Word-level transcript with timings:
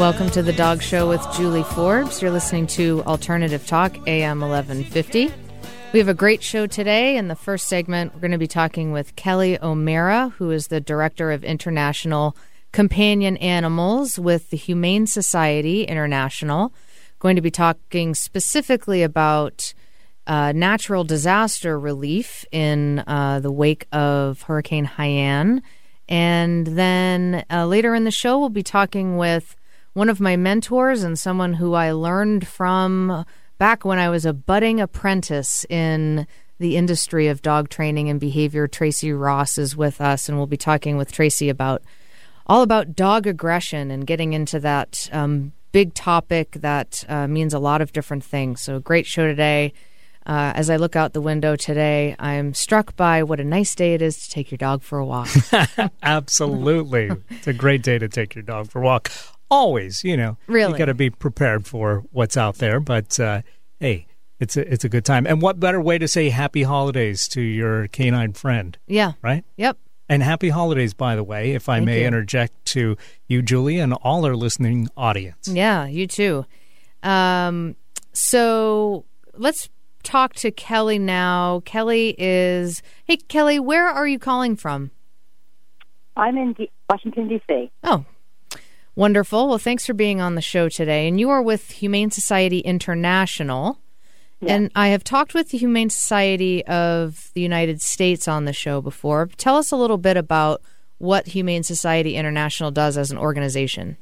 Welcome 0.00 0.30
to 0.30 0.42
the 0.42 0.54
Dog 0.54 0.80
Show 0.80 1.06
with 1.10 1.22
Julie 1.34 1.62
Forbes. 1.62 2.22
You're 2.22 2.30
listening 2.30 2.66
to 2.68 3.02
Alternative 3.04 3.66
Talk, 3.66 3.94
AM 4.08 4.40
1150. 4.40 5.30
We 5.92 5.98
have 5.98 6.08
a 6.08 6.14
great 6.14 6.42
show 6.42 6.66
today. 6.66 7.18
In 7.18 7.28
the 7.28 7.36
first 7.36 7.68
segment, 7.68 8.14
we're 8.14 8.20
going 8.20 8.30
to 8.30 8.38
be 8.38 8.46
talking 8.46 8.92
with 8.92 9.14
Kelly 9.16 9.58
O'Mara, 9.60 10.30
who 10.38 10.52
is 10.52 10.68
the 10.68 10.80
Director 10.80 11.30
of 11.30 11.44
International 11.44 12.34
Companion 12.72 13.36
Animals 13.36 14.18
with 14.18 14.48
the 14.48 14.56
Humane 14.56 15.06
Society 15.06 15.84
International. 15.84 16.72
Going 17.18 17.36
to 17.36 17.42
be 17.42 17.50
talking 17.50 18.14
specifically 18.14 19.02
about 19.02 19.74
uh, 20.26 20.52
natural 20.52 21.04
disaster 21.04 21.78
relief 21.78 22.46
in 22.50 23.00
uh, 23.06 23.40
the 23.40 23.52
wake 23.52 23.86
of 23.92 24.40
Hurricane 24.44 24.86
Haiyan. 24.86 25.60
And 26.08 26.66
then 26.68 27.44
uh, 27.50 27.66
later 27.66 27.94
in 27.94 28.04
the 28.04 28.10
show, 28.10 28.38
we'll 28.38 28.48
be 28.48 28.62
talking 28.62 29.18
with 29.18 29.56
one 29.92 30.08
of 30.08 30.20
my 30.20 30.36
mentors 30.36 31.02
and 31.02 31.18
someone 31.18 31.54
who 31.54 31.74
I 31.74 31.92
learned 31.92 32.46
from 32.46 33.24
back 33.58 33.84
when 33.84 33.98
I 33.98 34.08
was 34.08 34.24
a 34.24 34.32
budding 34.32 34.80
apprentice 34.80 35.66
in 35.68 36.26
the 36.58 36.76
industry 36.76 37.26
of 37.28 37.42
dog 37.42 37.68
training 37.68 38.08
and 38.08 38.20
behavior. 38.20 38.68
Tracy 38.68 39.12
Ross 39.12 39.58
is 39.58 39.76
with 39.76 40.00
us, 40.00 40.28
and 40.28 40.38
we'll 40.38 40.46
be 40.46 40.56
talking 40.56 40.96
with 40.96 41.10
Tracy 41.10 41.48
about 41.48 41.82
all 42.46 42.62
about 42.62 42.94
dog 42.94 43.26
aggression 43.26 43.90
and 43.90 44.06
getting 44.06 44.32
into 44.32 44.60
that 44.60 45.08
um, 45.12 45.52
big 45.72 45.94
topic 45.94 46.52
that 46.52 47.04
uh, 47.08 47.26
means 47.26 47.54
a 47.54 47.58
lot 47.58 47.80
of 47.80 47.92
different 47.92 48.24
things. 48.24 48.60
So, 48.60 48.78
great 48.78 49.06
show 49.06 49.26
today. 49.26 49.72
Uh, 50.30 50.52
as 50.54 50.70
I 50.70 50.76
look 50.76 50.94
out 50.94 51.12
the 51.12 51.20
window 51.20 51.56
today, 51.56 52.14
I'm 52.20 52.54
struck 52.54 52.94
by 52.94 53.24
what 53.24 53.40
a 53.40 53.44
nice 53.44 53.74
day 53.74 53.94
it 53.94 54.00
is 54.00 54.16
to 54.22 54.30
take 54.30 54.52
your 54.52 54.58
dog 54.58 54.82
for 54.82 55.00
a 55.00 55.04
walk. 55.04 55.28
Absolutely. 56.04 57.10
it's 57.30 57.48
a 57.48 57.52
great 57.52 57.82
day 57.82 57.98
to 57.98 58.08
take 58.08 58.36
your 58.36 58.44
dog 58.44 58.70
for 58.70 58.80
a 58.80 58.84
walk 58.84 59.10
always, 59.50 60.04
you 60.04 60.16
know, 60.16 60.38
really, 60.46 60.72
you 60.72 60.78
got 60.78 60.84
to 60.86 60.94
be 60.94 61.10
prepared 61.10 61.66
for 61.66 62.04
what's 62.12 62.36
out 62.36 62.56
there. 62.56 62.80
But 62.80 63.18
uh, 63.18 63.42
hey, 63.80 64.06
it's 64.38 64.56
a 64.56 64.72
it's 64.72 64.84
a 64.84 64.88
good 64.88 65.04
time. 65.04 65.26
And 65.26 65.42
what 65.42 65.60
better 65.60 65.80
way 65.80 65.98
to 65.98 66.08
say 66.08 66.30
happy 66.30 66.62
holidays 66.62 67.28
to 67.28 67.40
your 67.40 67.88
canine 67.88 68.32
friend? 68.32 68.78
Yeah. 68.86 69.12
Right. 69.22 69.44
Yep. 69.56 69.78
And 70.08 70.22
happy 70.22 70.48
holidays, 70.48 70.92
by 70.92 71.14
the 71.14 71.22
way, 71.22 71.52
if 71.52 71.68
I 71.68 71.76
Thank 71.76 71.86
may 71.86 72.00
you. 72.00 72.06
interject 72.06 72.64
to 72.66 72.96
you, 73.28 73.42
Julie, 73.42 73.78
and 73.78 73.92
all 73.94 74.24
our 74.24 74.34
listening 74.34 74.88
audience. 74.96 75.46
Yeah, 75.46 75.86
you 75.86 76.08
too. 76.08 76.46
Um, 77.02 77.76
so 78.12 79.04
let's 79.34 79.68
talk 80.02 80.34
to 80.34 80.50
Kelly 80.50 80.98
now. 80.98 81.60
Kelly 81.64 82.14
is. 82.18 82.82
Hey, 83.04 83.16
Kelly, 83.16 83.58
where 83.58 83.88
are 83.88 84.06
you 84.06 84.18
calling 84.18 84.56
from? 84.56 84.90
I'm 86.16 86.36
in 86.36 86.52
D- 86.54 86.70
Washington, 86.88 87.28
D.C. 87.28 87.70
Oh, 87.84 88.04
wonderful. 88.94 89.48
Well, 89.48 89.58
thanks 89.58 89.86
for 89.86 89.94
being 89.94 90.20
on 90.20 90.34
the 90.34 90.42
show 90.42 90.68
today. 90.68 91.08
And 91.08 91.18
you 91.18 91.30
are 91.30 91.42
with 91.42 91.70
Humane 91.70 92.10
Society 92.10 92.58
International. 92.60 93.78
Yeah. 94.40 94.54
And 94.54 94.72
I 94.74 94.88
have 94.88 95.04
talked 95.04 95.34
with 95.34 95.50
the 95.50 95.58
Humane 95.58 95.90
Society 95.90 96.64
of 96.66 97.30
the 97.34 97.40
United 97.40 97.80
States 97.80 98.26
on 98.26 98.44
the 98.44 98.52
show 98.52 98.80
before. 98.80 99.28
Tell 99.36 99.56
us 99.56 99.70
a 99.70 99.76
little 99.76 99.98
bit 99.98 100.16
about 100.16 100.62
what 100.98 101.28
Humane 101.28 101.62
Society 101.62 102.16
International 102.16 102.70
does 102.70 102.98
as 102.98 103.10
an 103.10 103.18
organization. 103.18 103.96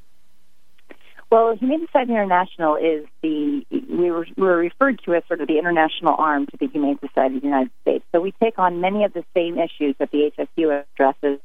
Well, 1.31 1.55
Humane 1.57 1.87
Society 1.87 2.13
International 2.13 2.77
is 2.77 3.07
the 3.23 3.65
we 3.71 4.11
were, 4.11 4.27
we 4.37 4.43
were 4.43 4.57
referred 4.57 5.01
to 5.05 5.15
as 5.15 5.23
sort 5.29 5.41
of 5.41 5.49
the 5.49 5.59
international 5.59 6.15
arm 6.17 6.47
to 6.47 6.57
the 6.59 6.69
Humane 6.69 6.99
Society 7.01 7.37
of 7.37 7.43
the 7.43 7.49
United 7.49 7.71
States. 7.83 8.05
So 8.13 8.21
we 8.21 8.33
take 8.43 8.59
on 8.59 8.81
many 8.81 9.05
of 9.05 9.13
the 9.13 9.25
same 9.35 9.59
issues 9.59 9.95
that 9.99 10.11
the 10.11 10.33
HSU 10.39 10.85
addresses, 10.95 11.39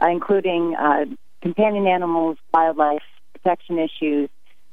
uh, 0.00 0.06
including 0.06 0.76
uh, 0.76 1.06
companion 1.42 1.88
animals, 1.88 2.36
wildlife 2.52 3.02
protection 3.32 3.78
issues, 3.78 4.30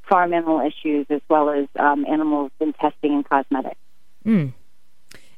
farm 0.08 0.32
animal 0.32 0.60
issues, 0.60 1.06
as 1.10 1.20
well 1.28 1.50
as 1.50 1.66
um, 1.78 2.06
animals 2.06 2.52
in 2.60 2.72
testing 2.74 3.14
and 3.14 3.28
cosmetics. 3.28 3.80
Mm. 4.24 4.52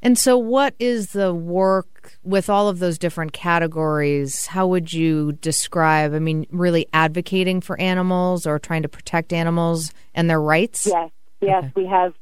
And 0.03 0.19
so, 0.19 0.37
what 0.37 0.75
is 0.79 1.13
the 1.13 1.33
work 1.33 1.94
with 2.23 2.49
all 2.49 2.69
of 2.69 2.79
those 2.79 2.99
different 2.99 3.33
categories? 3.33 4.47
How 4.47 4.67
would 4.67 4.93
you 4.93 5.33
describe? 5.33 6.15
I 6.15 6.19
mean, 6.19 6.47
really 6.51 6.87
advocating 6.93 7.61
for 7.61 7.81
animals 7.81 8.47
or 8.47 8.59
trying 8.59 8.83
to 8.83 8.89
protect 8.89 9.33
animals 9.33 9.93
and 10.15 10.29
their 10.29 10.41
rights? 10.41 10.87
Yes, 10.87 11.11
yes, 11.41 11.65
Okay. 11.65 11.73
we 11.77 11.87
have 11.87 12.15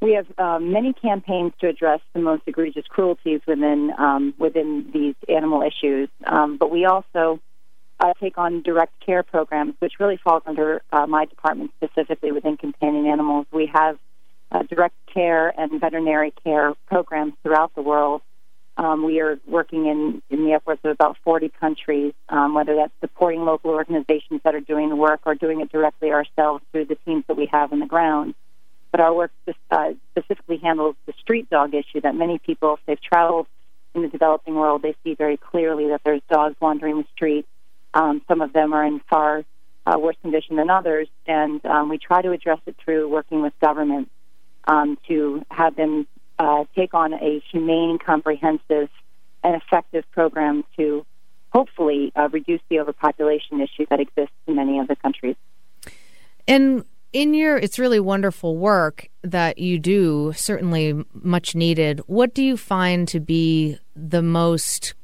we 0.00 0.14
have 0.14 0.26
um, 0.36 0.72
many 0.72 0.92
campaigns 0.92 1.52
to 1.60 1.68
address 1.68 2.00
the 2.12 2.20
most 2.20 2.42
egregious 2.46 2.84
cruelties 2.88 3.40
within 3.46 3.92
um, 3.98 4.34
within 4.38 4.90
these 4.92 5.14
animal 5.28 5.62
issues, 5.62 6.08
um, 6.26 6.56
but 6.56 6.70
we 6.70 6.84
also 6.84 7.40
uh, 8.00 8.12
take 8.20 8.36
on 8.36 8.62
direct 8.62 8.92
care 9.04 9.22
programs, 9.22 9.74
which 9.78 9.94
really 10.00 10.16
falls 10.16 10.42
under 10.46 10.82
uh, 10.92 11.06
my 11.06 11.24
department 11.24 11.70
specifically 11.76 12.32
within 12.32 12.56
companion 12.56 13.06
animals. 13.06 13.46
We 13.52 13.70
have 13.72 13.96
uh, 14.50 14.64
direct 14.64 14.96
care 15.12 15.48
and 15.58 15.80
veterinary 15.80 16.34
care 16.42 16.74
programs 16.86 17.34
throughout 17.42 17.74
the 17.74 17.82
world. 17.82 18.22
Um, 18.76 19.04
we 19.04 19.20
are 19.20 19.38
working 19.46 19.86
in, 19.86 20.22
in 20.30 20.44
the 20.44 20.52
efforts 20.52 20.80
of 20.84 20.90
about 20.90 21.18
40 21.24 21.50
countries, 21.60 22.14
um, 22.30 22.54
whether 22.54 22.74
that's 22.74 22.92
supporting 23.00 23.44
local 23.44 23.70
organizations 23.70 24.40
that 24.44 24.54
are 24.54 24.60
doing 24.60 24.88
the 24.88 24.96
work 24.96 25.20
or 25.26 25.34
doing 25.34 25.60
it 25.60 25.70
directly 25.70 26.10
ourselves 26.10 26.64
through 26.72 26.86
the 26.86 26.96
teams 27.04 27.24
that 27.28 27.36
we 27.36 27.46
have 27.52 27.72
on 27.72 27.80
the 27.80 27.86
ground. 27.86 28.34
But 28.90 29.00
our 29.00 29.14
work 29.14 29.30
uh, 29.70 29.92
specifically 30.10 30.58
handles 30.58 30.96
the 31.06 31.12
street 31.20 31.50
dog 31.50 31.74
issue 31.74 32.00
that 32.02 32.14
many 32.14 32.38
people, 32.38 32.74
if 32.74 32.80
they've 32.86 33.00
traveled 33.00 33.46
in 33.94 34.02
the 34.02 34.08
developing 34.08 34.54
world, 34.54 34.82
they 34.82 34.94
see 35.04 35.14
very 35.14 35.36
clearly 35.36 35.88
that 35.88 36.00
there's 36.04 36.22
dogs 36.30 36.56
wandering 36.60 36.98
the 36.98 37.06
streets. 37.14 37.48
Um, 37.94 38.22
some 38.26 38.40
of 38.40 38.52
them 38.52 38.72
are 38.72 38.84
in 38.84 39.00
far 39.10 39.44
uh, 39.86 39.98
worse 39.98 40.16
condition 40.22 40.56
than 40.56 40.70
others, 40.70 41.08
and 41.26 41.64
um, 41.66 41.88
we 41.88 41.98
try 41.98 42.22
to 42.22 42.30
address 42.30 42.60
it 42.66 42.76
through 42.82 43.08
working 43.08 43.42
with 43.42 43.52
governments 43.60 44.10
um, 44.66 44.96
to 45.08 45.42
have 45.50 45.76
them 45.76 46.06
uh, 46.42 46.64
take 46.74 46.92
on 46.92 47.14
a 47.14 47.40
humane, 47.52 47.98
comprehensive, 48.04 48.88
and 49.44 49.62
effective 49.62 50.04
program 50.10 50.64
to 50.76 51.06
hopefully 51.50 52.12
uh, 52.16 52.28
reduce 52.32 52.60
the 52.68 52.80
overpopulation 52.80 53.60
issue 53.60 53.86
that 53.90 54.00
exists 54.00 54.34
in 54.48 54.56
many 54.56 54.80
of 54.80 54.88
the 54.88 54.96
countries. 54.96 55.36
And 56.48 56.84
in 57.12 57.34
your, 57.34 57.56
it's 57.56 57.78
really 57.78 58.00
wonderful 58.00 58.56
work 58.56 59.08
that 59.22 59.58
you 59.58 59.78
do, 59.78 60.32
certainly 60.34 61.04
much 61.12 61.54
needed. 61.54 62.00
What 62.06 62.34
do 62.34 62.42
you 62.42 62.56
find 62.56 63.06
to 63.08 63.20
be 63.20 63.78
the 63.94 64.22
most 64.22 64.94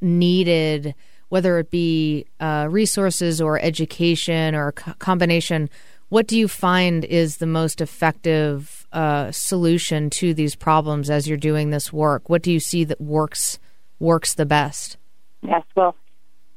needed, 0.00 0.94
whether 1.28 1.58
it 1.58 1.70
be 1.70 2.26
uh, 2.40 2.66
resources 2.68 3.40
or 3.40 3.60
education 3.60 4.56
or 4.56 4.68
a 4.68 4.72
combination? 4.94 5.70
What 6.12 6.26
do 6.26 6.38
you 6.38 6.46
find 6.46 7.06
is 7.06 7.38
the 7.38 7.46
most 7.46 7.80
effective 7.80 8.86
uh, 8.92 9.30
solution 9.30 10.10
to 10.10 10.34
these 10.34 10.54
problems 10.54 11.08
as 11.08 11.26
you're 11.26 11.38
doing 11.38 11.70
this 11.70 11.90
work? 11.90 12.28
What 12.28 12.42
do 12.42 12.52
you 12.52 12.60
see 12.60 12.84
that 12.84 13.00
works 13.00 13.58
works 13.98 14.34
the 14.34 14.44
best? 14.44 14.98
Yes, 15.40 15.62
well, 15.74 15.96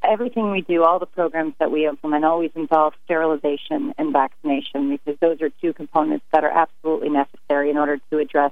everything 0.04 0.52
we 0.52 0.60
do, 0.60 0.84
all 0.84 1.00
the 1.00 1.06
programs 1.06 1.54
that 1.62 1.72
we 1.72 1.88
implement, 1.88 2.26
always 2.26 2.52
involve 2.54 2.96
sterilization 3.06 3.94
and 3.98 4.12
vaccination 4.12 4.90
because 4.90 5.18
those 5.22 5.42
are 5.42 5.50
two 5.62 5.72
components 5.72 6.26
that 6.34 6.44
are 6.44 6.52
absolutely 6.52 7.08
necessary 7.08 7.70
in 7.70 7.78
order 7.78 7.98
to 8.12 8.18
address 8.18 8.52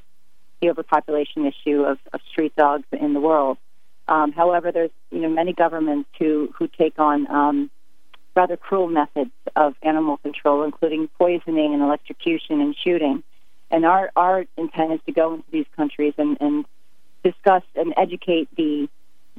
the 0.61 0.69
overpopulation 0.69 1.45
issue 1.45 1.81
of, 1.81 1.97
of 2.13 2.21
street 2.31 2.55
dogs 2.55 2.85
in 2.93 3.13
the 3.13 3.19
world. 3.19 3.57
Um, 4.07 4.31
however, 4.31 4.71
there's 4.71 4.91
you 5.11 5.19
know 5.19 5.29
many 5.29 5.51
governments 5.51 6.07
who 6.17 6.53
who 6.57 6.69
take 6.69 6.97
on 6.97 7.29
um, 7.29 7.71
rather 8.35 8.57
cruel 8.57 8.87
methods 8.87 9.31
of 9.55 9.75
animal 9.81 10.17
control, 10.17 10.63
including 10.63 11.07
poisoning 11.19 11.73
and 11.73 11.81
electrocution 11.81 12.61
and 12.61 12.75
shooting. 12.75 13.23
And 13.71 13.85
our 13.85 14.11
our 14.15 14.45
intent 14.57 14.93
is 14.93 14.99
to 15.05 15.11
go 15.11 15.35
into 15.35 15.51
these 15.51 15.65
countries 15.75 16.13
and, 16.17 16.37
and 16.39 16.65
discuss 17.23 17.63
and 17.75 17.93
educate 17.97 18.49
the 18.55 18.87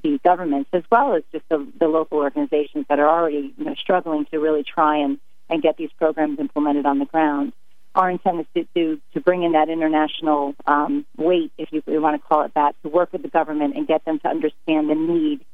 the 0.03 0.19
governments 0.23 0.71
as 0.73 0.83
well 0.91 1.15
as 1.15 1.23
just 1.33 1.49
the, 1.49 1.67
the 1.81 1.89
local 1.89 2.19
organizations 2.19 2.85
that 2.89 2.99
are 2.99 3.09
already 3.09 3.55
you 3.57 3.65
know, 3.65 3.75
struggling 3.75 4.27
to 4.27 4.39
really 4.39 4.63
try 4.63 4.99
and, 4.99 5.19
and 5.49 5.63
get 5.63 5.77
these 5.77 5.91
programs 5.99 6.39
implemented 6.39 6.85
on 6.85 6.99
the 6.99 7.07
ground. 7.07 7.53
Our 7.95 8.11
intent 8.11 8.41
is 8.41 8.47
to, 8.55 8.65
to, 8.75 9.01
to 9.15 9.21
bring 9.21 9.45
in 9.45 9.53
that 9.53 9.69
international 9.69 10.55
um, 10.67 11.07
weight, 11.17 11.53
if 11.57 11.73
you, 11.73 11.83
you 11.87 12.03
want 12.03 12.21
to 12.21 12.29
call 12.29 12.43
it 12.43 12.53
that, 12.55 12.75
to 12.83 12.89
work 12.89 13.13
with 13.13 13.23
the 13.23 13.29
government 13.29 13.77
and 13.77 13.87
get 13.87 14.05
them 14.05 14.19
to 14.21 14.29
understand 14.29 14.91
the 14.91 14.95
need 14.95 15.45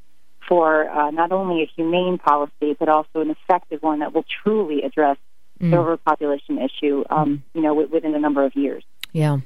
for 0.50 0.90
uh, 0.90 1.10
not 1.10 1.32
only 1.32 1.62
a 1.62 1.70
humane 1.74 2.18
policy 2.18 2.76
but 2.78 2.90
also 2.90 3.20
an 3.20 3.30
effective 3.30 3.80
one 3.82 4.00
that 4.00 4.12
will 4.12 4.26
truly 4.42 4.82
address 4.82 5.16
the 5.60 5.76
overpopulation 5.76 6.58
issue, 6.58 7.04
um, 7.10 7.42
you 7.54 7.60
know, 7.60 7.68
wi- 7.68 7.88
within 7.92 8.14
a 8.14 8.18
number 8.18 8.44
of 8.44 8.56
years. 8.56 8.82
Yeah. 9.12 9.38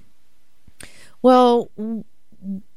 Well, 1.23 1.71
w- 1.77 2.05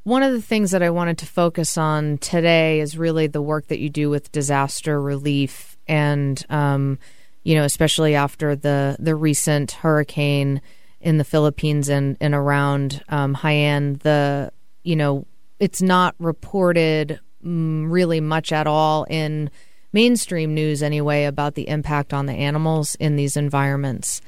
one 0.03 0.23
of 0.23 0.31
the 0.31 0.41
things 0.41 0.71
that 0.71 0.81
I 0.81 0.89
wanted 0.89 1.19
to 1.19 1.25
focus 1.25 1.77
on 1.77 2.17
today 2.17 2.79
is 2.79 2.97
really 2.97 3.27
the 3.27 3.41
work 3.41 3.67
that 3.67 3.79
you 3.79 3.89
do 3.89 4.09
with 4.09 4.31
disaster 4.31 4.99
relief, 4.99 5.77
and 5.87 6.43
um, 6.49 6.97
you 7.43 7.55
know, 7.55 7.63
especially 7.63 8.15
after 8.15 8.55
the 8.55 8.95
the 8.99 9.15
recent 9.15 9.71
hurricane 9.71 10.61
in 10.99 11.17
the 11.17 11.23
Philippines 11.23 11.89
and 11.89 12.17
and 12.19 12.33
around 12.33 13.03
um, 13.09 13.35
Haiyan. 13.35 14.01
The 14.01 14.51
you 14.83 14.95
know, 14.95 15.25
it's 15.59 15.81
not 15.81 16.15
reported 16.17 17.09
mm, 17.09 17.26
really 17.47 18.19
much 18.19 18.51
at 18.51 18.67
all 18.67 19.05
in 19.09 19.49
mainstream 19.93 20.53
news 20.53 20.83
anyway 20.83 21.23
about 21.23 21.55
the 21.55 21.67
impact 21.69 22.13
on 22.13 22.25
the 22.25 22.33
animals 22.33 22.95
in 22.95 23.15
these 23.15 23.37
environments. 23.37 24.21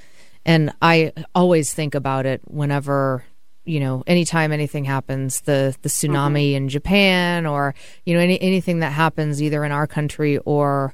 And 0.45 0.71
I 0.81 1.11
always 1.35 1.73
think 1.73 1.95
about 1.95 2.25
it 2.25 2.41
whenever 2.45 3.23
you 3.65 3.79
know 3.79 4.03
anytime 4.07 4.51
anything 4.51 4.85
happens 4.85 5.41
the 5.41 5.75
the 5.83 5.89
tsunami 5.89 6.49
mm-hmm. 6.49 6.57
in 6.57 6.69
Japan 6.69 7.45
or 7.45 7.75
you 8.05 8.15
know 8.15 8.19
any 8.19 8.41
anything 8.41 8.79
that 8.79 8.93
happens 8.93 9.43
either 9.43 9.63
in 9.63 9.71
our 9.71 9.85
country 9.85 10.39
or 10.39 10.93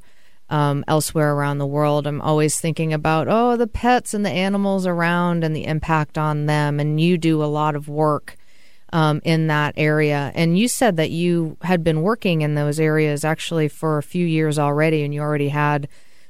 um, 0.50 0.83
elsewhere 0.88 1.33
around 1.33 1.60
the 1.60 1.66
world 1.66 2.06
I'm 2.06 2.21
always 2.21 2.60
thinking 2.60 2.92
about 2.92 3.28
oh 3.30 3.56
the 3.56 3.68
pets 3.68 4.13
and 4.13 4.25
the 4.25 4.31
animals 4.31 4.86
around 4.86 5.44
and 5.44 5.56
the 5.56 5.66
impact 5.66 6.18
on 6.18 6.48
them 6.48 6.80
and 6.80 7.00
you 7.00 7.18
do 7.18 7.42
a 7.42 7.45
lot 7.45 7.75
of 7.75 7.88
work 7.88 8.36
um, 8.93 9.21
in 9.23 9.47
that 9.47 9.73
area 9.77 10.31
and 10.35 10.57
you 10.57 10.67
said 10.67 10.97
that 10.97 11.09
you 11.09 11.57
had 11.61 11.83
been 11.83 12.01
working 12.01 12.41
in 12.41 12.55
those 12.55 12.79
areas 12.79 13.25
actually 13.25 13.67
for 13.67 13.97
a 13.97 14.03
few 14.03 14.25
years 14.25 14.59
already 14.59 15.03
and 15.03 15.13
you 15.13 15.21
already 15.21 15.49
had 15.49 15.87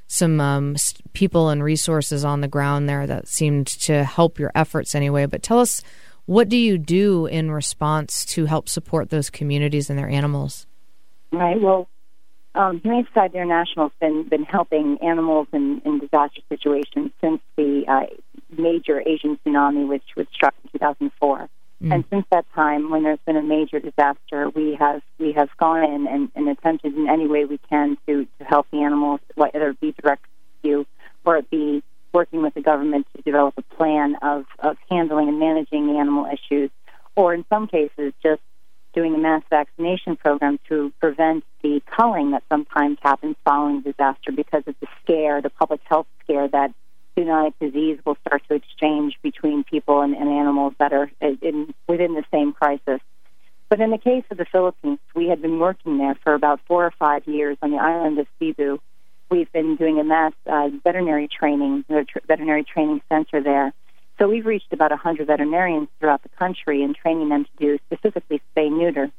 some 0.08 0.40
um, 0.40 0.76
people 1.12 1.48
and 1.48 1.62
resources 1.62 2.24
on 2.24 2.40
the 2.40 2.48
ground 2.48 2.88
there 2.88 3.06
that 3.06 3.28
seemed 3.28 3.66
to 3.66 4.04
help 4.04 4.38
your 4.38 4.50
efforts 4.54 4.94
anyway 4.94 5.26
but 5.26 5.42
tell 5.42 5.60
us 5.60 5.82
what 6.26 6.48
do 6.48 6.56
you 6.56 6.76
do 6.76 7.26
in 7.26 7.52
response 7.52 8.24
to 8.26 8.46
help 8.46 8.68
support 8.68 9.10
those 9.10 9.30
communities 9.30 9.88
and 9.88 9.98
their 9.98 10.08
animals? 10.08 10.66
Right. 11.30 11.60
Well, 11.60 11.88
um, 12.56 12.80
Humane 12.80 13.06
Society 13.06 13.38
International 13.38 13.90
has 13.90 13.92
been, 14.00 14.28
been 14.28 14.42
helping 14.42 14.98
animals 15.02 15.46
in, 15.52 15.80
in 15.84 16.00
disaster 16.00 16.40
situations 16.48 17.12
since 17.20 17.40
the 17.56 17.84
uh, 17.86 18.06
major 18.50 19.00
Asian 19.00 19.38
tsunami, 19.46 19.86
which, 19.86 20.02
which 20.14 20.28
struck 20.34 20.54
in 20.64 20.70
2004. 20.80 21.48
Mm. 21.82 21.94
And 21.94 22.04
since 22.10 22.26
that 22.30 22.46
time, 22.54 22.90
when 22.90 23.02
there's 23.02 23.18
been 23.26 23.36
a 23.36 23.42
major 23.42 23.78
disaster, 23.80 24.48
we 24.48 24.76
have 24.76 25.02
we 25.18 25.32
have 25.32 25.48
gone 25.58 25.84
in 25.84 26.06
and, 26.06 26.30
and 26.34 26.48
attempted 26.48 26.96
in 26.96 27.08
any 27.08 27.26
way 27.26 27.44
we 27.44 27.58
can 27.68 27.98
to, 28.06 28.26
to 28.38 28.44
help 28.44 28.66
the 28.70 28.82
animals, 28.82 29.20
whether 29.34 29.70
it 29.70 29.80
be 29.80 29.92
direct 30.00 30.24
rescue 30.64 30.86
or 31.24 31.36
it 31.38 31.50
be 31.50 31.82
working 32.12 32.42
with 32.42 32.54
the 32.54 32.62
government 32.62 33.06
to 33.14 33.22
develop 33.22 33.54
a 33.58 33.62
plan 33.74 34.16
of, 34.22 34.46
of 34.60 34.76
handling 34.90 35.28
and 35.28 35.38
managing 35.38 35.86
the 35.86 35.98
animal 35.98 36.26
issues, 36.26 36.70
or 37.14 37.34
in 37.34 37.44
some 37.50 37.66
cases, 37.66 38.12
just 38.22 38.40
doing 38.94 39.14
a 39.14 39.18
mass 39.18 39.42
vaccination 39.50 40.16
program 40.16 40.58
to 40.68 40.90
prevent 40.98 41.44
the 41.62 41.82
culling 41.94 42.30
that 42.30 42.42
sometimes 42.48 42.96
happens 43.02 43.36
following 43.44 43.82
disaster 43.82 44.32
because 44.34 44.62
of 44.66 44.74
the 44.80 44.86
scare, 45.02 45.42
the 45.42 45.50
public 45.50 45.80
health 45.84 46.06
scare 46.24 46.48
that 46.48 46.72
disease 47.60 47.98
will 48.04 48.16
start 48.26 48.42
to 48.48 48.54
exchange 48.54 49.18
between 49.22 49.64
people 49.64 50.00
and, 50.02 50.14
and 50.14 50.28
animals 50.28 50.74
that 50.78 50.92
are 50.92 51.10
in, 51.20 51.74
within 51.88 52.14
the 52.14 52.24
same 52.32 52.52
crisis. 52.52 53.00
But 53.68 53.80
in 53.80 53.90
the 53.90 53.98
case 53.98 54.24
of 54.30 54.38
the 54.38 54.44
Philippines, 54.44 54.98
we 55.14 55.28
had 55.28 55.42
been 55.42 55.58
working 55.58 55.98
there 55.98 56.14
for 56.22 56.34
about 56.34 56.60
four 56.68 56.84
or 56.84 56.92
five 56.98 57.26
years 57.26 57.56
on 57.62 57.72
the 57.72 57.78
island 57.78 58.18
of 58.18 58.26
Cebu 58.38 58.80
we've 59.30 59.50
been 59.52 59.76
doing 59.76 59.98
a 59.98 60.04
mass 60.04 60.32
uh, 60.46 60.68
veterinary 60.84 61.28
training, 61.28 61.84
tr- 61.88 62.18
veterinary 62.26 62.64
training 62.64 63.00
center 63.08 63.42
there. 63.42 63.72
So 64.18 64.28
we've 64.28 64.46
reached 64.46 64.72
about 64.72 64.90
100 64.90 65.26
veterinarians 65.26 65.88
throughout 66.00 66.22
the 66.22 66.30
country 66.30 66.82
and 66.82 66.94
training 66.94 67.28
them 67.28 67.44
to 67.44 67.50
do 67.58 67.78
specifically 67.86 68.40
spay 68.56 68.70
neuter. 68.70 69.10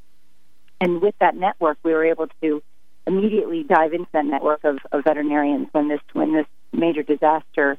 And 0.80 1.00
with 1.00 1.14
that 1.20 1.36
network, 1.36 1.78
we 1.82 1.92
were 1.92 2.04
able 2.04 2.28
to 2.42 2.62
immediately 3.06 3.62
dive 3.62 3.92
into 3.92 4.08
that 4.12 4.26
network 4.26 4.64
of, 4.64 4.78
of 4.92 5.04
veterinarians 5.04 5.68
when 5.72 5.88
this 5.88 6.00
when 6.12 6.34
this 6.34 6.46
major 6.72 7.02
disaster 7.02 7.78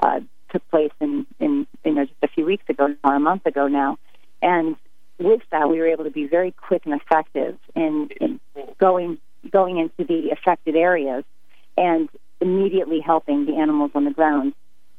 uh, 0.00 0.20
took 0.50 0.68
place 0.70 0.92
in, 1.00 1.26
in 1.38 1.66
you 1.84 1.94
know 1.94 2.04
just 2.04 2.18
a 2.22 2.28
few 2.28 2.44
weeks 2.44 2.64
ago 2.68 2.94
or 3.04 3.14
a 3.14 3.20
month 3.20 3.46
ago 3.46 3.68
now. 3.68 3.98
And 4.42 4.76
with 5.18 5.42
that, 5.52 5.68
we 5.68 5.78
were 5.78 5.86
able 5.86 6.04
to 6.04 6.10
be 6.10 6.26
very 6.26 6.52
quick 6.52 6.86
and 6.86 6.94
effective 7.00 7.58
in, 7.76 8.08
in 8.20 8.40
going 8.78 9.18
going 9.50 9.78
into 9.78 10.04
the 10.04 10.30
affected 10.30 10.76
areas 10.76 11.24
and 11.76 12.08
immediately 12.40 13.00
helping 13.00 13.46
the 13.46 13.56
animals 13.56 13.90
on 13.94 14.04
the 14.04 14.10
ground. 14.10 14.54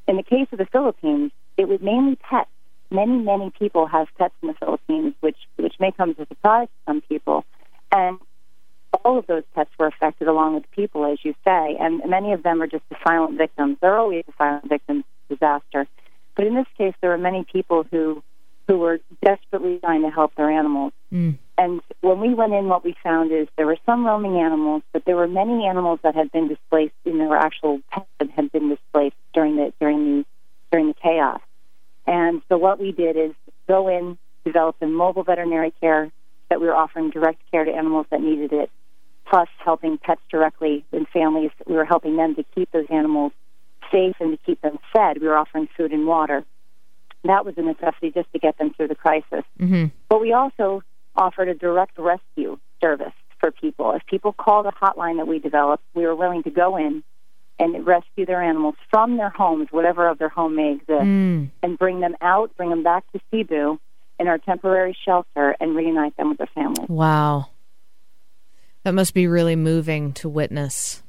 In 0.07 0.17
the 0.17 0.23
case 0.23 0.47
of 0.51 0.57
the 0.57 0.65
Philippines, 0.65 1.31
it 1.57 1.67
was 1.67 1.79
mainly 1.81 2.15
pets. 2.15 2.49
Many, 2.89 3.17
many 3.19 3.51
people 3.51 3.87
have 3.87 4.07
pets 4.17 4.33
in 4.41 4.49
the 4.49 4.53
Philippines, 4.55 5.13
which 5.21 5.37
which 5.57 5.75
may 5.79 5.91
come 5.91 6.11
as 6.11 6.19
a 6.19 6.27
surprise 6.27 6.67
to 6.67 6.91
some 6.91 7.01
people. 7.01 7.45
And 7.91 8.19
all 9.03 9.17
of 9.17 9.27
those 9.27 9.43
pets 9.55 9.69
were 9.79 9.87
affected 9.87 10.27
along 10.27 10.55
with 10.55 10.69
people, 10.71 11.05
as 11.05 11.19
you 11.23 11.33
say, 11.43 11.77
and 11.79 12.01
many 12.07 12.33
of 12.33 12.43
them 12.43 12.61
are 12.61 12.67
just 12.67 12.87
the 12.89 12.95
silent 13.05 13.37
victims. 13.37 13.77
They're 13.81 13.97
always 13.97 14.25
the 14.25 14.33
silent 14.37 14.69
victims 14.69 15.03
of 15.29 15.37
disaster. 15.37 15.87
But 16.35 16.47
in 16.47 16.55
this 16.55 16.67
case, 16.77 16.93
there 17.01 17.09
were 17.09 17.17
many 17.17 17.45
people 17.51 17.85
who 17.91 18.23
who 18.67 18.77
were 18.77 18.99
desperately 19.21 19.79
trying 19.79 20.03
to 20.03 20.09
help 20.09 20.33
their 20.35 20.49
animals. 20.49 20.93
Mm. 21.11 21.37
And 21.57 21.81
when 21.99 22.19
we 22.19 22.33
went 22.33 22.53
in, 22.53 22.67
what 22.69 22.85
we 22.85 22.95
found 23.03 23.31
is 23.31 23.47
there 23.57 23.65
were 23.65 23.77
some 23.85 24.05
roaming 24.05 24.37
animals, 24.39 24.81
but 24.93 25.03
there 25.05 25.15
were 25.15 25.27
many 25.27 25.65
animals 25.65 25.99
that 26.03 26.15
had 26.15 26.31
been 26.31 26.47
displaced, 26.47 26.93
and 27.05 27.19
there 27.19 27.27
were 27.27 27.37
actual 27.37 27.81
pets 27.91 28.07
that 28.19 28.29
had 28.31 28.51
been 28.51 28.69
displaced 28.69 29.17
during 29.33 29.57
the 29.57 29.73
during 29.79 30.05
the 30.05 30.25
during 30.71 30.87
the 30.87 30.93
chaos. 30.93 31.41
And 32.07 32.41
so 32.49 32.57
what 32.57 32.79
we 32.79 32.91
did 32.91 33.17
is 33.17 33.33
go 33.67 33.87
in, 33.87 34.17
develop 34.45 34.77
a 34.81 34.87
mobile 34.87 35.23
veterinary 35.23 35.73
care 35.81 36.11
that 36.49 36.59
we 36.59 36.67
were 36.67 36.75
offering 36.75 37.09
direct 37.09 37.39
care 37.51 37.63
to 37.63 37.71
animals 37.71 38.05
that 38.09 38.21
needed 38.21 38.53
it, 38.53 38.69
plus 39.31 39.47
helping 39.63 39.97
pets 39.97 40.21
directly 40.29 40.83
and 40.91 41.07
families. 41.07 41.51
We 41.65 41.75
were 41.75 41.85
helping 41.85 42.17
them 42.17 42.35
to 42.35 42.43
keep 42.53 42.69
those 42.71 42.85
animals 42.89 43.31
safe 43.89 44.15
and 44.19 44.37
to 44.37 44.45
keep 44.45 44.61
them 44.61 44.77
fed. 44.93 45.21
We 45.21 45.27
were 45.27 45.37
offering 45.37 45.69
food 45.77 45.93
and 45.93 46.05
water. 46.05 46.43
That 47.23 47.45
was 47.45 47.55
a 47.57 47.61
necessity 47.61 48.11
just 48.11 48.31
to 48.33 48.39
get 48.39 48.57
them 48.57 48.73
through 48.73 48.89
the 48.89 48.95
crisis. 48.95 49.45
Mm-hmm. 49.59 49.85
But 50.09 50.19
we 50.19 50.33
also 50.33 50.83
offered 51.15 51.47
a 51.47 51.53
direct 51.53 51.97
rescue 51.97 52.59
service 52.81 53.13
for 53.39 53.51
people. 53.51 53.93
If 53.93 54.05
people 54.05 54.33
called 54.33 54.65
a 54.65 54.71
hotline 54.71 55.17
that 55.17 55.27
we 55.27 55.39
developed, 55.39 55.83
we 55.93 56.05
were 56.05 56.15
willing 56.15 56.43
to 56.43 56.51
go 56.51 56.75
in 56.75 57.03
and 57.57 57.85
rescue 57.85 58.25
their 58.25 58.41
animals 58.41 58.75
from 58.89 59.17
their 59.17 59.29
homes, 59.29 59.67
whatever 59.71 60.09
of 60.09 60.17
their 60.17 60.29
home 60.29 60.55
may 60.55 60.73
exist, 60.73 61.05
mm. 61.05 61.49
and 61.63 61.77
bring 61.77 62.01
them 62.01 62.15
out, 62.19 62.55
bring 62.57 62.69
them 62.69 62.83
back 62.83 63.09
to 63.13 63.19
Cebu 63.29 63.79
in 64.19 64.27
our 64.27 64.39
temporary 64.39 64.97
shelter, 65.05 65.55
and 65.59 65.75
reunite 65.75 66.17
them 66.17 66.29
with 66.29 66.37
their 66.37 66.49
families. 66.53 66.89
Wow. 66.89 67.50
That 68.83 68.93
must 68.93 69.13
be 69.13 69.27
really 69.27 69.55
moving 69.55 70.13
to 70.13 70.29
witness 70.29 71.03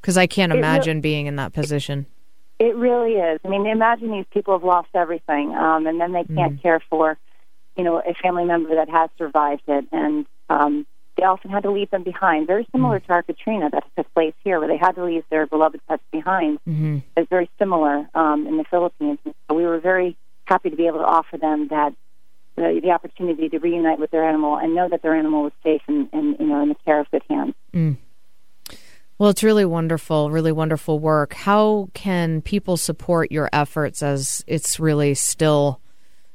because 0.00 0.16
I 0.16 0.26
can't 0.26 0.52
imagine 0.52 0.98
re- 0.98 1.02
being 1.02 1.26
in 1.26 1.36
that 1.36 1.52
position. 1.52 2.06
It 2.58 2.74
really 2.76 3.14
is. 3.14 3.40
I 3.44 3.48
mean, 3.48 3.66
imagine 3.66 4.10
these 4.10 4.26
people 4.32 4.54
have 4.54 4.64
lost 4.64 4.88
everything, 4.94 5.54
um, 5.54 5.86
and 5.86 6.00
then 6.00 6.12
they 6.12 6.24
can't 6.24 6.58
mm. 6.58 6.62
care 6.62 6.80
for, 6.88 7.18
you 7.76 7.84
know, 7.84 7.98
a 7.98 8.14
family 8.14 8.44
member 8.44 8.74
that 8.76 8.88
has 8.88 9.10
survived 9.18 9.62
it, 9.68 9.84
and 9.92 10.26
um, 10.48 10.86
they 11.16 11.24
often 11.24 11.50
had 11.50 11.64
to 11.64 11.70
leave 11.70 11.90
them 11.90 12.02
behind. 12.02 12.46
Very 12.46 12.66
similar 12.72 13.00
mm. 13.00 13.06
to 13.06 13.12
our 13.12 13.22
Katrina 13.22 13.68
that 13.70 13.84
took 13.96 14.12
place 14.14 14.34
here, 14.42 14.58
where 14.58 14.68
they 14.68 14.76
had 14.76 14.92
to 14.92 15.04
leave 15.04 15.24
their 15.30 15.46
beloved 15.46 15.80
pets 15.88 16.02
behind. 16.10 16.58
Mm-hmm. 16.68 16.98
It's 17.16 17.28
very 17.28 17.50
similar 17.58 18.08
um, 18.14 18.46
in 18.46 18.56
the 18.56 18.64
Philippines. 18.70 19.18
So 19.24 19.54
we 19.54 19.64
were 19.64 19.80
very 19.80 20.16
happy 20.44 20.70
to 20.70 20.76
be 20.76 20.86
able 20.86 20.98
to 20.98 21.04
offer 21.04 21.36
them 21.38 21.68
that 21.68 21.94
the, 22.56 22.80
the 22.82 22.90
opportunity 22.90 23.48
to 23.48 23.58
reunite 23.58 23.98
with 23.98 24.10
their 24.10 24.28
animal 24.28 24.56
and 24.56 24.74
know 24.74 24.88
that 24.88 25.02
their 25.02 25.14
animal 25.14 25.44
was 25.44 25.52
safe 25.62 25.82
and, 25.88 26.08
and 26.12 26.36
you 26.38 26.46
know 26.46 26.62
in 26.62 26.68
the 26.68 26.74
care 26.84 27.00
of 27.00 27.10
good 27.10 27.22
hands. 27.28 27.54
Mm. 27.72 27.96
Well, 29.18 29.30
it's 29.30 29.42
really 29.42 29.64
wonderful, 29.64 30.30
really 30.30 30.50
wonderful 30.50 30.98
work. 30.98 31.34
How 31.34 31.88
can 31.94 32.42
people 32.42 32.76
support 32.76 33.30
your 33.30 33.48
efforts 33.52 34.02
as 34.02 34.42
it's 34.46 34.80
really 34.80 35.14
still 35.14 35.80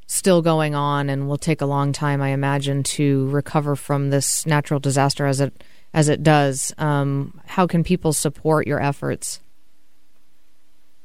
still 0.07 0.41
going 0.41 0.74
on 0.74 1.09
and 1.09 1.27
will 1.27 1.38
take 1.38 1.62
a 1.62 1.65
long 1.65 1.91
time, 1.91 2.21
I 2.21 2.29
imagine, 2.29 2.81
to 2.83 3.27
recover 3.29 3.75
from 3.75 4.09
this 4.09 4.45
natural 4.45 4.79
disaster 4.79 5.25
as 5.25 5.41
it 5.41 5.63
as 5.93 6.09
it 6.09 6.24
does. 6.24 6.74
Um, 6.77 7.39
how 7.45 7.67
can 7.67 7.83
people 7.83 8.13
support 8.13 8.67
your 8.67 8.81
efforts? 8.81 9.41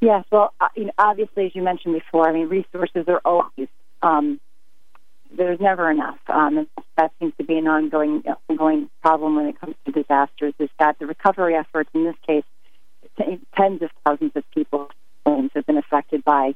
Yes, 0.00 0.24
well, 0.32 0.52
uh, 0.60 0.68
you 0.76 0.86
know, 0.86 0.92
obviously, 0.98 1.46
as 1.46 1.54
you 1.54 1.62
mentioned 1.62 1.94
before, 1.94 2.28
I 2.28 2.32
mean, 2.32 2.48
resources 2.48 3.04
are 3.06 3.20
always 3.24 3.68
um, 4.02 4.40
there's 5.36 5.60
never 5.60 5.90
enough. 5.90 6.18
Um, 6.28 6.66
that 6.96 7.12
seems 7.18 7.32
to 7.38 7.44
be 7.44 7.58
an 7.58 7.66
ongoing 7.66 8.22
ongoing 8.48 8.90
problem 9.02 9.36
when 9.36 9.46
it 9.46 9.60
comes 9.60 9.74
to 9.86 9.92
disasters. 9.92 10.54
Is 10.58 10.70
that 10.78 10.98
the 10.98 11.06
recovery 11.06 11.54
efforts 11.54 11.90
in 11.94 12.04
this 12.04 12.16
case, 12.26 12.44
t- 13.18 13.40
tens 13.56 13.82
of 13.82 13.90
thousands 14.04 14.32
of 14.34 14.44
people 14.52 14.88
have 15.54 15.66
been 15.66 15.78
affected 15.78 16.24
by 16.24 16.54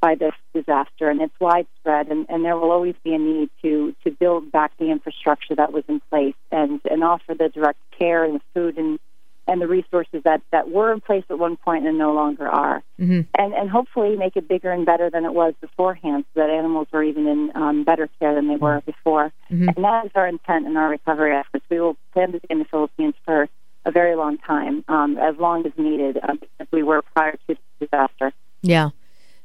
by 0.00 0.14
this 0.14 0.32
disaster, 0.54 1.10
and 1.10 1.20
it's 1.20 1.34
widespread. 1.38 2.08
And, 2.08 2.24
and 2.30 2.42
there 2.42 2.56
will 2.56 2.70
always 2.70 2.94
be 3.04 3.14
a 3.14 3.18
need 3.18 3.50
to 3.62 3.94
to 4.04 4.10
build 4.10 4.50
back 4.50 4.72
the 4.78 4.90
infrastructure 4.90 5.54
that 5.56 5.72
was 5.72 5.84
in 5.88 6.00
place 6.10 6.34
and 6.50 6.80
and 6.90 7.04
offer 7.04 7.34
the 7.34 7.48
direct 7.48 7.78
care 7.98 8.24
and 8.24 8.36
the 8.36 8.40
food 8.54 8.78
and 8.78 8.98
and 9.46 9.60
the 9.60 9.66
resources 9.66 10.22
that, 10.24 10.42
that 10.52 10.70
were 10.70 10.92
in 10.92 11.00
place 11.00 11.24
at 11.30 11.38
one 11.38 11.56
point 11.56 11.86
and 11.86 11.98
no 11.98 12.12
longer 12.12 12.48
are. 12.48 12.82
Mm-hmm. 12.98 13.20
And, 13.36 13.54
and 13.54 13.70
hopefully 13.70 14.16
make 14.16 14.36
it 14.36 14.48
bigger 14.48 14.70
and 14.70 14.86
better 14.86 15.10
than 15.10 15.24
it 15.24 15.32
was 15.32 15.54
beforehand 15.60 16.24
so 16.34 16.40
that 16.40 16.50
animals 16.50 16.88
are 16.92 17.02
even 17.02 17.26
in 17.26 17.50
um, 17.54 17.84
better 17.84 18.08
care 18.18 18.34
than 18.34 18.48
they 18.48 18.56
were 18.56 18.78
mm-hmm. 18.78 18.90
before. 18.90 19.32
Mm-hmm. 19.50 19.68
And 19.68 19.84
that 19.84 20.06
is 20.06 20.12
our 20.14 20.28
intent 20.28 20.66
in 20.66 20.76
our 20.76 20.88
recovery 20.88 21.34
efforts. 21.36 21.64
We 21.70 21.80
will 21.80 21.96
plan 22.12 22.32
to 22.32 22.40
be 22.40 22.46
in 22.50 22.58
the 22.60 22.64
Philippines 22.64 23.14
for 23.24 23.48
a 23.84 23.90
very 23.90 24.14
long 24.14 24.38
time, 24.38 24.84
um, 24.88 25.16
as 25.18 25.36
long 25.38 25.66
as 25.66 25.72
needed, 25.76 26.18
um, 26.28 26.40
as 26.58 26.66
we 26.72 26.82
were 26.82 27.02
prior 27.14 27.32
to 27.32 27.38
the 27.48 27.56
disaster. 27.80 28.32
Yeah. 28.62 28.90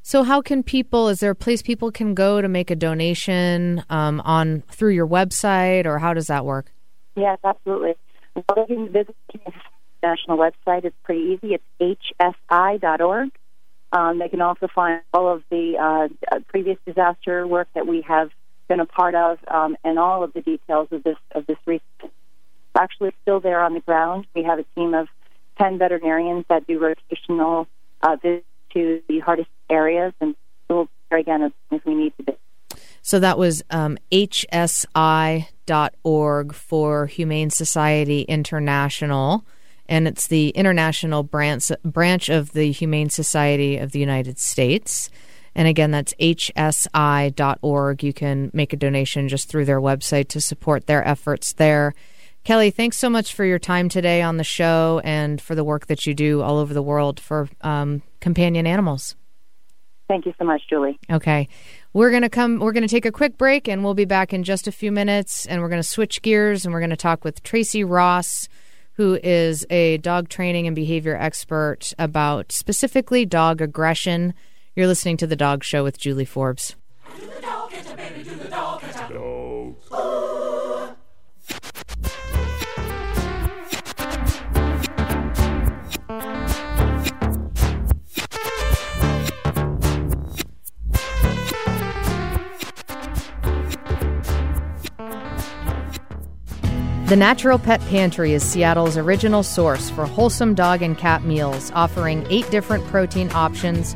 So, 0.02 0.24
how 0.24 0.42
can 0.42 0.62
people? 0.62 1.08
Is 1.08 1.20
there 1.20 1.32
a 1.32 1.36
place 1.36 1.64
people 1.64 1.92
can 1.92 2.14
go 2.14 2.42
to 2.42 2.48
make 2.48 2.70
a 2.70 2.76
donation 2.76 3.84
um, 3.90 4.22
on 4.22 4.62
through 4.70 4.92
your 4.92 5.08
website, 5.08 5.88
or 5.88 5.98
how 5.98 6.14
does 6.14 6.28
that 6.28 6.46
work? 6.46 6.72
Yes, 7.16 7.40
absolutely. 7.44 7.96
Well, 8.36 8.44
they 8.56 8.76
can 8.76 8.92
visit 8.92 9.16
International 10.06 10.38
website. 10.38 10.86
It's 10.86 10.96
pretty 11.04 11.40
easy. 11.44 11.58
It's 11.80 12.02
hsi.org. 12.20 13.32
Um, 13.92 14.20
they 14.20 14.30
can 14.30 14.42
also 14.42 14.68
find 14.74 15.02
all 15.14 15.32
of 15.32 15.44
the 15.50 15.78
uh, 15.78 16.40
previous 16.48 16.78
disaster 16.86 17.48
work 17.48 17.68
that 17.76 17.88
we 17.88 18.02
have 18.02 18.30
been 18.68 18.80
a 18.80 18.86
part 18.86 19.16
of, 19.16 19.40
um, 19.48 19.78
and 19.84 19.98
all 19.98 20.24
of 20.24 20.34
the 20.34 20.42
details 20.42 20.90
of 20.92 21.04
this 21.04 21.18
of 21.32 21.46
this 21.46 21.58
research. 21.66 22.12
Actually, 22.78 23.14
still 23.22 23.40
there 23.40 23.64
on 23.64 23.74
the 23.74 23.80
ground. 23.80 24.28
We 24.36 24.44
have 24.44 24.60
a 24.60 24.66
team 24.76 24.94
of 24.94 25.08
ten 25.58 25.78
veterinarians 25.78 26.46
that 26.50 26.68
do 26.68 26.80
rotational 26.80 27.68
uh, 28.02 28.18
visits 28.22 28.46
to 28.74 29.02
the 29.08 29.20
hardest 29.20 29.50
areas, 29.70 30.14
and 30.20 30.36
we'll 30.70 30.90
there 31.10 31.20
again 31.20 31.44
as 31.44 31.82
we 31.86 31.96
need 31.96 32.14
to 32.18 32.24
be. 32.24 32.34
So 33.02 33.20
that 33.20 33.38
was 33.38 33.64
um, 33.70 33.98
hsi.org 34.12 35.46
for 36.54 37.06
Humane 37.06 37.50
Society 37.52 38.22
International, 38.22 39.46
and 39.88 40.08
it's 40.08 40.28
the 40.28 40.50
international 40.50 41.24
branch 41.24 41.72
branch 41.84 42.30
of 42.30 42.54
the 42.54 42.72
Humane 42.72 43.10
Society 43.10 43.78
of 43.78 43.92
the 43.92 44.00
United 44.00 44.40
States. 44.40 45.10
And 45.56 45.68
again, 45.68 45.92
that's 45.92 46.14
hsi.org. 46.20 48.04
You 48.04 48.14
can 48.14 48.52
make 48.54 48.74
a 48.74 48.78
donation 48.78 49.30
just 49.30 49.48
through 49.48 49.66
their 49.66 49.80
website 49.80 50.28
to 50.30 50.42
support 50.42 50.86
their 50.86 51.08
efforts 51.08 51.54
there. 51.54 51.94
Kelly, 52.44 52.70
thanks 52.70 52.98
so 52.98 53.10
much 53.10 53.34
for 53.34 53.44
your 53.44 53.58
time 53.58 53.90
today 53.90 54.22
on 54.22 54.38
the 54.38 54.44
show 54.44 55.02
and 55.04 55.42
for 55.42 55.56
the 55.56 55.64
work 55.64 55.88
that 55.88 56.06
you 56.06 56.14
do 56.14 56.42
all 56.42 56.58
over 56.58 56.74
the 56.74 56.82
world 56.82 57.20
for 57.20 57.50
um, 57.62 58.04
companion 58.20 58.68
animals. 58.68 59.16
Thank 60.08 60.28
you 60.28 60.34
so 60.38 60.46
much, 60.46 60.62
Julie. 60.70 61.00
Okay. 61.10 61.48
We're 61.94 62.12
going 62.12 62.22
to 62.22 62.30
come 62.30 62.60
we're 62.60 62.74
going 62.74 62.84
to 62.84 62.90
take 62.90 63.06
a 63.06 63.12
quick 63.12 63.38
break 63.38 63.68
and 63.68 63.84
we'll 63.84 63.96
be 63.96 64.06
back 64.06 64.34
in 64.34 64.44
just 64.44 64.68
a 64.68 64.72
few 64.72 64.92
minutes 64.92 65.48
and 65.48 65.62
we're 65.62 65.70
going 65.70 65.82
to 65.82 65.88
switch 65.88 66.22
gears 66.22 66.66
and 66.66 66.74
we're 66.74 66.82
going 66.82 66.90
to 66.92 66.96
talk 66.96 67.24
with 67.24 67.42
Tracy 67.42 67.84
Ross 67.84 68.48
who 68.96 69.20
is 69.24 69.66
a 69.70 69.98
dog 69.98 70.30
training 70.30 70.68
and 70.68 70.76
behavior 70.76 71.16
expert 71.16 71.94
about 72.00 72.52
specifically 72.52 73.26
dog 73.26 73.62
aggression. 73.62 74.34
You're 74.76 74.88
listening 74.88 75.18
to 75.18 75.28
The 75.28 75.36
Dog 75.36 75.64
Show 75.64 75.84
with 75.84 75.98
Julie 75.98 76.26
Forbes. 76.26 76.76
The 77.16 77.42
Natural 97.16 97.60
Pet 97.60 97.82
Pantry 97.82 98.34
is 98.34 98.42
Seattle's 98.42 98.98
original 98.98 99.44
source 99.44 99.92
for 99.92 100.08
wholesome 100.08 100.56
dog 100.56 100.82
and 100.82 100.98
cat 100.98 101.24
meals, 101.24 101.72
offering 101.76 102.26
eight 102.32 102.50
different 102.50 102.84
protein 102.88 103.32
options 103.34 103.96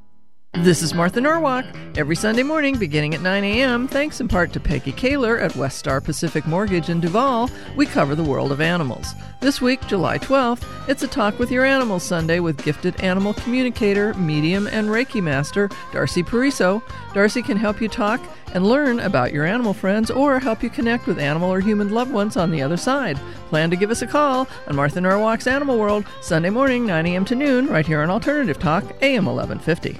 This 0.55 0.83
is 0.83 0.93
Martha 0.93 1.21
Norwalk. 1.21 1.65
Every 1.95 2.15
Sunday 2.15 2.43
morning, 2.43 2.77
beginning 2.77 3.15
at 3.15 3.21
9 3.21 3.43
a.m., 3.43 3.87
thanks 3.87 4.19
in 4.19 4.27
part 4.27 4.51
to 4.53 4.59
Peggy 4.59 4.91
Kaler 4.91 5.39
at 5.39 5.55
West 5.55 5.79
Star 5.79 6.01
Pacific 6.01 6.45
Mortgage 6.45 6.89
in 6.89 6.99
Duvall, 6.99 7.49
we 7.75 7.85
cover 7.85 8.15
the 8.15 8.23
world 8.23 8.51
of 8.51 8.61
animals. 8.61 9.15
This 9.39 9.59
week, 9.59 9.79
July 9.87 10.19
12th, 10.19 10.63
it's 10.87 11.01
a 11.01 11.07
Talk 11.07 11.39
with 11.39 11.51
Your 11.51 11.65
Animals 11.65 12.03
Sunday 12.03 12.39
with 12.41 12.63
gifted 12.63 13.01
animal 13.01 13.33
communicator, 13.33 14.13
medium, 14.15 14.67
and 14.67 14.89
Reiki 14.89 15.23
master, 15.23 15.69
Darcy 15.93 16.21
Pariso. 16.21 16.83
Darcy 17.13 17.41
can 17.41 17.57
help 17.57 17.81
you 17.81 17.87
talk 17.87 18.21
and 18.53 18.67
learn 18.67 18.99
about 18.99 19.33
your 19.33 19.45
animal 19.45 19.73
friends 19.73 20.11
or 20.11 20.37
help 20.37 20.61
you 20.61 20.69
connect 20.69 21.07
with 21.07 21.17
animal 21.17 21.49
or 21.51 21.61
human 21.61 21.91
loved 21.91 22.11
ones 22.11 22.37
on 22.37 22.51
the 22.51 22.61
other 22.61 22.77
side. 22.77 23.17
Plan 23.47 23.69
to 23.69 23.77
give 23.77 23.89
us 23.89 24.01
a 24.01 24.07
call 24.07 24.47
on 24.67 24.75
Martha 24.75 24.99
Norwalk's 24.99 25.47
Animal 25.47 25.79
World, 25.79 26.05
Sunday 26.21 26.49
morning, 26.51 26.85
9 26.85 27.05
a.m. 27.07 27.25
to 27.25 27.35
noon, 27.35 27.67
right 27.67 27.87
here 27.87 28.01
on 28.01 28.11
Alternative 28.11 28.59
Talk, 28.59 28.83
AM 29.01 29.25
1150. 29.25 29.99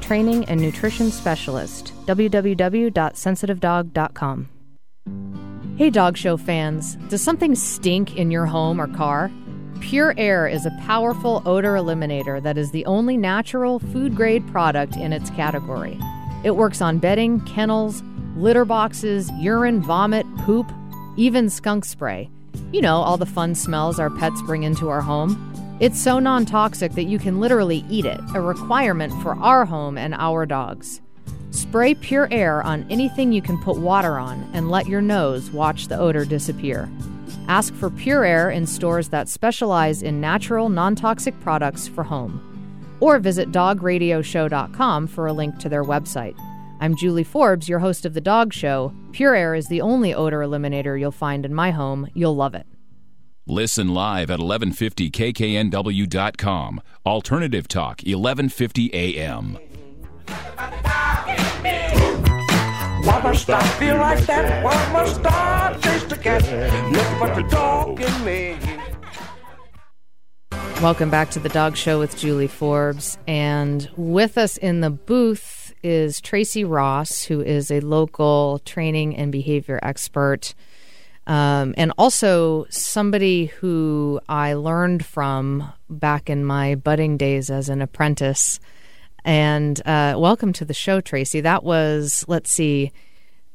training 0.00 0.44
and 0.46 0.60
nutrition 0.60 1.10
specialist. 1.10 1.92
www.sensitivedog.com. 2.06 4.48
Hey, 5.76 5.90
dog 5.90 6.16
show 6.16 6.36
fans, 6.36 6.96
does 7.08 7.22
something 7.22 7.54
stink 7.54 8.16
in 8.16 8.30
your 8.30 8.46
home 8.46 8.80
or 8.80 8.86
car? 8.88 9.30
PureAyre 9.78 10.52
is 10.52 10.64
a 10.64 10.70
powerful 10.82 11.42
odor 11.44 11.72
eliminator 11.72 12.42
that 12.42 12.56
is 12.56 12.70
the 12.70 12.86
only 12.86 13.16
natural 13.16 13.80
food 13.80 14.14
grade 14.14 14.46
product 14.48 14.96
in 14.96 15.12
its 15.12 15.30
category. 15.30 15.98
It 16.44 16.56
works 16.56 16.80
on 16.80 16.98
bedding, 16.98 17.40
kennels, 17.46 18.02
litter 18.36 18.64
boxes, 18.64 19.30
urine, 19.40 19.80
vomit, 19.80 20.26
poop, 20.38 20.70
even 21.16 21.50
skunk 21.50 21.84
spray. 21.84 22.30
You 22.72 22.80
know, 22.80 22.96
all 22.96 23.16
the 23.16 23.26
fun 23.26 23.54
smells 23.54 23.98
our 23.98 24.10
pets 24.10 24.40
bring 24.42 24.62
into 24.62 24.88
our 24.88 25.00
home. 25.00 25.48
It's 25.82 26.00
so 26.00 26.20
non 26.20 26.46
toxic 26.46 26.92
that 26.92 27.06
you 27.06 27.18
can 27.18 27.40
literally 27.40 27.84
eat 27.90 28.04
it, 28.04 28.20
a 28.36 28.40
requirement 28.40 29.12
for 29.20 29.34
our 29.34 29.64
home 29.64 29.98
and 29.98 30.14
our 30.14 30.46
dogs. 30.46 31.00
Spray 31.50 31.96
PureAyre 31.96 32.64
on 32.64 32.86
anything 32.88 33.32
you 33.32 33.42
can 33.42 33.60
put 33.60 33.78
water 33.78 34.16
on 34.16 34.48
and 34.54 34.70
let 34.70 34.86
your 34.86 35.00
nose 35.00 35.50
watch 35.50 35.88
the 35.88 35.98
odor 35.98 36.24
disappear. 36.24 36.88
Ask 37.48 37.74
for 37.74 37.90
PureAyre 37.90 38.54
in 38.54 38.64
stores 38.64 39.08
that 39.08 39.28
specialize 39.28 40.04
in 40.04 40.20
natural, 40.20 40.68
non 40.68 40.94
toxic 40.94 41.38
products 41.40 41.88
for 41.88 42.04
home. 42.04 42.96
Or 43.00 43.18
visit 43.18 43.50
dogradioshow.com 43.50 45.08
for 45.08 45.26
a 45.26 45.32
link 45.32 45.58
to 45.58 45.68
their 45.68 45.82
website. 45.82 46.38
I'm 46.80 46.94
Julie 46.94 47.24
Forbes, 47.24 47.68
your 47.68 47.80
host 47.80 48.06
of 48.06 48.14
The 48.14 48.20
Dog 48.20 48.52
Show. 48.52 48.94
PureAyre 49.10 49.58
is 49.58 49.66
the 49.66 49.80
only 49.80 50.14
odor 50.14 50.42
eliminator 50.42 50.96
you'll 50.96 51.10
find 51.10 51.44
in 51.44 51.52
my 51.52 51.72
home. 51.72 52.06
You'll 52.14 52.36
love 52.36 52.54
it. 52.54 52.68
Listen 53.46 53.92
live 53.92 54.30
at 54.30 54.38
1150kknw.com. 54.38 56.80
Alternative 57.04 57.66
Talk, 57.66 58.00
1150 58.02 58.94
AM. 58.94 59.58
Why 63.04 63.20
must 63.20 63.50
I 63.50 63.60
feel 63.80 63.96
like 63.96 64.24
that? 64.26 64.62
Why 64.62 64.92
must 64.92 65.20
I 65.24 65.76
taste 65.82 66.12
a 66.12 66.16
cat? 66.16 66.44
Nothing 66.92 67.18
but 67.18 67.34
the 67.34 67.42
dog 67.42 68.00
in 68.00 68.24
me. 68.24 68.56
Welcome 70.80 71.10
back 71.10 71.30
to 71.30 71.40
the 71.40 71.48
Dog 71.48 71.76
Show 71.76 71.98
with 71.98 72.16
Julie 72.16 72.46
Forbes. 72.46 73.18
And 73.26 73.90
with 73.96 74.38
us 74.38 74.56
in 74.56 74.82
the 74.82 74.90
booth 74.90 75.74
is 75.82 76.20
Tracy 76.20 76.62
Ross, 76.62 77.24
who 77.24 77.40
is 77.40 77.72
a 77.72 77.80
local 77.80 78.60
training 78.64 79.16
and 79.16 79.32
behavior 79.32 79.80
expert. 79.82 80.54
Um, 81.26 81.74
and 81.76 81.92
also 81.98 82.66
somebody 82.68 83.46
who 83.46 84.20
I 84.28 84.54
learned 84.54 85.04
from 85.04 85.72
back 85.88 86.28
in 86.28 86.44
my 86.44 86.74
budding 86.74 87.16
days 87.16 87.50
as 87.50 87.68
an 87.68 87.80
apprentice. 87.80 88.58
And 89.24 89.80
uh, 89.86 90.16
welcome 90.18 90.52
to 90.54 90.64
the 90.64 90.74
show, 90.74 91.00
Tracy. 91.00 91.40
That 91.40 91.62
was, 91.62 92.24
let's 92.26 92.50
see, 92.50 92.90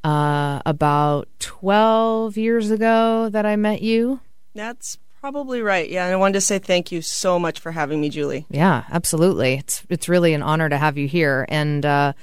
uh, 0.03 0.61
about 0.65 1.27
12 1.39 2.37
years 2.37 2.71
ago 2.71 3.27
that 3.29 3.45
I 3.45 3.57
met 3.57 3.81
you. 3.81 4.21
That's 4.55 4.97
probably 5.19 5.61
right. 5.61 5.89
Yeah, 5.89 6.05
and 6.05 6.13
I 6.13 6.17
wanted 6.17 6.33
to 6.33 6.41
say 6.41 6.59
thank 6.59 6.91
you 6.91 7.01
so 7.01 7.37
much 7.37 7.59
for 7.59 7.71
having 7.71 7.99
me, 7.99 8.09
Julie. 8.09 8.45
Yeah, 8.49 8.85
absolutely. 8.89 9.55
It's 9.55 9.83
it's 9.89 10.07
really 10.07 10.33
an 10.33 10.41
honor 10.41 10.69
to 10.69 10.77
have 10.77 10.97
you 10.97 11.07
here. 11.07 11.45
And 11.49 11.85
uh, 11.85 12.13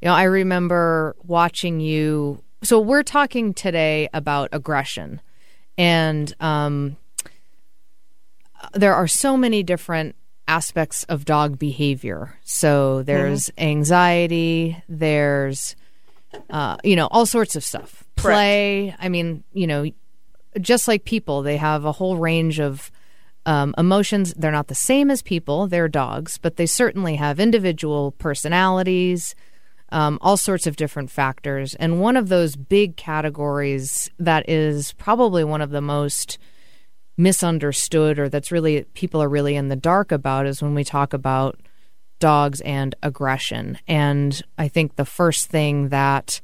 you 0.00 0.06
know, 0.06 0.14
I 0.14 0.24
remember 0.24 1.16
watching 1.24 1.80
you. 1.80 2.42
So 2.64 2.78
we're 2.78 3.02
talking 3.02 3.54
today 3.54 4.08
about 4.14 4.50
aggression, 4.52 5.20
and 5.76 6.32
um, 6.38 6.96
there 8.72 8.94
are 8.94 9.08
so 9.08 9.36
many 9.36 9.64
different 9.64 10.14
aspects 10.46 11.02
of 11.04 11.24
dog 11.24 11.58
behavior. 11.58 12.38
So 12.44 13.02
there's 13.02 13.50
anxiety, 13.58 14.82
there's 14.88 15.74
uh, 16.50 16.76
you 16.84 16.94
know 16.94 17.08
all 17.10 17.26
sorts 17.26 17.56
of 17.56 17.64
stuff. 17.64 18.04
Play. 18.14 18.94
I 18.98 19.08
mean, 19.08 19.42
you 19.52 19.66
know, 19.66 19.90
just 20.60 20.86
like 20.86 21.04
people, 21.04 21.42
they 21.42 21.56
have 21.56 21.84
a 21.84 21.92
whole 21.92 22.16
range 22.16 22.60
of 22.60 22.92
um, 23.44 23.74
emotions. 23.76 24.34
They're 24.34 24.52
not 24.52 24.68
the 24.68 24.74
same 24.76 25.10
as 25.10 25.20
people. 25.20 25.66
They're 25.66 25.88
dogs, 25.88 26.38
but 26.38 26.56
they 26.56 26.66
certainly 26.66 27.16
have 27.16 27.40
individual 27.40 28.12
personalities. 28.12 29.34
Um, 29.92 30.18
all 30.22 30.36
sorts 30.36 30.66
of 30.66 30.76
different 30.76 31.10
factors. 31.10 31.74
And 31.74 32.00
one 32.00 32.16
of 32.16 32.28
those 32.28 32.56
big 32.56 32.96
categories 32.96 34.10
that 34.18 34.48
is 34.48 34.94
probably 34.94 35.44
one 35.44 35.60
of 35.60 35.70
the 35.70 35.82
most 35.82 36.38
misunderstood 37.18 38.18
or 38.18 38.28
that's 38.28 38.50
really 38.50 38.84
people 38.94 39.22
are 39.22 39.28
really 39.28 39.54
in 39.54 39.68
the 39.68 39.76
dark 39.76 40.10
about 40.10 40.46
is 40.46 40.62
when 40.62 40.74
we 40.74 40.82
talk 40.82 41.12
about 41.12 41.60
dogs 42.18 42.60
and 42.62 42.94
aggression. 43.02 43.78
And 43.86 44.40
I 44.56 44.68
think 44.68 44.96
the 44.96 45.04
first 45.04 45.50
thing 45.50 45.90
that 45.90 46.40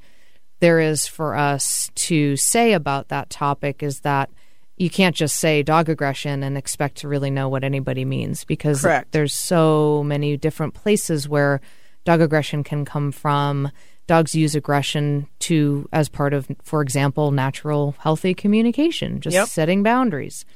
there 0.61 0.81
is 0.81 1.07
for 1.07 1.37
us 1.37 1.91
to 1.95 2.37
say 2.37 2.73
about 2.73 3.09
that 3.09 3.31
topic 3.31 3.83
is 3.83 4.01
that 4.01 4.29
you 4.77 4.91
can't 4.91 5.17
just 5.17 5.37
say 5.37 5.63
dog 5.63 5.89
aggression 5.89 6.43
and 6.43 6.57
expect 6.57 6.99
to 6.99 7.09
really 7.09 7.31
know 7.31 7.49
what 7.49 7.65
anybody 7.65 8.05
means 8.05 8.45
because 8.45 8.83
Correct. 8.83 9.13
there's 9.13 9.35
so 9.35 10.03
many 10.05 10.37
different 10.37 10.75
places 10.75 11.29
where 11.29 11.61
dog 12.09 12.23
aggression 12.23 12.65
can 12.65 12.87
come 12.87 13.13
from. 13.13 13.71
Dogs 14.07 14.35
use 14.35 14.55
aggression 14.55 15.27
to 15.41 15.87
as 15.93 16.09
part 16.09 16.33
of, 16.33 16.49
for 16.63 16.81
example, 16.81 17.33
natural 17.33 17.95
healthy 17.99 18.33
communication, 18.33 19.21
just 19.21 19.35
Yep. 19.35 19.49
setting 19.49 19.83
boundaries. 19.83 20.47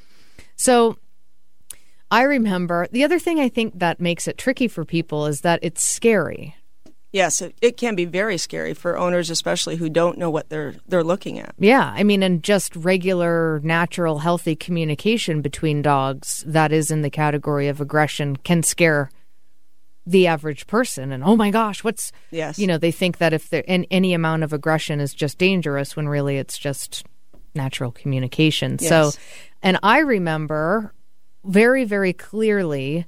So 0.56 0.96
I 2.10 2.22
remember 2.22 2.86
the 2.90 3.04
other 3.04 3.18
thing 3.18 3.38
I 3.38 3.50
think 3.50 3.78
that 3.80 4.00
makes 4.00 4.26
it 4.26 4.38
tricky 4.38 4.66
for 4.66 4.86
people 4.86 5.26
is 5.26 5.42
that 5.42 5.58
it's 5.60 5.82
scary. 5.82 6.56
Yes, 7.12 7.42
it, 7.42 7.54
it 7.60 7.76
can 7.76 7.94
be 7.96 8.06
very 8.06 8.38
scary 8.38 8.72
for 8.72 8.96
owners, 8.96 9.28
especially 9.28 9.76
who 9.76 9.90
don't 9.90 10.16
know 10.16 10.30
what 10.30 10.48
they're 10.48 10.76
they're 10.88 11.04
looking 11.04 11.38
at. 11.38 11.54
Yeah, 11.58 11.92
I 11.94 12.02
mean, 12.02 12.22
and 12.22 12.42
just 12.42 12.74
regular, 12.74 13.60
natural, 13.62 14.20
healthy 14.20 14.56
communication 14.56 15.42
between 15.42 15.82
dogs 15.82 16.42
that 16.46 16.72
is 16.72 16.90
in 16.90 17.02
the 17.02 17.10
category 17.10 17.68
of 17.68 17.78
aggression 17.82 18.36
can 18.36 18.62
scare 18.62 19.10
the 20.06 20.26
average 20.26 20.66
person. 20.66 21.12
And 21.12 21.22
oh 21.22 21.36
my 21.36 21.50
gosh, 21.50 21.84
what's 21.84 22.12
Yes. 22.30 22.58
you 22.58 22.66
know 22.66 22.78
they 22.78 22.90
think 22.90 23.18
that 23.18 23.32
if 23.32 23.50
there 23.50 23.64
and 23.68 23.86
any 23.90 24.14
amount 24.14 24.42
of 24.42 24.52
aggression 24.52 25.00
is 25.00 25.14
just 25.14 25.38
dangerous 25.38 25.96
when 25.96 26.08
really 26.08 26.38
it's 26.38 26.58
just 26.58 27.04
natural 27.54 27.92
communication. 27.92 28.78
So, 28.78 29.12
and 29.62 29.78
I 29.82 29.98
remember 29.98 30.92
very 31.44 31.84
very 31.84 32.12
clearly 32.12 33.06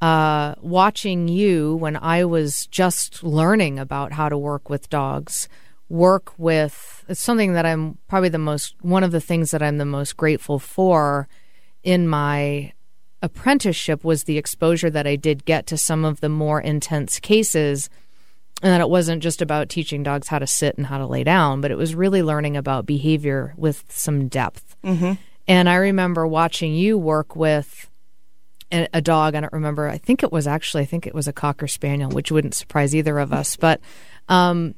uh, 0.00 0.54
watching 0.60 1.26
you 1.28 1.74
when 1.76 1.96
I 1.96 2.24
was 2.24 2.66
just 2.66 3.22
learning 3.24 3.78
about 3.78 4.12
how 4.12 4.28
to 4.28 4.38
work 4.38 4.70
with 4.70 4.88
dogs, 4.88 5.48
work 5.88 6.32
with 6.38 7.04
it's 7.08 7.20
something 7.20 7.54
that 7.54 7.66
I'm 7.66 7.98
probably 8.06 8.28
the 8.28 8.38
most 8.38 8.76
one 8.80 9.02
of 9.02 9.10
the 9.10 9.20
things 9.20 9.50
that 9.50 9.62
I'm 9.62 9.78
the 9.78 9.84
most 9.84 10.16
grateful 10.16 10.58
for 10.58 11.26
in 11.82 12.06
my 12.06 12.72
apprenticeship 13.22 14.04
was 14.04 14.24
the 14.24 14.38
exposure 14.38 14.90
that 14.90 15.06
I 15.06 15.16
did 15.16 15.44
get 15.44 15.66
to 15.68 15.76
some 15.76 16.04
of 16.04 16.20
the 16.20 16.28
more 16.28 16.60
intense 16.60 17.18
cases. 17.18 17.90
And 18.60 18.72
that 18.72 18.80
it 18.80 18.90
wasn't 18.90 19.22
just 19.22 19.40
about 19.40 19.68
teaching 19.68 20.02
dogs 20.02 20.26
how 20.26 20.40
to 20.40 20.46
sit 20.46 20.76
and 20.76 20.86
how 20.86 20.98
to 20.98 21.06
lay 21.06 21.22
down, 21.22 21.60
but 21.60 21.70
it 21.70 21.76
was 21.76 21.94
really 21.94 22.24
learning 22.24 22.56
about 22.56 22.86
behavior 22.86 23.54
with 23.56 23.84
some 23.88 24.26
depth. 24.26 24.74
Mm-hmm. 24.82 25.12
And 25.46 25.68
I 25.68 25.76
remember 25.76 26.26
watching 26.26 26.74
you 26.74 26.98
work 26.98 27.36
with 27.36 27.88
a, 28.72 28.88
a 28.92 29.00
dog. 29.00 29.36
I 29.36 29.40
don't 29.40 29.52
remember. 29.52 29.88
I 29.88 29.96
think 29.96 30.24
it 30.24 30.32
was 30.32 30.48
actually. 30.48 30.82
I 30.82 30.86
think 30.86 31.06
it 31.06 31.14
was 31.14 31.28
a 31.28 31.32
cocker 31.32 31.68
spaniel, 31.68 32.10
which 32.10 32.32
wouldn't 32.32 32.54
surprise 32.54 32.96
either 32.96 33.18
of 33.18 33.32
us. 33.32 33.56
But, 33.60 33.80
um, 34.28 34.74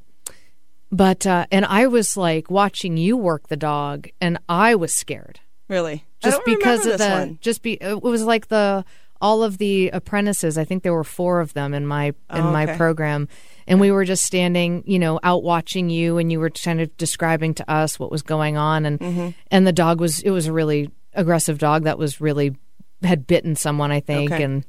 but 0.92 1.26
uh, 1.26 1.46
and 1.50 1.64
I 1.64 1.86
was 1.86 2.16
like 2.16 2.50
watching 2.50 2.96
you 2.96 3.16
work 3.16 3.48
the 3.48 3.56
dog, 3.56 4.08
and 4.20 4.38
I 4.48 4.74
was 4.74 4.92
scared 4.92 5.40
Really, 5.70 6.04
just 6.22 6.40
because 6.44 6.86
of 6.86 6.98
the 6.98 7.08
one. 7.08 7.38
just 7.40 7.62
be 7.62 7.74
it 7.80 8.02
was 8.02 8.22
like 8.24 8.48
the 8.48 8.84
all 9.22 9.42
of 9.42 9.58
the 9.58 9.88
apprentices 9.90 10.56
i 10.56 10.64
think 10.64 10.82
there 10.82 10.94
were 10.94 11.04
four 11.04 11.40
of 11.40 11.52
them 11.54 11.74
in 11.74 11.86
my 11.86 12.06
in 12.06 12.14
Oh, 12.30 12.50
my 12.52 12.66
program 12.76 13.28
and 13.66 13.78
we 13.80 13.90
were 13.90 14.04
just 14.04 14.24
standing 14.24 14.82
you 14.86 14.98
know 14.98 15.20
out 15.22 15.42
watching 15.42 15.90
you 15.90 16.16
and 16.18 16.30
you 16.32 16.40
were 16.40 16.50
kind 16.50 16.80
of 16.80 16.96
describing 16.96 17.54
to 17.54 17.70
us 17.70 17.98
what 17.98 18.10
was 18.10 18.22
going 18.22 18.56
on 18.56 18.86
and 18.86 18.98
Mm-hmm. 19.00 19.28
and 19.50 19.66
the 19.66 19.72
dog 19.72 20.00
was 20.00 20.20
it 20.20 20.30
was 20.30 20.46
a 20.46 20.52
really 20.52 20.90
aggressive 21.14 21.58
dog 21.58 21.84
that 21.84 21.98
was 21.98 22.20
really 22.20 22.56
had 23.02 23.26
bitten 23.26 23.56
someone 23.56 23.90
i 23.92 24.00
think 24.00 24.32
Okay. 24.32 24.42
and 24.42 24.64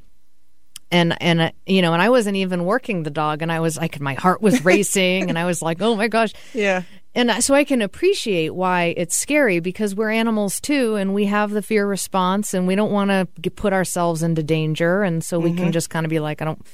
and 0.92 1.16
and 1.22 1.42
uh, 1.42 1.52
you 1.66 1.82
know 1.82 1.94
and 1.94 2.02
i 2.02 2.10
wasn't 2.10 2.36
even 2.36 2.66
working 2.66 3.04
the 3.04 3.10
dog 3.10 3.42
and 3.42 3.52
i 3.52 3.60
was 3.60 3.78
like 3.78 4.00
my 4.00 4.14
heart 4.14 4.42
was 4.42 4.64
racing 4.66 5.30
and 5.30 5.38
i 5.40 5.46
was 5.46 5.62
like 5.62 5.82
oh 5.82 5.96
my 5.96 6.08
gosh 6.08 6.34
Yeah, 6.54 6.84
and 7.14 7.44
so 7.44 7.54
I 7.54 7.66
can 7.66 7.82
appreciate 7.82 8.56
why 8.56 8.94
it's 8.96 9.16
scary 9.16 9.60
because 9.60 9.94
we're 9.94 10.12
animals 10.12 10.62
too, 10.62 10.96
and 10.96 11.14
we 11.14 11.26
have 11.26 11.52
the 11.52 11.62
fear 11.62 11.86
response, 11.86 12.54
and 12.54 12.68
we 12.68 12.76
don't 12.76 12.92
want 12.92 13.12
to 13.12 13.52
put 13.52 13.74
ourselves 13.74 14.24
into 14.24 14.44
danger, 14.44 15.04
and 15.04 15.22
so 15.22 15.38
we 15.38 15.52
can 15.54 15.74
just 15.74 15.90
kind 15.90 16.06
of 16.06 16.10
be 16.10 16.22
like, 16.22 16.42
I 16.42 16.46
don't, 16.46 16.66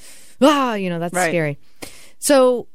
ah, 0.41 0.75
you 0.75 0.91
know, 0.91 0.99
that's 0.99 1.15
Right. 1.15 1.31
scary. 1.31 1.57
So, 2.19 2.67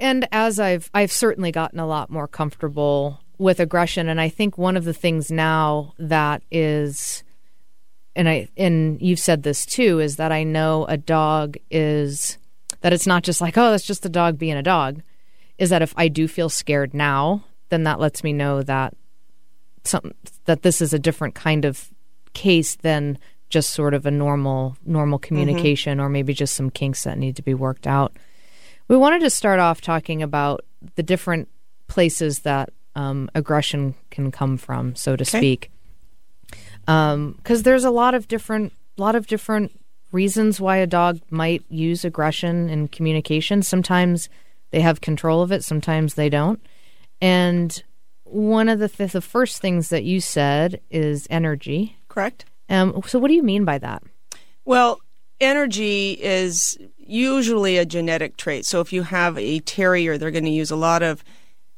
and 0.00 0.26
as 0.32 0.58
I've 0.58 0.90
I've 0.94 1.12
certainly 1.12 1.52
gotten 1.52 1.78
a 1.78 1.86
lot 1.86 2.08
more 2.08 2.26
comfortable 2.26 3.20
with 3.36 3.60
aggression, 3.60 4.08
and 4.08 4.18
I 4.18 4.30
think 4.30 4.56
one 4.56 4.74
of 4.76 4.84
the 4.84 4.94
things 4.94 5.30
now 5.30 5.92
that 5.98 6.42
is, 6.50 7.22
and 8.18 8.28
I 8.28 8.48
and 8.58 9.00
you've 9.00 9.18
said 9.18 9.44
this 9.44 9.64
too, 9.64 10.00
is 10.00 10.16
that 10.16 10.32
I 10.32 10.42
know 10.42 10.84
a 10.86 10.98
dog 10.98 11.56
is 11.70 12.36
that 12.82 12.92
it's 12.92 13.06
not 13.06 13.22
just 13.22 13.40
like, 13.40 13.56
oh, 13.56 13.70
that's 13.70 13.86
just 13.86 14.02
the 14.02 14.10
dog 14.10 14.38
being 14.38 14.56
a 14.56 14.62
dog 14.62 15.00
is 15.58 15.70
that 15.70 15.82
if 15.82 15.92
I 15.96 16.08
do 16.08 16.28
feel 16.28 16.48
scared 16.48 16.94
now, 16.94 17.44
then 17.68 17.82
that 17.84 18.00
lets 18.00 18.24
me 18.24 18.32
know 18.32 18.62
that 18.62 18.94
some 19.84 20.12
that 20.44 20.62
this 20.62 20.80
is 20.80 20.92
a 20.92 20.98
different 20.98 21.34
kind 21.34 21.64
of 21.64 21.90
case 22.32 22.76
than 22.76 23.18
just 23.48 23.70
sort 23.70 23.94
of 23.94 24.06
a 24.06 24.10
normal 24.10 24.76
normal 24.84 25.18
communication 25.18 25.98
or 26.00 26.08
maybe 26.08 26.32
just 26.32 26.54
some 26.54 26.70
kinks 26.70 27.04
that 27.04 27.18
need 27.18 27.36
to 27.36 27.42
be 27.42 27.54
worked 27.54 27.86
out. 27.86 28.12
We 28.86 28.96
wanted 28.96 29.20
to 29.20 29.30
start 29.30 29.58
off 29.58 29.80
talking 29.80 30.22
about 30.22 30.64
the 30.94 31.02
different 31.02 31.48
places 31.88 32.40
that 32.40 32.70
um, 32.94 33.30
aggression 33.34 33.94
can 34.10 34.30
come 34.30 34.56
from, 34.56 34.94
so 34.94 35.16
to 35.16 35.24
speak, 35.24 35.70
because 36.88 37.64
there's 37.64 37.84
a 37.84 37.90
lot 37.90 38.14
of 38.14 38.28
different 38.28 38.72
lot 38.96 39.14
of 39.14 39.26
different 39.26 39.78
reasons 40.10 40.60
why 40.60 40.78
a 40.78 40.86
dog 40.86 41.20
might 41.30 41.62
use 41.68 42.04
aggression 42.04 42.70
in 42.70 42.88
communication. 42.88 43.62
Sometimes 43.62 44.30
they 44.70 44.80
have 44.80 45.00
control 45.02 45.42
of 45.42 45.52
it, 45.52 45.62
sometimes 45.62 46.14
they 46.14 46.30
don't. 46.30 46.60
And 47.20 47.82
one 48.24 48.68
of 48.68 48.78
the 48.78 48.88
th- 48.88 49.12
the 49.12 49.20
first 49.20 49.60
things 49.60 49.90
that 49.90 50.04
you 50.04 50.20
said 50.20 50.80
is 50.90 51.26
energy. 51.30 51.96
correct. 52.08 52.46
Um, 52.70 53.02
so 53.06 53.18
what 53.18 53.28
do 53.28 53.34
you 53.34 53.42
mean 53.42 53.64
by 53.64 53.78
that? 53.78 54.02
Well, 54.64 55.00
energy 55.40 56.12
is 56.12 56.76
usually 56.96 57.78
a 57.78 57.86
genetic 57.86 58.36
trait. 58.36 58.66
So 58.66 58.80
if 58.80 58.92
you 58.92 59.02
have 59.02 59.38
a 59.38 59.60
terrier, 59.60 60.18
they're 60.18 60.30
going 60.30 60.44
to 60.44 60.50
use 60.50 60.70
a 60.70 60.76
lot 60.76 61.02
of, 61.02 61.24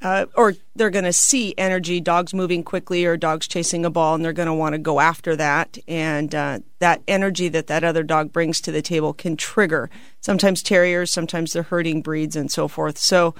uh, 0.02 0.26
or 0.34 0.54
they're 0.74 0.90
going 0.90 1.04
to 1.04 1.12
see 1.12 1.54
energy, 1.58 2.00
dogs 2.00 2.32
moving 2.32 2.62
quickly 2.62 3.04
or 3.04 3.16
dogs 3.16 3.46
chasing 3.46 3.84
a 3.84 3.90
ball, 3.90 4.14
and 4.14 4.24
they're 4.24 4.32
going 4.32 4.46
to 4.46 4.54
want 4.54 4.72
to 4.74 4.78
go 4.78 5.00
after 5.00 5.36
that. 5.36 5.76
And 5.86 6.34
uh, 6.34 6.60
that 6.78 7.02
energy 7.06 7.48
that 7.48 7.66
that 7.66 7.84
other 7.84 8.02
dog 8.02 8.32
brings 8.32 8.60
to 8.62 8.72
the 8.72 8.82
table 8.82 9.12
can 9.12 9.36
trigger 9.36 9.90
sometimes 10.20 10.62
terriers, 10.62 11.12
sometimes 11.12 11.52
they're 11.52 11.64
herding 11.64 12.02
breeds, 12.02 12.36
and 12.36 12.50
so 12.50 12.68
forth. 12.68 12.98
So 12.98 13.34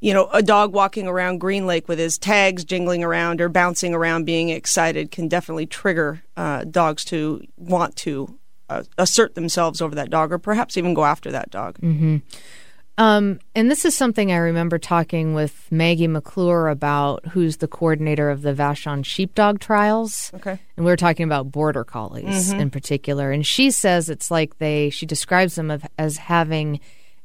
you 0.00 0.12
know, 0.12 0.28
a 0.32 0.42
dog 0.42 0.72
walking 0.72 1.06
around 1.06 1.38
Green 1.38 1.64
Lake 1.64 1.86
with 1.86 2.00
his 2.00 2.18
tags 2.18 2.64
jingling 2.64 3.04
around 3.04 3.40
or 3.40 3.48
bouncing 3.48 3.94
around 3.94 4.24
being 4.24 4.48
excited 4.48 5.12
can 5.12 5.28
definitely 5.28 5.64
trigger 5.64 6.24
uh, 6.36 6.64
dogs 6.64 7.04
to 7.04 7.40
want 7.56 7.94
to 7.94 8.36
uh, 8.68 8.82
assert 8.98 9.36
themselves 9.36 9.80
over 9.80 9.94
that 9.94 10.10
dog 10.10 10.32
or 10.32 10.38
perhaps 10.38 10.76
even 10.76 10.92
go 10.92 11.04
after 11.04 11.30
that 11.30 11.50
dog. 11.50 11.78
Um, 12.98 13.40
and 13.54 13.70
this 13.70 13.84
is 13.84 13.96
something 13.96 14.30
I 14.30 14.36
remember 14.36 14.78
talking 14.78 15.32
with 15.32 15.66
Maggie 15.70 16.06
McClure 16.06 16.68
about, 16.68 17.24
who's 17.26 17.56
the 17.56 17.66
coordinator 17.68 18.28
of 18.28 18.42
the 18.42 18.52
Vashon 18.52 19.04
Sheepdog 19.04 19.60
trials. 19.60 20.30
Okay. 20.34 20.58
And 20.76 20.84
we 20.84 20.92
were 20.92 20.96
talking 20.96 21.24
about 21.24 21.50
border 21.50 21.84
collies 21.84 22.52
in 22.52 22.70
particular. 22.70 23.32
And 23.32 23.46
she 23.46 23.70
says 23.70 24.10
it's 24.10 24.30
like 24.30 24.58
they, 24.58 24.90
she 24.90 25.06
describes 25.06 25.54
them 25.54 25.70
of, 25.70 25.86
as 25.98 26.18
having 26.18 26.80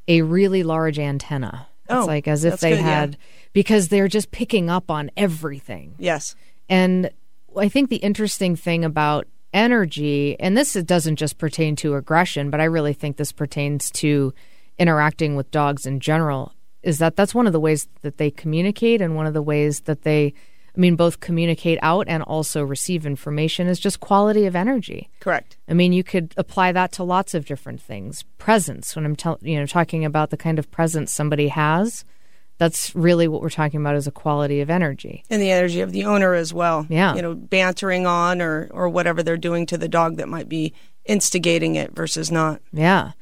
a 0.08 0.22
really 0.22 0.62
large 0.62 0.98
antenna. 0.98 1.68
It's 1.84 1.92
Oh, 1.94 2.06
like 2.06 2.26
as 2.26 2.44
if 2.44 2.60
they 2.60 2.70
good, 2.70 2.80
yeah. 2.80 3.00
had, 3.00 3.18
because 3.52 3.88
they're 3.88 4.08
just 4.08 4.30
picking 4.30 4.70
up 4.70 4.90
on 4.90 5.10
everything. 5.16 5.94
Yes. 5.98 6.34
And 6.68 7.10
I 7.56 7.68
think 7.68 7.90
the 7.90 7.96
interesting 7.96 8.56
thing 8.56 8.84
about 8.84 9.26
energy, 9.52 10.38
and 10.40 10.56
this 10.56 10.72
doesn't 10.74 11.16
just 11.16 11.38
pertain 11.38 11.76
to 11.76 11.94
aggression, 11.94 12.50
but 12.50 12.60
I 12.60 12.64
really 12.64 12.92
think 12.94 13.16
this 13.16 13.32
pertains 13.32 13.90
to 13.92 14.32
interacting 14.78 15.36
with 15.36 15.50
dogs 15.50 15.86
in 15.86 16.00
general, 16.00 16.54
is 16.82 16.98
that 16.98 17.16
that's 17.16 17.34
one 17.34 17.46
of 17.46 17.52
the 17.52 17.60
ways 17.60 17.88
that 18.02 18.18
they 18.18 18.30
communicate 18.30 19.00
and 19.00 19.16
one 19.16 19.26
of 19.26 19.34
the 19.34 19.42
ways 19.42 19.80
that 19.80 20.02
they 20.02 20.34
I 20.78 20.80
mean, 20.80 20.94
both 20.94 21.18
communicate 21.18 21.80
out 21.82 22.06
and 22.06 22.22
also 22.22 22.62
receive 22.62 23.04
information 23.04 23.66
is 23.66 23.80
just 23.80 23.98
quality 23.98 24.46
of 24.46 24.54
energy. 24.54 25.10
Correct. 25.18 25.56
I 25.68 25.74
mean, 25.74 25.92
you 25.92 26.04
could 26.04 26.32
apply 26.36 26.70
that 26.70 26.92
to 26.92 27.02
lots 27.02 27.34
of 27.34 27.46
different 27.46 27.80
things. 27.80 28.22
Presence, 28.38 28.94
when 28.94 29.04
I'm 29.04 29.16
tell, 29.16 29.38
you 29.42 29.58
know 29.58 29.66
talking 29.66 30.04
about 30.04 30.30
the 30.30 30.36
kind 30.36 30.56
of 30.56 30.70
presence 30.70 31.10
somebody 31.10 31.48
has, 31.48 32.04
that's 32.58 32.94
really 32.94 33.26
what 33.26 33.42
we're 33.42 33.50
talking 33.50 33.80
about 33.80 33.96
is 33.96 34.06
a 34.06 34.12
quality 34.12 34.60
of 34.60 34.70
energy. 34.70 35.24
And 35.28 35.42
the 35.42 35.50
energy 35.50 35.80
of 35.80 35.90
the 35.90 36.04
owner 36.04 36.34
as 36.34 36.54
well. 36.54 36.86
Yeah. 36.88 37.16
You 37.16 37.22
know, 37.22 37.34
bantering 37.34 38.06
on 38.06 38.40
or, 38.40 38.68
or 38.70 38.88
whatever 38.88 39.24
they're 39.24 39.36
doing 39.36 39.66
to 39.66 39.78
the 39.78 39.88
dog 39.88 40.18
that 40.18 40.28
might 40.28 40.48
be 40.48 40.74
instigating 41.04 41.74
it 41.74 41.92
versus 41.92 42.30
not. 42.30 42.60
Yeah. 42.72 43.12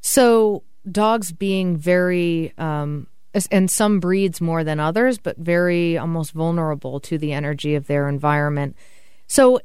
So 0.00 0.62
dogs 0.90 1.32
being 1.32 1.76
very, 1.76 2.52
um, 2.58 3.06
and 3.50 3.70
some 3.70 4.00
breeds 4.00 4.40
more 4.40 4.64
than 4.64 4.80
others, 4.80 5.18
but 5.18 5.36
very 5.36 5.96
almost 5.96 6.32
vulnerable 6.32 7.00
to 7.00 7.18
the 7.18 7.32
energy 7.32 7.74
of 7.74 7.86
their 7.86 8.08
environment. 8.08 8.76
So 9.26 9.60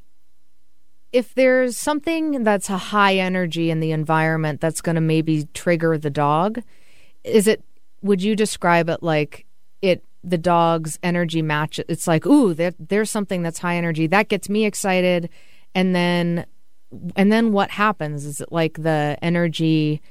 if 1.11 1.33
there's 1.33 1.77
something 1.77 2.43
that's 2.43 2.69
a 2.69 2.77
high 2.77 3.15
energy 3.15 3.71
in 3.71 3.79
the 3.79 3.91
environment 3.91 4.59
that's 4.59 4.81
going 4.81 4.95
to 4.95 5.01
maybe 5.01 5.47
trigger 5.53 5.97
the 5.97 6.09
dog, 6.09 6.61
is 7.23 7.47
it? 7.47 7.63
Would 8.01 8.21
you 8.21 8.35
describe 8.35 8.89
it 8.89 9.01
like 9.01 9.45
it? 9.81 10.03
The 10.23 10.37
dog's 10.37 10.99
energy 11.01 11.41
match. 11.41 11.79
It's 11.87 12.05
like, 12.05 12.25
ooh, 12.25 12.53
there, 12.53 12.73
there's 12.79 13.09
something 13.09 13.43
that's 13.43 13.59
high 13.59 13.77
energy 13.77 14.07
that 14.07 14.27
gets 14.27 14.49
me 14.49 14.65
excited, 14.65 15.29
and 15.73 15.95
then 15.95 16.45
and 17.15 17.31
then 17.31 17.51
what 17.51 17.71
happens 17.71 18.25
is 18.25 18.41
it 18.41 18.51
like 18.51 18.81
the 18.81 19.17
energy 19.21 20.01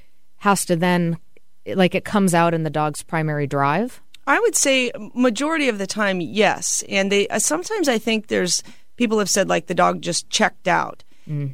has 0.44 0.64
to 0.64 0.76
then 0.76 1.18
like 1.66 1.94
it 1.94 2.04
comes 2.04 2.34
out 2.34 2.54
in 2.54 2.62
the 2.62 2.70
dog's 2.70 3.02
primary 3.02 3.46
drive 3.46 4.00
I 4.26 4.40
would 4.40 4.56
say 4.56 4.90
majority 5.14 5.68
of 5.68 5.78
the 5.78 5.86
time, 5.86 6.20
yes. 6.20 6.82
And 6.88 7.12
they 7.12 7.28
uh, 7.28 7.38
sometimes 7.38 7.88
I 7.88 7.98
think 7.98 8.28
there's 8.28 8.62
people 8.96 9.18
have 9.18 9.30
said 9.30 9.48
like 9.48 9.66
the 9.66 9.74
dog 9.74 10.00
just 10.00 10.30
checked 10.30 10.68
out. 10.68 11.04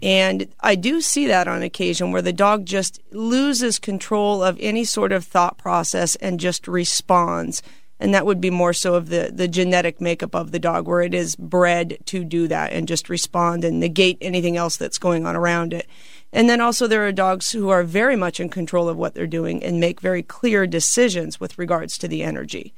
And 0.02 0.48
I 0.60 0.74
do 0.74 1.00
see 1.00 1.28
that 1.28 1.46
on 1.46 1.62
occasion 1.62 2.10
where 2.10 2.22
the 2.22 2.32
dog 2.32 2.66
just 2.66 3.00
loses 3.12 3.78
control 3.78 4.42
of 4.42 4.56
any 4.60 4.84
sort 4.84 5.12
of 5.12 5.24
thought 5.24 5.58
process 5.58 6.16
and 6.16 6.40
just 6.40 6.66
responds. 6.66 7.62
And 8.00 8.12
that 8.12 8.26
would 8.26 8.40
be 8.40 8.50
more 8.50 8.72
so 8.72 8.94
of 8.94 9.10
the, 9.10 9.30
the 9.32 9.46
genetic 9.46 10.00
makeup 10.00 10.34
of 10.34 10.50
the 10.50 10.58
dog, 10.58 10.88
where 10.88 11.02
it 11.02 11.14
is 11.14 11.36
bred 11.36 11.98
to 12.06 12.24
do 12.24 12.48
that 12.48 12.72
and 12.72 12.88
just 12.88 13.08
respond 13.08 13.62
and 13.62 13.78
negate 13.78 14.18
anything 14.20 14.56
else 14.56 14.76
that's 14.76 14.98
going 14.98 15.24
on 15.24 15.36
around 15.36 15.72
it. 15.72 15.86
And 16.32 16.48
then 16.48 16.60
also, 16.60 16.86
there 16.86 17.06
are 17.06 17.12
dogs 17.12 17.50
who 17.50 17.68
are 17.70 17.82
very 17.82 18.16
much 18.16 18.38
in 18.38 18.48
control 18.48 18.88
of 18.88 18.96
what 18.96 19.14
they're 19.14 19.26
doing 19.26 19.62
and 19.64 19.80
make 19.80 20.00
very 20.00 20.22
clear 20.22 20.66
decisions 20.66 21.40
with 21.40 21.58
regards 21.58 21.98
to 21.98 22.08
the 22.08 22.22
energy. 22.22 22.72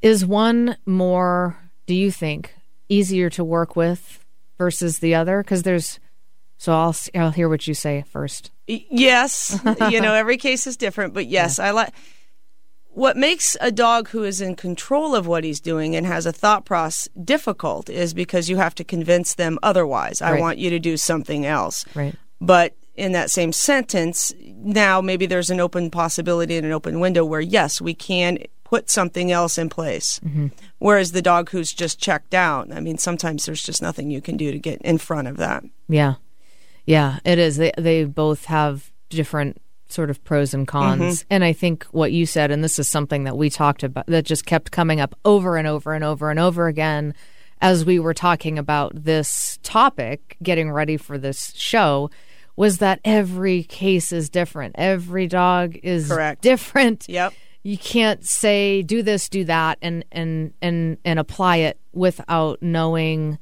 is 0.00 0.24
one 0.24 0.76
more 0.86 1.56
do 1.86 1.94
you 1.94 2.10
think 2.10 2.54
easier 2.88 3.28
to 3.30 3.44
work 3.44 3.76
with 3.76 4.24
versus 4.58 5.00
the 5.00 5.14
other 5.14 5.42
because 5.42 5.62
there's 5.64 5.98
so 6.56 6.72
I'll 6.72 6.96
I'll 7.14 7.30
hear 7.30 7.48
what 7.48 7.66
you 7.66 7.74
say 7.74 8.04
first 8.08 8.50
Yes, 8.66 9.60
you 9.90 10.00
know, 10.00 10.14
every 10.14 10.36
case 10.36 10.66
is 10.66 10.76
different, 10.76 11.14
but 11.14 11.26
yes, 11.26 11.58
I 11.58 11.70
like 11.70 11.92
what 12.88 13.16
makes 13.16 13.56
a 13.60 13.72
dog 13.72 14.08
who 14.08 14.22
is 14.22 14.40
in 14.40 14.54
control 14.54 15.16
of 15.16 15.26
what 15.26 15.42
he's 15.42 15.60
doing 15.60 15.96
and 15.96 16.06
has 16.06 16.26
a 16.26 16.32
thought 16.32 16.64
process 16.64 17.08
difficult 17.24 17.90
is 17.90 18.14
because 18.14 18.48
you 18.48 18.56
have 18.56 18.74
to 18.76 18.84
convince 18.84 19.34
them 19.34 19.58
otherwise. 19.64 20.22
I 20.22 20.38
want 20.38 20.58
you 20.58 20.70
to 20.70 20.78
do 20.78 20.96
something 20.96 21.44
else. 21.44 21.84
right 21.94 22.14
But 22.40 22.76
in 22.96 23.12
that 23.12 23.30
same 23.30 23.52
sentence, 23.52 24.32
now 24.40 25.00
maybe 25.00 25.26
there's 25.26 25.50
an 25.50 25.60
open 25.60 25.90
possibility 25.90 26.56
and 26.56 26.66
an 26.66 26.72
open 26.72 27.00
window 27.00 27.24
where, 27.24 27.40
yes, 27.40 27.80
we 27.80 27.94
can 27.94 28.38
put 28.64 28.90
something 28.90 29.30
else 29.30 29.58
in 29.58 29.68
place. 29.68 30.20
Mm-hmm. 30.24 30.48
Whereas 30.78 31.12
the 31.12 31.22
dog 31.22 31.50
who's 31.50 31.72
just 31.72 32.00
checked 32.00 32.34
out, 32.34 32.72
I 32.72 32.80
mean, 32.80 32.98
sometimes 32.98 33.46
there's 33.46 33.62
just 33.62 33.82
nothing 33.82 34.10
you 34.10 34.20
can 34.20 34.36
do 34.36 34.50
to 34.50 34.58
get 34.58 34.80
in 34.82 34.98
front 34.98 35.28
of 35.28 35.36
that. 35.38 35.64
yeah. 35.88 36.14
Yeah 36.86 37.18
it 37.24 37.38
is. 37.38 37.56
They 37.56 37.72
they 37.78 38.04
both 38.04 38.44
have 38.44 38.92
different 39.08 39.60
sort 39.88 40.10
of 40.10 40.22
pros 40.24 40.52
and 40.52 40.68
cons. 40.68 41.20
Mm-hmm. 41.20 41.26
And 41.30 41.44
I 41.44 41.54
think 41.54 41.84
what 41.92 42.12
you 42.12 42.26
said 42.26 42.50
and 42.50 42.62
this 42.62 42.78
is 42.78 42.88
something 42.88 43.24
that 43.24 43.38
we 43.38 43.48
talked 43.48 43.82
about 43.82 44.06
that 44.06 44.24
just 44.24 44.44
kept 44.44 44.70
coming 44.70 45.00
up 45.00 45.14
over 45.24 45.56
and 45.56 45.66
over 45.66 45.94
and 45.94 46.04
over 46.04 46.30
and 46.30 46.38
over 46.38 46.66
again 46.66 47.14
as 47.60 47.84
we 47.84 47.98
were 47.98 48.12
talking 48.12 48.58
about 48.58 48.92
this 48.94 49.58
topic 49.62 50.36
getting 50.42 50.70
ready 50.70 50.96
for 50.98 51.16
this 51.16 51.54
show 51.56 52.10
was 52.56 52.78
that 52.78 53.00
every 53.04 53.64
case 53.64 54.12
is 54.12 54.30
different. 54.30 54.76
Every 54.78 55.26
dog 55.26 55.76
is 55.82 56.08
Correct. 56.08 56.42
different. 56.42 57.06
Yep. 57.08 57.34
you 57.62 57.78
can't 57.78 58.24
say 58.24 58.82
do 58.82 59.02
this 59.02 59.28
do 59.28 59.44
that 59.44 59.78
and 59.80 60.04
and 60.12 60.52
and 60.60 60.98
and 61.04 61.18
apply 61.18 61.56
it 61.56 61.80
without 61.92 62.62
knowing 62.62 63.38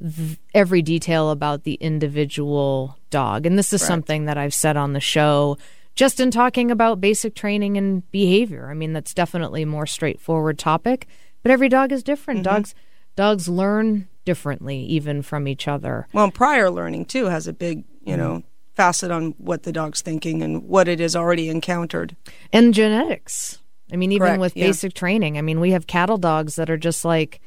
th- 0.00 0.38
every 0.54 0.82
detail 0.82 1.30
about 1.30 1.64
the 1.64 1.74
individual 1.74 2.96
dog. 3.10 3.46
And 3.46 3.58
this 3.58 3.72
is 3.72 3.82
something 3.82 4.26
that 4.26 4.38
I've 4.38 4.54
said 4.54 4.76
on 4.76 4.92
the 4.92 5.00
show 5.00 5.58
just 5.94 6.18
in 6.18 6.30
talking 6.30 6.70
about 6.70 7.00
basic 7.00 7.34
training 7.34 7.76
and 7.76 8.08
behavior. 8.10 8.68
I 8.70 8.74
mean 8.74 8.92
that's 8.92 9.14
definitely 9.14 9.62
a 9.62 9.66
more 9.66 9.86
straightforward 9.86 10.58
topic 10.58 11.08
but 11.44 11.52
every 11.52 11.68
dog 11.68 11.92
is 11.92 12.02
different. 12.02 12.40
Mm-hmm. 12.40 12.54
Dogs 12.54 12.74
dogs 13.14 13.48
learn 13.48 14.08
differently 14.24 14.78
even 14.78 15.22
from 15.22 15.46
each 15.46 15.68
other. 15.68 16.08
Well, 16.12 16.30
prior 16.32 16.70
learning 16.70 17.04
too 17.04 17.26
has 17.26 17.46
a 17.46 17.52
big, 17.52 17.84
you 18.02 18.14
mm-hmm. 18.14 18.16
know, 18.16 18.42
facet 18.74 19.10
on 19.10 19.34
what 19.38 19.62
the 19.62 19.72
dog's 19.72 20.02
thinking 20.02 20.42
and 20.42 20.64
what 20.64 20.88
it 20.88 21.00
has 21.00 21.14
already 21.16 21.48
encountered. 21.48 22.16
and 22.52 22.74
genetics. 22.74 23.58
I 23.92 23.96
mean, 23.96 24.12
even 24.12 24.26
Correct, 24.26 24.40
with 24.40 24.56
yeah. 24.56 24.66
basic 24.66 24.94
training. 24.94 25.38
I 25.38 25.42
mean, 25.42 25.60
we 25.60 25.70
have 25.72 25.86
cattle 25.86 26.16
dogs 26.16 26.56
that 26.56 26.70
are 26.70 26.78
just 26.78 27.04
like, 27.04 27.40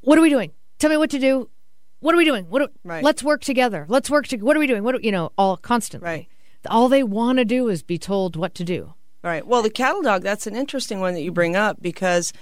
"What 0.00 0.18
are 0.18 0.22
we 0.22 0.30
doing? 0.30 0.50
Tell 0.78 0.90
me 0.90 0.96
what 0.96 1.10
to 1.10 1.18
do. 1.18 1.48
What 2.00 2.14
are 2.14 2.18
we 2.18 2.24
doing? 2.24 2.46
What? 2.46 2.58
Do, 2.60 2.68
Right. 2.84 3.04
Let's 3.04 3.22
work 3.22 3.42
together. 3.42 3.86
Let's 3.88 4.10
work 4.10 4.26
together. 4.26 4.44
What 4.44 4.56
are 4.56 4.60
we 4.60 4.66
doing? 4.66 4.82
What? 4.82 5.02
You 5.04 5.12
know, 5.12 5.30
all 5.38 5.56
constantly. 5.56 6.06
Right. 6.06 6.28
All 6.68 6.88
they 6.88 7.02
want 7.02 7.38
to 7.38 7.44
do 7.44 7.68
is 7.68 7.82
be 7.82 7.98
told 7.98 8.36
what 8.36 8.54
to 8.56 8.64
do. 8.64 8.94
All 9.22 9.30
right. 9.30 9.46
Well, 9.46 9.62
the 9.62 9.70
cattle 9.70 10.02
dog, 10.02 10.22
that's 10.22 10.46
an 10.46 10.56
interesting 10.56 11.00
one 11.00 11.14
that 11.14 11.22
you 11.22 11.30
bring 11.30 11.54
up 11.56 11.80
because 11.80 12.32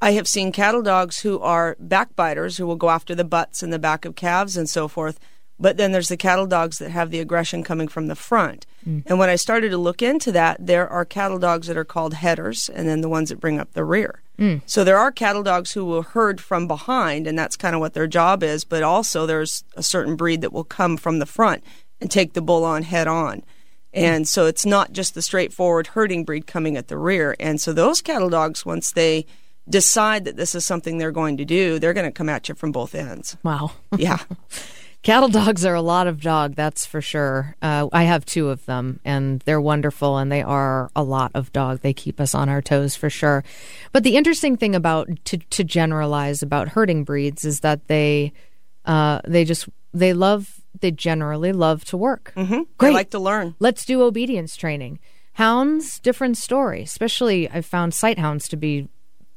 I 0.00 0.12
have 0.12 0.26
seen 0.28 0.52
cattle 0.52 0.82
dogs 0.82 1.20
who 1.20 1.38
are 1.40 1.76
backbiters 1.78 2.56
who 2.56 2.66
will 2.66 2.76
go 2.76 2.90
after 2.90 3.14
the 3.14 3.24
butts 3.24 3.62
and 3.62 3.72
the 3.72 3.78
back 3.78 4.04
of 4.04 4.16
calves 4.16 4.56
and 4.56 4.68
so 4.68 4.88
forth. 4.88 5.18
But 5.58 5.78
then 5.78 5.92
there's 5.92 6.08
the 6.08 6.16
cattle 6.16 6.46
dogs 6.46 6.78
that 6.78 6.90
have 6.90 7.10
the 7.10 7.20
aggression 7.20 7.64
coming 7.64 7.88
from 7.88 8.08
the 8.08 8.14
front. 8.14 8.66
Mm. 8.86 9.04
And 9.06 9.18
when 9.18 9.30
I 9.30 9.36
started 9.36 9.70
to 9.70 9.78
look 9.78 10.02
into 10.02 10.30
that, 10.32 10.58
there 10.60 10.88
are 10.88 11.04
cattle 11.04 11.38
dogs 11.38 11.66
that 11.66 11.78
are 11.78 11.84
called 11.84 12.14
headers 12.14 12.68
and 12.68 12.86
then 12.86 13.00
the 13.00 13.08
ones 13.08 13.30
that 13.30 13.40
bring 13.40 13.58
up 13.58 13.72
the 13.72 13.84
rear. 13.84 14.20
Mm. 14.38 14.60
So 14.66 14.84
there 14.84 14.98
are 14.98 15.10
cattle 15.10 15.42
dogs 15.42 15.72
who 15.72 15.84
will 15.84 16.02
herd 16.02 16.40
from 16.40 16.68
behind, 16.68 17.26
and 17.26 17.38
that's 17.38 17.56
kind 17.56 17.74
of 17.74 17.80
what 17.80 17.94
their 17.94 18.06
job 18.06 18.42
is. 18.42 18.64
But 18.64 18.82
also, 18.82 19.24
there's 19.24 19.64
a 19.76 19.82
certain 19.82 20.14
breed 20.14 20.42
that 20.42 20.52
will 20.52 20.64
come 20.64 20.96
from 20.98 21.20
the 21.20 21.26
front 21.26 21.64
and 22.00 22.10
take 22.10 22.34
the 22.34 22.42
bull 22.42 22.64
on 22.64 22.82
head 22.82 23.08
on. 23.08 23.38
Mm. 23.38 23.42
And 23.92 24.28
so 24.28 24.44
it's 24.44 24.66
not 24.66 24.92
just 24.92 25.14
the 25.14 25.22
straightforward 25.22 25.88
herding 25.88 26.24
breed 26.24 26.46
coming 26.46 26.76
at 26.76 26.88
the 26.88 26.98
rear. 26.98 27.34
And 27.40 27.60
so 27.60 27.72
those 27.72 28.02
cattle 28.02 28.28
dogs, 28.28 28.66
once 28.66 28.92
they 28.92 29.24
decide 29.68 30.24
that 30.26 30.36
this 30.36 30.54
is 30.54 30.64
something 30.64 30.98
they're 30.98 31.10
going 31.10 31.38
to 31.38 31.44
do, 31.44 31.78
they're 31.78 31.94
going 31.94 32.06
to 32.06 32.12
come 32.12 32.28
at 32.28 32.48
you 32.48 32.54
from 32.54 32.72
both 32.72 32.94
ends. 32.94 33.36
Wow. 33.42 33.72
Yeah. 33.96 34.18
Cattle 35.06 35.28
dogs 35.28 35.64
are 35.64 35.76
a 35.76 35.82
lot 35.82 36.08
of 36.08 36.20
dog, 36.20 36.56
that's 36.56 36.84
for 36.84 37.00
sure. 37.00 37.54
Uh, 37.62 37.86
I 37.92 38.02
have 38.02 38.26
two 38.26 38.48
of 38.48 38.66
them, 38.66 38.98
and 39.04 39.38
they're 39.42 39.60
wonderful, 39.60 40.18
and 40.18 40.32
they 40.32 40.42
are 40.42 40.90
a 40.96 41.04
lot 41.04 41.30
of 41.32 41.52
dog. 41.52 41.78
They 41.78 41.92
keep 41.92 42.20
us 42.20 42.34
on 42.34 42.48
our 42.48 42.60
toes 42.60 42.96
for 42.96 43.08
sure. 43.08 43.44
But 43.92 44.02
the 44.02 44.16
interesting 44.16 44.56
thing 44.56 44.74
about 44.74 45.08
to 45.26 45.36
to 45.38 45.62
generalize 45.62 46.42
about 46.42 46.70
herding 46.70 47.04
breeds 47.04 47.44
is 47.44 47.60
that 47.60 47.86
they 47.86 48.32
uh, 48.84 49.20
they 49.24 49.44
just 49.44 49.68
they 49.94 50.12
love 50.12 50.60
they 50.80 50.90
generally 50.90 51.52
love 51.52 51.84
to 51.84 51.96
work. 51.96 52.32
Mm-hmm. 52.34 52.52
They 52.52 52.66
Great. 52.76 52.94
like 52.94 53.10
to 53.10 53.20
learn. 53.20 53.54
Let's 53.60 53.84
do 53.84 54.02
obedience 54.02 54.56
training. 54.56 54.98
Hounds, 55.34 56.00
different 56.00 56.36
story. 56.36 56.82
Especially, 56.82 57.48
I've 57.48 57.64
found 57.64 57.94
sight 57.94 58.18
hounds 58.18 58.48
to 58.48 58.56
be 58.56 58.88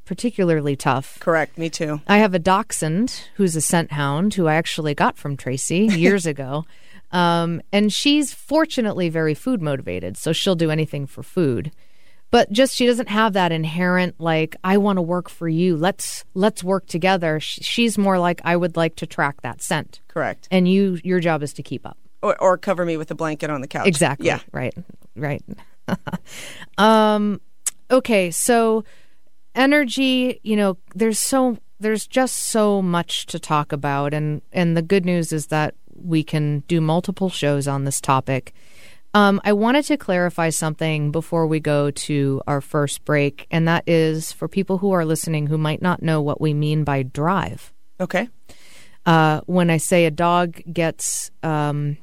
particularly 0.04 0.76
tough. 0.76 1.18
Correct. 1.20 1.56
Me 1.58 1.70
too. 1.70 2.00
I 2.06 2.18
have 2.18 2.34
a 2.34 2.38
dachshund 2.38 3.22
who's 3.36 3.56
a 3.56 3.60
scent 3.60 3.92
hound 3.92 4.34
who 4.34 4.46
I 4.46 4.54
actually 4.54 4.94
got 4.94 5.16
from 5.16 5.36
Tracy 5.36 5.86
years 5.86 6.26
ago. 6.34 6.64
Um, 7.12 7.60
and 7.72 7.92
she's 7.92 8.32
fortunately 8.32 9.08
very 9.08 9.34
food 9.34 9.60
motivated, 9.60 10.16
so 10.16 10.32
she'll 10.32 10.54
do 10.54 10.70
anything 10.70 11.06
for 11.06 11.22
food. 11.22 11.72
But 12.30 12.52
just 12.52 12.76
she 12.76 12.86
doesn't 12.86 13.08
have 13.08 13.32
that 13.32 13.50
inherent 13.50 14.20
like 14.20 14.54
I 14.62 14.76
want 14.78 14.98
to 14.98 15.02
work 15.02 15.28
for 15.28 15.48
you. 15.48 15.76
Let's 15.76 16.24
let's 16.34 16.62
work 16.62 16.86
together. 16.86 17.40
She's 17.40 17.98
more 17.98 18.20
like 18.20 18.40
I 18.44 18.56
would 18.56 18.76
like 18.76 18.94
to 18.96 19.06
track 19.06 19.42
that 19.42 19.60
scent, 19.60 20.00
Correct. 20.06 20.46
and 20.52 20.68
you 20.68 21.00
your 21.02 21.18
job 21.18 21.42
is 21.42 21.52
to 21.54 21.64
keep 21.64 21.84
up. 21.84 21.98
Or, 22.22 22.40
or 22.40 22.56
cover 22.56 22.84
me 22.84 22.96
with 22.96 23.10
a 23.10 23.14
blanket 23.16 23.50
on 23.50 23.62
the 23.62 23.66
couch. 23.66 23.88
Exactly. 23.88 24.28
Yeah. 24.28 24.40
Right. 24.52 24.74
Right. 25.16 25.42
um, 26.78 27.40
okay. 27.90 28.30
So 28.30 28.84
energy, 29.60 30.40
you 30.42 30.56
know, 30.56 30.78
there's 30.94 31.18
so 31.18 31.58
there's 31.78 32.06
just 32.06 32.36
so 32.36 32.82
much 32.82 33.26
to 33.26 33.38
talk 33.38 33.72
about, 33.72 34.14
and 34.14 34.42
and 34.52 34.76
the 34.76 34.82
good 34.82 35.04
news 35.04 35.32
is 35.32 35.48
that 35.48 35.74
we 35.94 36.22
can 36.22 36.60
do 36.60 36.80
multiple 36.80 37.28
shows 37.28 37.68
on 37.68 37.84
this 37.84 38.00
topic. 38.00 38.54
Um, 39.12 39.40
I 39.44 39.52
wanted 39.52 39.84
to 39.86 39.96
clarify 39.96 40.50
something 40.50 41.10
before 41.10 41.46
we 41.46 41.60
go 41.60 41.90
to 41.90 42.40
our 42.46 42.60
first 42.60 43.04
break, 43.04 43.46
and 43.50 43.68
that 43.68 43.84
is 43.86 44.32
for 44.32 44.48
people 44.48 44.78
who 44.78 44.92
are 44.92 45.04
listening 45.04 45.46
who 45.46 45.58
might 45.58 45.82
not 45.82 46.02
know 46.02 46.22
what 46.22 46.40
we 46.40 46.54
mean 46.54 46.84
by 46.84 47.02
drive. 47.02 47.72
Okay. 48.00 48.28
Uh, 49.04 49.40
when 49.46 49.70
I 49.70 49.78
say 49.78 50.06
a 50.06 50.10
dog 50.10 50.60
gets 50.72 51.30
um, 51.42 51.96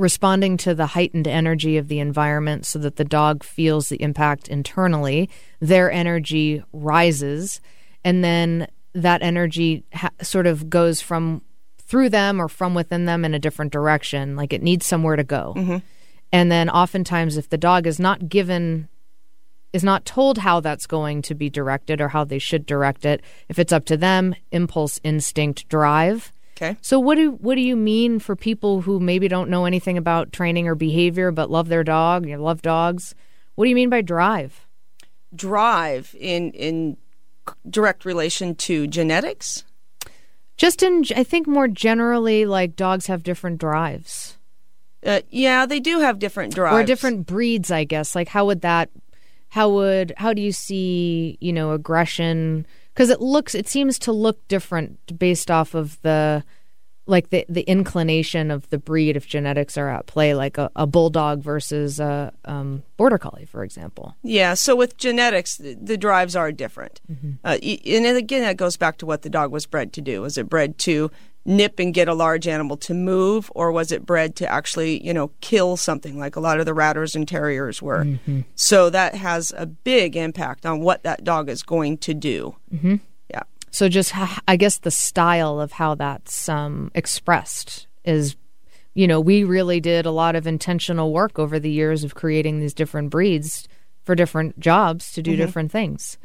responding 0.00 0.56
to 0.56 0.74
the 0.74 0.86
heightened 0.86 1.28
energy 1.28 1.76
of 1.76 1.88
the 1.88 2.00
environment 2.00 2.64
so 2.64 2.78
that 2.78 2.96
the 2.96 3.04
dog 3.04 3.44
feels 3.44 3.88
the 3.88 4.02
impact 4.02 4.48
internally, 4.48 5.28
their 5.60 5.90
energy 5.92 6.62
rises, 6.72 7.60
and 8.02 8.24
then 8.24 8.66
that 8.94 9.22
energy 9.22 9.84
ha- 9.92 10.10
sort 10.22 10.46
of 10.46 10.70
goes 10.70 11.00
from 11.00 11.42
through 11.78 12.08
them 12.08 12.40
or 12.40 12.48
from 12.48 12.74
within 12.74 13.04
them 13.04 13.24
in 13.24 13.34
a 13.34 13.38
different 13.38 13.72
direction. 13.72 14.36
Like 14.36 14.52
it 14.52 14.62
needs 14.62 14.86
somewhere 14.86 15.16
to 15.16 15.24
go. 15.24 15.54
Mm-hmm. 15.56 15.78
And 16.32 16.50
then 16.50 16.70
oftentimes, 16.70 17.36
if 17.36 17.48
the 17.48 17.58
dog 17.58 17.86
is 17.86 18.00
not 18.00 18.28
given, 18.28 18.88
is 19.72 19.84
not 19.84 20.04
told 20.04 20.38
how 20.38 20.60
that's 20.60 20.86
going 20.86 21.22
to 21.22 21.34
be 21.34 21.50
directed 21.50 22.00
or 22.00 22.08
how 22.08 22.24
they 22.24 22.38
should 22.38 22.64
direct 22.64 23.04
it, 23.04 23.22
if 23.48 23.58
it's 23.58 23.72
up 23.72 23.84
to 23.86 23.96
them, 23.96 24.34
impulse, 24.50 25.00
instinct, 25.02 25.68
drive. 25.68 26.32
Okay. 26.60 26.76
So 26.82 27.00
what 27.00 27.14
do 27.14 27.32
what 27.32 27.54
do 27.54 27.62
you 27.62 27.74
mean 27.76 28.18
for 28.18 28.36
people 28.36 28.82
who 28.82 29.00
maybe 29.00 29.28
don't 29.28 29.48
know 29.48 29.64
anything 29.64 29.96
about 29.96 30.32
training 30.32 30.68
or 30.68 30.74
behavior 30.74 31.30
but 31.30 31.50
love 31.50 31.68
their 31.68 31.84
dog, 31.84 32.26
you 32.26 32.36
love 32.36 32.60
dogs? 32.60 33.14
What 33.54 33.64
do 33.64 33.70
you 33.70 33.74
mean 33.74 33.88
by 33.88 34.02
drive? 34.02 34.66
Drive 35.34 36.14
in 36.18 36.52
in 36.52 36.98
direct 37.68 38.04
relation 38.04 38.54
to 38.56 38.86
genetics. 38.86 39.64
Just 40.58 40.82
in 40.82 41.04
I 41.16 41.24
think 41.24 41.46
more 41.46 41.68
generally 41.68 42.44
like 42.44 42.76
dogs 42.76 43.06
have 43.06 43.22
different 43.22 43.58
drives. 43.58 44.36
Uh, 45.04 45.20
yeah, 45.30 45.64
they 45.64 45.80
do 45.80 46.00
have 46.00 46.18
different 46.18 46.54
drives. 46.54 46.76
or 46.76 46.84
different 46.84 47.26
breeds 47.26 47.70
i 47.70 47.84
guess 47.84 48.14
like 48.14 48.28
how 48.28 48.44
would 48.44 48.60
that 48.60 48.90
how 49.48 49.70
would 49.70 50.12
how 50.18 50.34
do 50.34 50.42
you 50.42 50.52
see 50.52 51.38
you 51.40 51.54
know 51.54 51.72
aggression 51.72 52.66
because 52.94 53.10
it 53.10 53.20
looks 53.20 53.54
it 53.54 53.68
seems 53.68 53.98
to 54.00 54.12
look 54.12 54.46
different 54.48 55.18
based 55.18 55.50
off 55.50 55.74
of 55.74 56.00
the 56.02 56.44
like 57.06 57.30
the 57.30 57.44
the 57.48 57.62
inclination 57.62 58.50
of 58.50 58.68
the 58.70 58.78
breed 58.78 59.16
if 59.16 59.26
genetics 59.26 59.76
are 59.76 59.88
at 59.88 60.06
play 60.06 60.32
like 60.34 60.58
a, 60.58 60.70
a 60.76 60.86
bulldog 60.86 61.42
versus 61.42 61.98
a 61.98 62.32
um, 62.44 62.82
border 62.96 63.18
collie 63.18 63.46
for 63.46 63.64
example 63.64 64.14
Yeah, 64.22 64.54
so 64.54 64.76
with 64.76 64.96
genetics, 64.96 65.56
the, 65.56 65.74
the 65.74 65.96
drives 65.96 66.36
are 66.36 66.52
different. 66.52 67.00
Uh, 67.44 67.58
and 67.62 68.16
again, 68.16 68.42
that 68.42 68.56
goes 68.56 68.76
back 68.76 68.98
to 68.98 69.06
what 69.06 69.22
the 69.22 69.30
dog 69.30 69.50
was 69.50 69.66
bred 69.66 69.92
to 69.94 70.00
do. 70.00 70.22
Was 70.22 70.38
it 70.38 70.48
bred 70.48 70.78
to 70.80 71.10
nip 71.44 71.78
and 71.78 71.94
get 71.94 72.08
a 72.08 72.14
large 72.14 72.46
animal 72.46 72.76
to 72.76 72.94
move, 72.94 73.50
or 73.54 73.72
was 73.72 73.92
it 73.92 74.04
bred 74.04 74.36
to 74.36 74.46
actually, 74.46 75.04
you 75.04 75.14
know, 75.14 75.30
kill 75.40 75.76
something 75.76 76.18
like 76.18 76.36
a 76.36 76.40
lot 76.40 76.60
of 76.60 76.66
the 76.66 76.74
ratters 76.74 77.16
and 77.16 77.26
terriers 77.26 77.80
were? 77.80 78.06
So 78.54 78.90
that 78.90 79.14
has 79.14 79.52
a 79.56 79.66
big 79.66 80.16
impact 80.16 80.66
on 80.66 80.80
what 80.80 81.02
that 81.04 81.24
dog 81.24 81.48
is 81.48 81.62
going 81.62 81.98
to 81.98 82.14
do. 82.14 82.56
Mm-hmm. 82.72 82.96
Yeah. 83.30 83.42
so 83.70 83.88
just 83.88 84.12
i 84.48 84.56
guess 84.56 84.78
the 84.78 84.90
style 84.90 85.60
of 85.60 85.72
how 85.72 85.94
that's 85.94 86.48
um, 86.48 86.90
expressed 86.94 87.86
is 88.04 88.34
you 88.94 89.06
know 89.06 89.20
we 89.20 89.44
really 89.44 89.80
did 89.80 90.04
a 90.04 90.10
lot 90.10 90.34
of 90.34 90.46
intentional 90.48 91.12
work 91.12 91.38
over 91.38 91.60
the 91.60 91.70
years 91.70 92.02
of 92.02 92.14
creating 92.16 92.58
these 92.58 92.74
different 92.74 93.10
breeds 93.10 93.68
for 94.02 94.16
different 94.16 94.58
jobs 94.58 95.12
to 95.12 95.22
do 95.22 95.36
different 95.36 95.70
things 95.70 96.18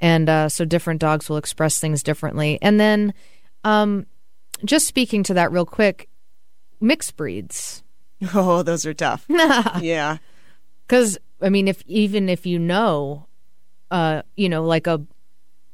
and 0.00 0.28
uh, 0.28 0.48
so 0.48 0.64
different 0.64 1.00
dogs 1.00 1.28
will 1.28 1.36
express 1.36 1.78
things 1.78 2.02
differently 2.02 2.58
and 2.62 2.80
then 2.80 3.14
um, 3.62 4.06
just 4.64 4.86
speaking 4.86 5.22
to 5.24 5.34
that 5.34 5.52
real 5.52 5.66
quick 5.66 6.08
mixed 6.80 7.16
breeds 7.16 7.82
Oh, 8.34 8.62
those 8.62 8.84
are 8.86 8.94
tough. 8.94 9.24
yeah. 9.80 10.18
because 10.86 11.18
i 11.42 11.48
mean 11.48 11.68
if 11.68 11.82
even 11.86 12.28
if 12.28 12.44
you 12.46 12.58
know 12.58 13.26
uh, 13.90 14.22
you 14.36 14.48
know 14.48 14.62
like 14.64 14.86
a 14.86 15.00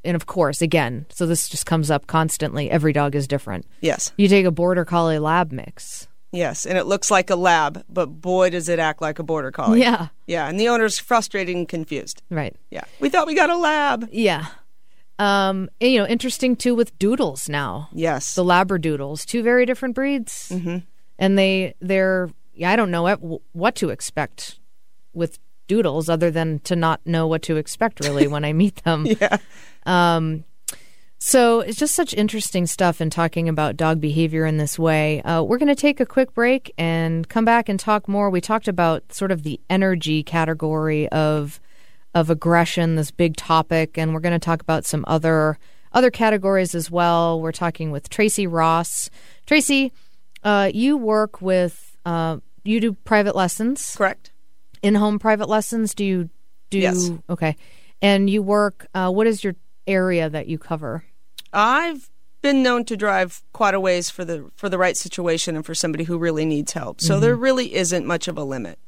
and 0.04 0.14
of 0.16 0.26
course 0.26 0.62
again 0.62 1.04
so 1.10 1.26
this 1.26 1.48
just 1.48 1.66
comes 1.66 1.90
up 1.90 2.06
constantly 2.06 2.70
every 2.70 2.92
dog 2.92 3.14
is 3.14 3.26
different 3.28 3.66
Yes. 3.80 4.12
you 4.16 4.28
take 4.28 4.46
a 4.46 4.50
border 4.50 4.84
collie 4.84 5.18
lab 5.18 5.52
mix 5.52 6.08
Yes. 6.32 6.66
And 6.66 6.76
it 6.76 6.84
looks 6.84 7.10
like 7.10 7.30
a 7.30 7.36
lab, 7.36 7.82
but 7.88 8.06
boy, 8.06 8.50
does 8.50 8.68
it 8.68 8.78
act 8.78 9.00
like 9.00 9.18
a 9.18 9.22
border 9.22 9.50
collie. 9.50 9.80
yeah 9.80 10.08
Yeah. 10.26 10.46
And 10.48 10.60
the 10.60 10.68
owner's 10.68 10.98
frustrated 10.98 11.54
and 11.56 11.66
confused. 11.68 12.20
right 12.30 12.54
Yeah. 12.70 12.82
We 13.00 13.08
thought 13.08 13.26
we 13.26 13.34
got 13.34 13.48
a 13.48 13.56
lab. 13.56 14.08
yeah 14.12 14.46
um 15.18 15.68
and, 15.80 15.92
you 15.92 15.98
know 15.98 16.06
interesting 16.06 16.56
too 16.56 16.74
with 16.74 16.96
doodles 16.98 17.48
now 17.48 17.88
Yes. 17.92 18.34
the 18.34 18.44
labradoodles 18.44 19.24
two 19.24 19.42
very 19.42 19.66
different 19.66 19.94
breeds 19.94 20.50
mm-hmm. 20.52 20.78
and 21.18 21.38
they 21.38 21.74
they're 21.80 22.30
yeah, 22.54 22.70
i 22.70 22.76
don't 22.76 22.90
know 22.90 23.02
what, 23.02 23.40
what 23.52 23.74
to 23.76 23.90
expect 23.90 24.58
with 25.12 25.38
doodles 25.68 26.08
other 26.08 26.30
than 26.30 26.58
to 26.60 26.76
not 26.76 27.00
know 27.04 27.26
what 27.26 27.42
to 27.42 27.56
expect 27.56 28.00
really 28.00 28.26
when 28.26 28.44
i 28.44 28.52
meet 28.52 28.76
them 28.84 29.06
yeah. 29.20 29.38
Um, 29.86 30.44
so 31.18 31.60
it's 31.60 31.78
just 31.78 31.94
such 31.94 32.12
interesting 32.12 32.66
stuff 32.66 33.00
in 33.00 33.08
talking 33.08 33.48
about 33.48 33.76
dog 33.76 34.00
behavior 34.00 34.44
in 34.44 34.58
this 34.58 34.78
way. 34.78 35.22
Uh, 35.22 35.42
we're 35.42 35.58
going 35.58 35.68
to 35.68 35.74
take 35.74 35.98
a 35.98 36.06
quick 36.06 36.34
break 36.34 36.72
and 36.76 37.26
come 37.26 37.44
back 37.44 37.68
and 37.70 37.80
talk 37.80 38.06
more. 38.06 38.28
We 38.28 38.40
talked 38.42 38.68
about 38.68 39.12
sort 39.12 39.32
of 39.32 39.42
the 39.42 39.58
energy 39.70 40.22
category 40.22 41.08
of 41.08 41.58
of 42.16 42.30
aggression, 42.30 42.96
this 42.96 43.10
big 43.10 43.36
topic, 43.36 43.98
and 43.98 44.14
we're 44.14 44.20
going 44.20 44.32
to 44.32 44.44
talk 44.44 44.62
about 44.62 44.84
some 44.86 45.04
other 45.06 45.58
other 45.92 46.10
categories 46.10 46.74
as 46.74 46.90
well. 46.90 47.40
We're 47.40 47.52
talking 47.52 47.90
with 47.90 48.08
Tracy 48.08 48.46
Ross. 48.46 49.08
Tracy, 49.46 49.92
uh, 50.42 50.70
you 50.74 50.96
work 50.96 51.40
with 51.42 51.96
uh, 52.06 52.38
you 52.64 52.80
do 52.80 52.92
private 52.92 53.36
lessons 53.36 53.94
Correct. 53.96 54.30
in 54.82 54.94
home 54.94 55.18
private 55.18 55.48
lessons 55.48 55.94
do 55.94 56.04
you 56.04 56.30
do 56.70 56.78
Yes. 56.78 57.10
okay 57.30 57.56
and 58.02 58.28
you 58.28 58.42
work 58.42 58.86
uh, 58.94 59.10
what 59.10 59.26
is 59.26 59.44
your 59.44 59.54
area 59.86 60.28
that 60.30 60.46
you 60.48 60.58
cover 60.58 61.04
I've 61.52 62.10
been 62.42 62.62
known 62.62 62.84
to 62.86 62.96
drive 62.96 63.42
quite 63.52 63.74
a 63.74 63.80
ways 63.80 64.10
for 64.10 64.24
the 64.24 64.50
for 64.56 64.68
the 64.68 64.78
right 64.78 64.96
situation 64.96 65.56
and 65.56 65.64
for 65.64 65.74
somebody 65.74 66.04
who 66.04 66.18
really 66.18 66.44
needs 66.44 66.72
help. 66.72 67.00
So 67.00 67.18
there 67.20 67.34
really 67.36 67.74
isn't 67.74 68.04
much 68.06 68.28
of 68.28 68.36
a 68.36 68.44
limit. 68.44 68.78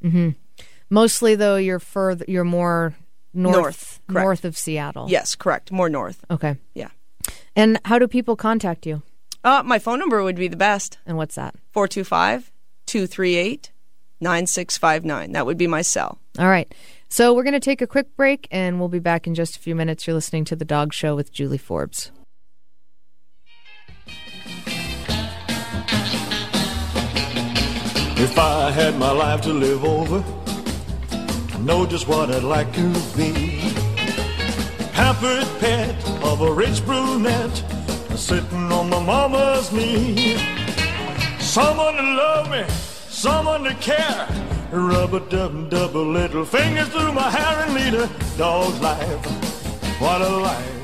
mostly 0.90 1.34
though 1.34 1.56
you're 1.56 1.78
further 1.80 2.24
you're 2.28 2.44
more 2.44 2.94
north 3.38 4.00
North, 4.08 4.24
north 4.24 4.44
of 4.44 4.56
seattle 4.58 5.06
Yes, 5.08 5.34
correct. 5.34 5.70
More 5.72 5.88
north. 5.88 6.24
okay 6.30 6.56
Yeah. 6.74 6.88
and 7.56 7.78
how 7.84 7.98
do 7.98 8.08
people 8.08 8.36
contact 8.36 8.86
you 8.86 9.02
Uh, 9.44 9.62
my 9.64 9.78
phone 9.78 9.98
number 9.98 10.22
would 10.22 10.36
be 10.36 10.48
the 10.48 10.56
best. 10.56 10.98
and 11.06 11.16
what's 11.16 11.36
that 11.36 11.54
425 11.72 12.50
238 12.86 13.70
9659. 14.20 15.32
That 15.32 15.46
would 15.46 15.56
be 15.58 15.66
my 15.68 15.82
cell. 15.82 16.18
all 16.38 16.48
right 16.48 16.72
so 17.08 17.32
we're 17.32 17.44
going 17.44 17.52
to 17.62 17.68
take 17.70 17.80
a 17.80 17.86
quick 17.86 18.14
break 18.16 18.48
and 18.50 18.78
we'll 18.78 18.88
be 18.90 18.98
back 18.98 19.26
in 19.26 19.34
just 19.34 19.56
a 19.56 19.60
few 19.60 19.74
minutes 19.74 20.06
you're 20.06 20.14
listening 20.14 20.44
to 20.46 20.56
the 20.56 20.64
dog 20.64 20.92
show 20.92 21.14
with 21.16 21.32
julie 21.32 21.56
forbes 21.58 22.10
If 28.20 28.36
I 28.38 28.70
had 28.72 28.98
my 28.98 29.12
life 29.12 29.42
to 29.42 29.52
live 29.52 29.84
over, 29.84 30.24
I 30.46 30.47
know 31.64 31.86
just 31.86 32.08
what 32.08 32.30
I'd 32.30 32.42
like 32.42 32.72
to 32.74 32.92
be. 33.16 33.72
Pampered 34.92 35.46
pet 35.60 35.94
of 36.22 36.40
a 36.40 36.52
rich 36.52 36.84
brunette, 36.84 37.56
sitting 38.16 38.72
on 38.72 38.90
my 38.90 39.02
mama's 39.04 39.72
knee. 39.72 40.36
Someone 41.38 41.94
to 41.94 42.02
love 42.02 42.50
me, 42.50 42.64
someone 43.08 43.64
to 43.64 43.74
care. 43.74 44.28
Rub 44.70 45.14
a 45.14 45.20
dub 45.20 45.70
dub 45.70 45.94
little 45.94 46.44
fingers 46.44 46.88
through 46.88 47.12
my 47.12 47.30
hair 47.30 47.64
and 47.64 47.74
lead 47.74 47.94
a 47.94 48.08
dog's 48.36 48.80
life. 48.80 49.26
What 50.00 50.20
a 50.20 50.28
life. 50.28 50.74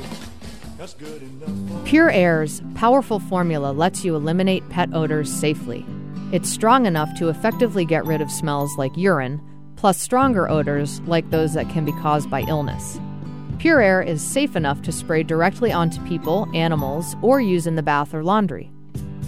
PureAyre's 1.85 2.61
powerful 2.75 3.19
formula 3.19 3.71
lets 3.71 4.03
you 4.03 4.15
eliminate 4.15 4.67
pet 4.69 4.89
odors 4.93 5.31
safely. 5.31 5.85
It's 6.31 6.49
strong 6.49 6.85
enough 6.85 7.13
to 7.19 7.29
effectively 7.29 7.85
get 7.85 8.05
rid 8.05 8.21
of 8.21 8.31
smells 8.31 8.75
like 8.77 8.97
urine, 8.97 9.41
plus 9.85 9.99
stronger 10.01 10.49
odors 10.49 10.99
like 11.01 11.29
those 11.29 11.53
that 11.53 11.69
can 11.69 11.85
be 11.85 11.91
caused 12.01 12.27
by 12.27 12.41
illness. 12.47 12.99
PureAyre 13.57 14.03
is 14.03 14.19
safe 14.19 14.55
enough 14.55 14.81
to 14.81 14.91
spray 14.91 15.21
directly 15.21 15.71
onto 15.71 16.03
people, 16.07 16.47
animals, 16.55 17.15
or 17.21 17.39
use 17.39 17.67
in 17.67 17.75
the 17.75 17.83
bath 17.83 18.11
or 18.11 18.23
laundry. 18.23 18.71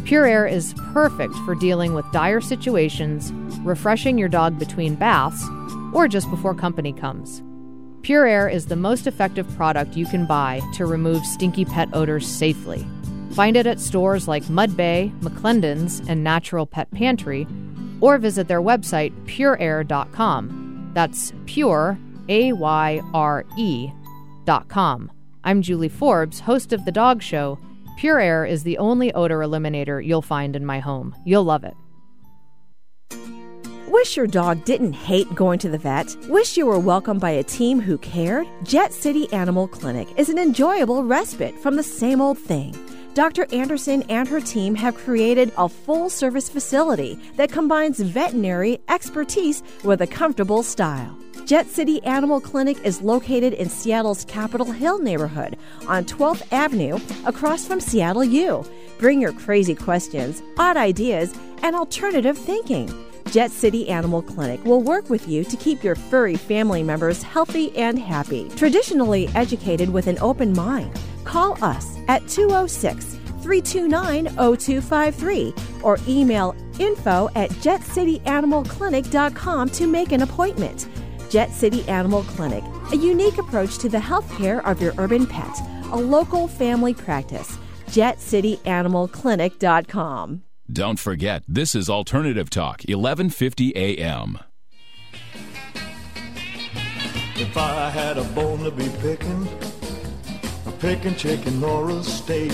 PureAyre 0.06 0.52
is 0.52 0.74
perfect 0.94 1.36
for 1.46 1.54
dealing 1.54 1.94
with 1.94 2.12
dire 2.12 2.42
situations, 2.42 3.32
refreshing 3.60 4.18
your 4.18 4.30
dog 4.30 4.58
between 4.58 4.96
baths, 4.96 5.46
or 5.94 6.08
just 6.08 6.28
before 6.32 6.56
company 6.56 6.92
comes. 6.92 7.44
PureAyre 8.02 8.52
is 8.52 8.66
the 8.66 8.76
most 8.76 9.06
effective 9.06 9.48
product 9.56 9.96
you 9.96 10.08
can 10.08 10.26
buy 10.26 10.60
to 10.74 10.88
remove 10.88 11.24
stinky 11.24 11.66
pet 11.66 11.88
odors 11.94 12.28
safely. 12.28 12.84
Find 13.34 13.56
it 13.56 13.68
at 13.68 13.80
stores 13.80 14.28
like 14.28 14.50
Mud 14.50 14.76
Bay, 14.76 15.12
McLendon's, 15.22 16.00
and 16.10 16.24
Natural 16.24 16.66
Pet 16.66 16.90
Pantry, 16.90 17.46
or 18.02 18.18
visit 18.18 18.48
their 18.48 18.62
website, 18.62 19.14
pureayre.com. 19.26 20.92
That's 20.94 21.34
pure, 21.46 22.00
A 22.30 22.54
Y 22.54 23.02
R 23.14 23.46
E, 23.58 23.90
dot 24.46 24.68
com. 24.68 25.12
I'm 25.44 25.62
Julie 25.62 25.90
Forbes, 25.90 26.40
host 26.40 26.74
of 26.74 26.84
The 26.86 26.92
Dog 26.92 27.22
Show. 27.22 27.60
PureAyre 27.98 28.48
is 28.48 28.64
the 28.64 28.78
only 28.78 29.12
odor 29.14 29.40
eliminator 29.40 30.06
you'll 30.06 30.22
find 30.22 30.56
in 30.56 30.66
my 30.66 30.80
home. 30.80 31.16
You'll 31.26 31.46
love 31.46 31.64
it. 31.64 31.74
Wish 33.88 34.18
your 34.18 34.28
dog 34.28 34.64
didn't 34.66 34.94
hate 34.94 35.34
going 35.34 35.58
to 35.60 35.70
the 35.70 35.78
vet? 35.78 36.16
Wish 36.28 36.58
you 36.58 36.66
were 36.66 36.78
welcomed 36.78 37.22
by 37.22 37.32
a 37.32 37.44
team 37.44 37.80
who 37.80 37.98
cared? 37.98 38.46
Jet 38.64 38.94
City 38.94 39.32
Animal 39.34 39.68
Clinic 39.68 40.08
is 40.18 40.30
an 40.30 40.38
enjoyable 40.38 41.04
respite 41.04 41.58
from 41.58 41.76
the 41.76 41.84
same 41.84 42.22
old 42.22 42.38
thing. 42.38 42.76
Dr. 43.18 43.48
Anderson 43.52 44.04
and 44.10 44.28
her 44.28 44.40
team 44.40 44.76
have 44.76 44.94
created 44.94 45.52
a 45.58 45.68
full 45.68 46.08
service 46.08 46.50
facility 46.50 47.20
that 47.36 47.52
combines 47.52 48.00
veterinary 48.00 48.80
expertise 48.90 49.64
with 49.84 50.04
a 50.04 50.06
comfortable 50.06 50.62
style. 50.62 51.18
Jet 51.48 51.66
City 51.66 52.00
Animal 52.04 52.40
Clinic 52.40 52.78
is 52.86 53.02
located 53.02 53.54
in 53.54 53.70
Seattle's 53.70 54.24
Capitol 54.26 54.72
Hill 54.72 55.00
neighborhood 55.00 55.58
on 55.88 56.06
12th 56.06 56.44
Avenue 56.52 57.00
across 57.26 57.66
from 57.66 57.80
Seattle 57.80 58.24
U. 58.24 58.64
Bring 59.00 59.20
your 59.20 59.34
crazy 59.34 59.74
questions, 59.74 60.44
odd 60.60 60.78
ideas, 60.78 61.34
and 61.64 61.76
alternative 61.76 62.38
thinking. 62.38 62.88
Jet 63.32 63.52
City 63.52 63.90
Animal 63.90 64.22
Clinic 64.22 64.64
will 64.64 64.82
work 64.82 65.10
with 65.10 65.28
you 65.28 65.44
to 65.44 65.58
keep 65.58 65.84
your 65.84 65.96
furry 65.96 66.36
family 66.36 66.84
members 66.84 67.22
healthy 67.22 67.76
and 67.78 68.00
happy. 68.00 68.48
Traditionally 68.56 69.28
educated 69.36 69.90
with 69.90 70.08
an 70.08 70.18
open 70.20 70.54
mind, 70.54 70.98
call 71.24 71.64
us 71.64 71.98
at 72.08 72.28
206 72.28 73.16
329 73.42 74.26
0253 74.36 75.54
or 75.84 75.98
email 76.08 76.56
info 76.80 77.30
at 77.36 77.50
jetcityanimalclinic.com 77.52 79.70
to 79.70 79.86
make 79.88 80.12
an 80.12 80.22
appointment. 80.22 80.88
Jet 81.30 81.52
City 81.52 81.88
Animal 81.90 82.24
Clinic, 82.24 82.64
a 82.92 82.98
unique 82.98 83.38
approach 83.38 83.78
to 83.80 83.90
the 83.90 84.00
health 84.00 84.32
care 84.38 84.66
of 84.66 84.82
your 84.82 84.94
urban 84.98 85.28
pet, 85.28 85.60
a 85.92 85.98
local 85.98 86.48
family 86.48 86.94
practice. 86.94 87.58
JetCityAnimalClinic.com. 87.88 90.47
Don't 90.72 91.00
forget, 91.00 91.44
this 91.48 91.74
is 91.74 91.90
Alternative 91.90 92.50
Talk, 92.50 92.82
1150 92.82 93.74
AM. 93.74 94.38
If 97.38 97.56
I 97.56 97.90
had 97.90 98.18
a 98.18 98.26
bone 98.26 98.66
to 98.66 98.72
be 98.72 98.90
picking, 99.00 99.48
a 100.66 100.72
picking 100.74 101.16
chicken 101.16 101.64
or 101.64 101.90
a 101.90 102.04
steak. 102.04 102.52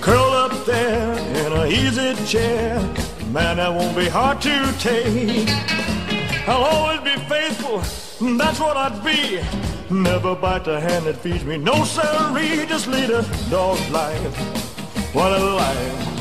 Curl 0.00 0.30
up 0.32 0.64
there 0.64 1.12
in 1.44 1.52
a 1.52 1.66
easy 1.66 2.14
chair, 2.24 2.80
man, 3.30 3.58
that 3.58 3.70
won't 3.70 3.94
be 3.94 4.08
hard 4.08 4.40
to 4.40 4.74
take. 4.78 5.50
I'll 6.48 6.64
always 6.64 7.00
be 7.00 7.16
faithful, 7.28 7.80
that's 8.38 8.58
what 8.58 8.78
I'd 8.78 9.04
be. 9.04 9.42
Never 9.94 10.34
bite 10.34 10.64
the 10.64 10.80
hand 10.80 11.04
that 11.04 11.18
feeds 11.18 11.44
me, 11.44 11.58
no 11.58 11.84
siree, 11.84 12.64
just 12.66 12.86
lead 12.86 13.10
a 13.10 13.22
dog's 13.50 13.90
life. 13.90 14.34
What 15.14 15.30
a 15.30 15.44
life, 15.44 16.13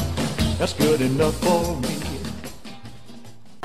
that's 0.57 0.73
good 0.73 1.01
enough 1.01 1.35
for 1.35 1.79
me. 1.81 2.03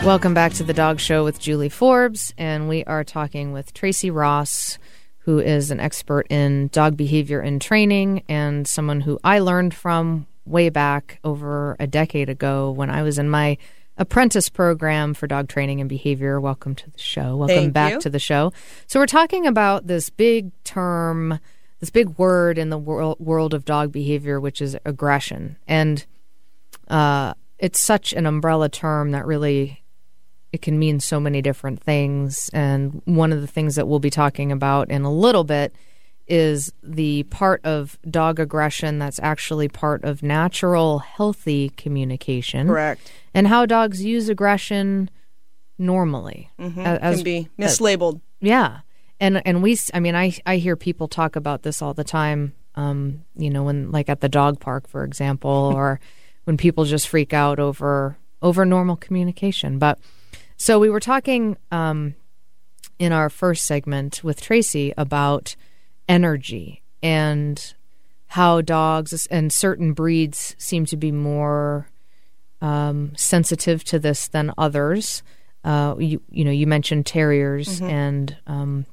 Welcome 0.04 0.32
back 0.32 0.52
to 0.54 0.64
the 0.64 0.72
Dog 0.72 1.00
Show 1.00 1.24
with 1.24 1.38
Julie 1.38 1.68
Forbes, 1.68 2.32
and 2.38 2.68
we 2.68 2.84
are 2.84 3.04
talking 3.04 3.52
with 3.52 3.74
Tracy 3.74 4.10
Ross, 4.10 4.78
who 5.18 5.38
is 5.38 5.70
an 5.70 5.80
expert 5.80 6.26
in 6.30 6.68
dog 6.68 6.96
behavior 6.96 7.40
and 7.40 7.60
training, 7.60 8.22
and 8.28 8.66
someone 8.66 9.00
who 9.00 9.18
I 9.22 9.40
learned 9.40 9.74
from 9.74 10.26
way 10.46 10.70
back 10.70 11.18
over 11.24 11.76
a 11.78 11.86
decade 11.86 12.30
ago 12.30 12.70
when 12.70 12.90
I 12.90 13.02
was 13.02 13.18
in 13.18 13.28
my 13.28 13.58
apprentice 13.98 14.48
program 14.48 15.12
for 15.12 15.26
dog 15.26 15.48
training 15.48 15.80
and 15.80 15.88
behavior. 15.88 16.40
Welcome 16.40 16.74
to 16.76 16.90
the 16.90 16.98
show. 16.98 17.36
Welcome 17.36 17.56
Thank 17.56 17.72
back 17.74 17.92
you. 17.94 18.00
to 18.00 18.10
the 18.10 18.18
show. 18.18 18.52
So, 18.86 19.00
we're 19.00 19.06
talking 19.06 19.46
about 19.46 19.88
this 19.88 20.08
big 20.08 20.52
term, 20.64 21.40
this 21.80 21.90
big 21.90 22.16
word 22.18 22.56
in 22.56 22.70
the 22.70 22.78
world, 22.78 23.18
world 23.18 23.52
of 23.52 23.64
dog 23.64 23.92
behavior, 23.92 24.40
which 24.40 24.62
is 24.62 24.76
aggression. 24.84 25.56
And 25.66 26.06
uh, 26.88 27.34
it's 27.58 27.80
such 27.80 28.12
an 28.12 28.26
umbrella 28.26 28.68
term 28.68 29.10
that 29.12 29.26
really 29.26 29.82
it 30.52 30.62
can 30.62 30.78
mean 30.78 30.98
so 31.00 31.20
many 31.20 31.42
different 31.42 31.82
things. 31.82 32.48
And 32.52 33.02
one 33.04 33.32
of 33.32 33.40
the 33.40 33.46
things 33.46 33.74
that 33.74 33.86
we'll 33.86 33.98
be 33.98 34.10
talking 34.10 34.50
about 34.52 34.90
in 34.90 35.02
a 35.02 35.12
little 35.12 35.44
bit 35.44 35.74
is 36.26 36.72
the 36.82 37.22
part 37.24 37.62
of 37.64 37.98
dog 38.10 38.38
aggression 38.40 38.98
that's 38.98 39.18
actually 39.22 39.68
part 39.68 40.04
of 40.04 40.22
natural, 40.22 41.00
healthy 41.00 41.70
communication. 41.70 42.66
Correct. 42.66 43.12
And 43.34 43.46
how 43.46 43.66
dogs 43.66 44.02
use 44.04 44.28
aggression 44.28 45.10
normally. 45.78 46.50
hmm 46.58 46.80
as- 46.80 47.16
Can 47.16 47.24
be 47.24 47.48
mislabeled. 47.58 48.20
yeah, 48.40 48.80
and 49.20 49.42
and 49.46 49.62
we, 49.62 49.78
I 49.94 50.00
mean, 50.00 50.14
I 50.14 50.34
I 50.46 50.56
hear 50.56 50.76
people 50.76 51.08
talk 51.08 51.36
about 51.36 51.62
this 51.62 51.82
all 51.82 51.94
the 51.94 52.04
time. 52.04 52.54
Um, 52.74 53.24
you 53.36 53.50
know, 53.50 53.64
when 53.64 53.90
like 53.90 54.08
at 54.08 54.20
the 54.20 54.28
dog 54.28 54.60
park, 54.60 54.88
for 54.88 55.04
example, 55.04 55.50
or 55.74 56.00
when 56.48 56.56
people 56.56 56.86
just 56.86 57.08
freak 57.08 57.34
out 57.34 57.60
over 57.60 58.16
over 58.40 58.64
normal 58.64 58.96
communication. 58.96 59.78
But 59.78 59.98
so 60.56 60.78
we 60.78 60.88
were 60.88 60.98
talking 60.98 61.58
um, 61.70 62.14
in 62.98 63.12
our 63.12 63.28
first 63.28 63.66
segment 63.66 64.24
with 64.24 64.40
Tracy 64.40 64.94
about 64.96 65.56
energy 66.08 66.82
and 67.02 67.74
how 68.28 68.62
dogs 68.62 69.26
and 69.26 69.52
certain 69.52 69.92
breeds 69.92 70.56
seem 70.56 70.86
to 70.86 70.96
be 70.96 71.12
more 71.12 71.90
um, 72.62 73.12
sensitive 73.14 73.84
to 73.84 73.98
this 73.98 74.28
than 74.28 74.50
others. 74.56 75.22
Uh, 75.64 75.96
you 75.98 76.22
you 76.30 76.46
know 76.46 76.50
you 76.50 76.66
mentioned 76.66 77.04
terriers 77.04 77.78
and 77.82 78.38
um, 78.46 78.86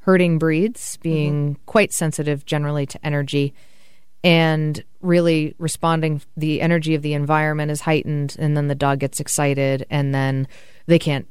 herding 0.00 0.38
breeds 0.38 0.98
being 0.98 1.56
quite 1.64 1.90
sensitive 1.90 2.44
generally 2.44 2.84
to 2.84 3.06
energy, 3.06 3.54
and 4.28 4.84
really 5.00 5.54
responding. 5.56 6.20
The 6.36 6.60
energy 6.60 6.94
of 6.94 7.00
the 7.00 7.14
environment 7.14 7.70
is 7.70 7.80
heightened, 7.80 8.36
and 8.38 8.54
then 8.54 8.68
the 8.68 8.74
dog 8.74 8.98
gets 8.98 9.20
excited, 9.20 9.86
and 9.88 10.14
then 10.14 10.46
they 10.86 10.98
can't. 10.98 11.26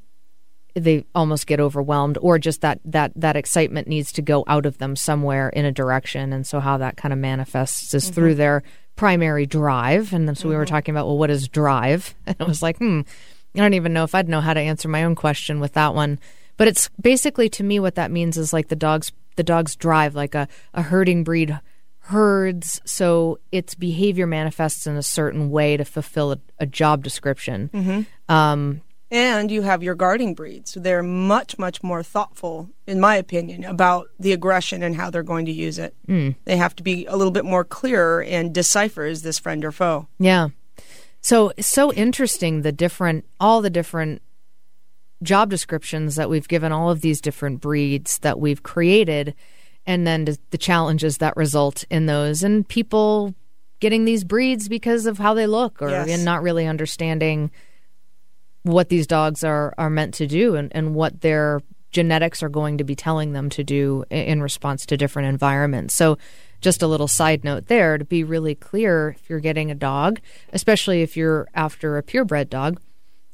They 0.73 1.05
almost 1.13 1.45
get 1.45 1.59
overwhelmed, 1.59 2.17
or 2.19 2.39
just 2.39 2.61
that 2.61 2.79
that 2.85 3.11
that 3.15 3.35
excitement 3.35 3.87
needs 3.87 4.11
to 4.13 4.23
go 4.23 4.43
out 4.47 4.65
of 4.65 4.79
them 4.79 4.95
somewhere 4.95 5.49
in 5.49 5.63
a 5.63 5.71
direction, 5.71 6.33
and 6.33 6.45
so 6.45 6.59
how 6.59 6.77
that 6.77 6.97
kind 6.97 7.13
of 7.13 7.19
manifests 7.19 7.93
is 7.93 8.09
through 8.09 8.33
their 8.33 8.63
primary 8.95 9.45
drive. 9.45 10.11
And 10.11 10.27
then 10.27 10.33
so 10.33 10.49
we 10.49 10.55
were 10.55 10.65
talking 10.65 10.91
about, 10.91 11.05
well, 11.05 11.19
what 11.19 11.29
is 11.29 11.47
drive? 11.47 12.15
And 12.25 12.35
I 12.39 12.45
was 12.45 12.63
like, 12.63 12.77
hmm, 12.77 13.01
I 13.53 13.59
don't 13.59 13.75
even 13.75 13.93
know 13.93 14.05
if 14.05 14.15
I'd 14.15 14.27
know 14.27 14.41
how 14.41 14.55
to 14.55 14.59
answer 14.59 14.87
my 14.87 15.03
own 15.03 15.13
question 15.13 15.59
with 15.59 15.73
that 15.73 15.93
one. 15.93 16.17
But 16.57 16.67
it's 16.67 16.89
basically 16.99 17.47
to 17.49 17.63
me 17.63 17.79
what 17.79 17.93
that 17.93 18.09
means 18.09 18.37
is 18.37 18.53
like 18.53 18.69
the 18.69 18.75
dog's 18.75 19.11
the 19.35 19.43
dog's 19.43 19.75
drive, 19.75 20.15
like 20.15 20.33
a, 20.33 20.47
a 20.73 20.81
herding 20.81 21.23
breed 21.23 21.59
herds, 22.07 22.81
so 22.85 23.39
its 23.51 23.75
behavior 23.75 24.27
manifests 24.27 24.87
in 24.87 24.95
a 24.95 25.03
certain 25.03 25.49
way 25.49 25.77
to 25.77 25.85
fulfill 25.85 26.31
a, 26.31 26.39
a 26.59 26.65
job 26.65 27.03
description. 27.03 28.05
Um, 28.29 28.81
And 29.09 29.49
you 29.51 29.61
have 29.61 29.83
your 29.83 29.95
guarding 29.95 30.33
breeds. 30.33 30.73
They're 30.73 31.03
much, 31.03 31.57
much 31.57 31.81
more 31.81 32.03
thoughtful, 32.03 32.69
in 32.85 32.99
my 32.99 33.15
opinion, 33.15 33.63
about 33.63 34.07
the 34.19 34.33
aggression 34.33 34.83
and 34.83 34.95
how 34.95 35.09
they're 35.09 35.23
going 35.23 35.45
to 35.45 35.51
use 35.51 35.79
it. 35.79 35.95
Mm. 36.07 36.35
They 36.43 36.57
have 36.57 36.75
to 36.75 36.83
be 36.83 37.05
a 37.05 37.15
little 37.15 37.31
bit 37.31 37.45
more 37.45 37.63
clearer 37.63 38.21
and 38.21 38.53
decipher 38.53 39.05
is 39.05 39.21
this 39.21 39.39
friend 39.39 39.63
or 39.63 39.71
foe. 39.71 40.07
Yeah. 40.19 40.49
So 41.21 41.51
so 41.59 41.91
interesting 41.93 42.61
the 42.61 42.71
different 42.71 43.25
all 43.39 43.61
the 43.61 43.69
different 43.69 44.21
job 45.23 45.49
descriptions 45.49 46.15
that 46.15 46.29
we've 46.29 46.47
given 46.47 46.71
all 46.71 46.89
of 46.89 47.01
these 47.01 47.21
different 47.21 47.59
breeds 47.59 48.19
that 48.19 48.39
we've 48.39 48.61
created 48.61 49.33
and 49.87 50.05
then 50.05 50.25
the- 50.25 50.57
challenges 50.59 51.17
that 51.17 51.35
result 51.37 51.83
in 51.89 52.05
those 52.05 52.43
and 52.43 52.67
people 52.67 53.33
getting 53.79 54.05
these 54.05 54.23
breeds 54.23 54.67
because 54.67 55.05
of 55.05 55.17
how 55.17 55.33
they 55.33 55.47
look 55.47 55.81
or 55.81 55.89
Yes. 55.89 56.09
and 56.09 56.25
not 56.25 56.41
really 56.43 56.67
understanding 56.67 57.49
what 58.63 58.89
these 58.89 59.07
dogs 59.07 59.43
are 59.43 59.73
are 59.77 59.89
meant 59.89 60.13
to 60.15 60.27
do 60.27 60.55
and, 60.55 60.71
and 60.75 60.93
what 60.93 61.21
their 61.21 61.61
genetics 61.91 62.43
are 62.43 62.49
going 62.49 62.77
to 62.77 62.83
be 62.83 62.95
telling 62.95 63.31
them 63.31 63.49
to 63.49 63.63
do 63.63 64.03
in 64.09 64.41
response 64.41 64.85
to 64.85 64.97
different 64.97 65.29
environments. 65.29 65.93
So 65.93 66.17
just 66.59 66.81
a 66.81 66.87
little 66.87 67.07
side 67.07 67.43
note 67.43 67.67
there 67.67 67.97
to 67.97 68.03
be 68.03 68.23
really 68.23 68.55
clear 68.55 69.15
if 69.17 69.29
you're 69.29 69.39
getting 69.39 69.71
a 69.71 69.75
dog, 69.75 70.19
especially 70.51 71.01
if 71.01 71.15
you're 71.15 71.47
after 71.53 71.97
a 71.97 72.03
purebred 72.03 72.49
dog, 72.49 72.81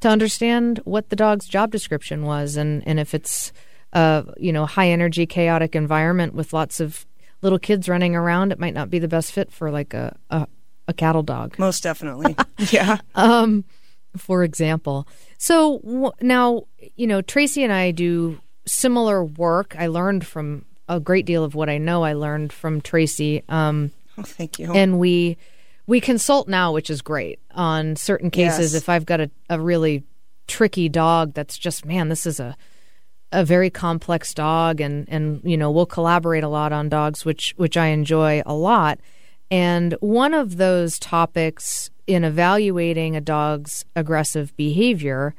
to 0.02 0.08
understand 0.10 0.80
what 0.84 1.10
the 1.10 1.16
dog's 1.16 1.48
job 1.48 1.72
description 1.72 2.24
was 2.26 2.58
and, 2.58 2.86
and 2.88 3.00
if 3.00 3.13
it's 3.16 3.52
a 3.93 4.25
you 4.38 4.51
know 4.51 4.65
high 4.65 4.89
energy 4.89 5.25
chaotic 5.25 5.75
environment 5.75 6.34
with 6.34 6.51
lots 6.53 6.79
of 6.79 7.06
little 7.41 7.60
kids 7.60 7.88
running 7.89 8.15
around, 8.15 8.51
it 8.51 8.60
might 8.60 8.73
not 8.73 8.89
be 8.89 8.99
the 8.99 9.08
best 9.08 9.32
fit 9.32 9.51
for 9.51 9.69
like 9.71 9.93
a, 9.93 10.15
a, 10.29 10.47
a 10.88 10.93
cattle 10.93 11.23
dog 11.23 11.56
Most 11.60 11.84
definitely. 11.84 12.36
yeah. 12.71 12.98
um, 13.15 13.63
for 14.17 14.44
example. 14.44 15.08
So 15.37 15.79
w- 15.79 16.12
now, 16.21 16.63
you 16.96 17.06
know, 17.08 17.21
Tracy 17.21 17.63
and 17.63 17.73
I 17.73 17.91
do 17.91 18.39
similar 18.65 19.23
work. 19.25 19.75
I 19.77 19.87
learned 19.87 20.25
from 20.25 20.65
a 20.87 21.00
great 21.02 21.25
deal 21.25 21.44
of 21.44 21.54
what 21.56 21.69
I 21.69 21.77
know. 21.79 22.04
I 22.04 22.13
learned 22.13 22.54
from 22.54 22.81
Tracy, 22.81 23.44
um, 23.50 23.91
Oh, 24.17 24.21
thank 24.23 24.60
you. 24.60 24.71
and 24.73 25.00
we 25.00 25.37
we 25.85 26.00
consult 26.00 26.48
now, 26.48 26.71
which 26.71 26.89
is 26.89 27.02
great 27.02 27.39
on 27.52 27.96
certain 27.98 28.31
cases. 28.31 28.73
Yes. 28.73 28.81
If 28.81 28.87
I've 28.87 29.06
got 29.06 29.19
a, 29.19 29.31
a 29.50 29.60
really 29.60 30.04
tricky 30.48 30.87
dog, 30.87 31.33
that's 31.33 31.58
just 31.58 31.83
man, 31.85 32.08
this 32.10 32.25
is 32.25 32.39
a 32.39 32.56
a 33.34 33.44
very 33.44 33.69
complex 33.69 34.34
dog, 34.34 34.79
and 34.79 35.06
and 35.10 35.42
you 35.44 35.58
know 35.58 35.71
we'll 35.71 35.86
collaborate 35.86 36.44
a 36.44 36.48
lot 36.48 36.71
on 36.71 36.88
dogs, 36.88 37.25
which 37.25 37.54
which 37.58 37.75
I 37.75 37.88
enjoy 37.88 38.42
a 38.46 38.54
lot. 38.54 39.00
And 39.52 39.94
one 40.00 40.34
of 40.34 40.58
those 40.58 40.98
topics 40.98 41.90
in 42.08 42.23
evaluating 42.23 43.15
a 43.15 43.21
dog's 43.21 43.86
aggressive 43.96 44.56
behavior 44.56 45.36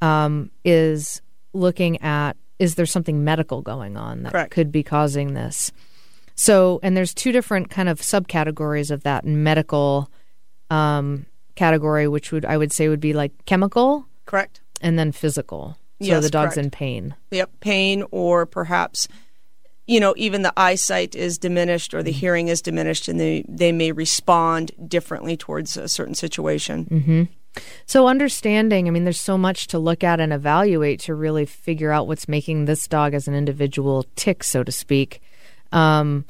um, 0.00 0.50
is 0.64 1.22
looking 1.52 2.00
at 2.02 2.36
is 2.58 2.74
there 2.74 2.86
something 2.86 3.24
medical 3.24 3.62
going 3.62 3.96
on 3.96 4.24
that 4.24 4.32
Correct. 4.32 4.50
could 4.50 4.72
be 4.72 4.82
causing 4.82 5.34
this. 5.34 5.70
So, 6.34 6.80
and 6.82 6.96
there's 6.96 7.14
two 7.14 7.32
different 7.32 7.70
kind 7.70 7.88
of 7.88 8.00
subcategories 8.00 8.90
of 8.90 9.02
that 9.02 9.24
medical 9.24 10.10
um, 10.70 11.26
category, 11.54 12.06
which 12.08 12.32
would 12.32 12.44
I 12.44 12.56
would 12.56 12.72
say 12.72 12.88
would 12.88 13.00
be 13.00 13.12
like 13.12 13.32
chemical 13.44 14.06
Correct. 14.26 14.60
and 14.80 14.98
then 14.98 15.12
physical. 15.12 15.76
So 16.00 16.06
Yes, 16.06 16.22
the 16.22 16.30
dog's 16.30 16.54
correct. 16.54 16.66
in 16.66 16.70
pain. 16.70 17.14
Yep, 17.32 17.50
pain 17.60 18.04
or 18.10 18.46
perhaps 18.46 19.08
you 19.86 19.98
know 20.00 20.14
even 20.16 20.42
the 20.42 20.52
eyesight 20.56 21.14
is 21.14 21.38
diminished 21.38 21.94
or 21.94 22.02
the 22.02 22.12
hearing 22.12 22.48
is 22.48 22.62
diminished 22.62 23.08
and 23.08 23.18
they 23.18 23.44
they 23.48 23.72
may 23.72 23.90
respond 23.92 24.70
differently 24.86 25.36
towards 25.36 25.76
a 25.76 25.88
certain 25.88 26.14
situation. 26.14 27.28
So 27.86 28.06
understanding, 28.06 28.86
I 28.86 28.92
mean, 28.92 29.02
there's 29.02 29.18
so 29.20 29.36
much 29.36 29.66
to 29.68 29.80
look 29.80 30.04
at 30.04 30.20
and 30.20 30.32
evaluate 30.32 31.00
to 31.00 31.14
really 31.14 31.44
figure 31.44 31.90
out 31.90 32.06
what's 32.06 32.28
making 32.28 32.66
this 32.66 32.86
dog 32.86 33.14
as 33.14 33.26
an 33.26 33.34
individual 33.34 34.04
tick, 34.14 34.44
so 34.44 34.62
to 34.62 34.70
speak. 34.70 35.20
Um, 35.72 36.24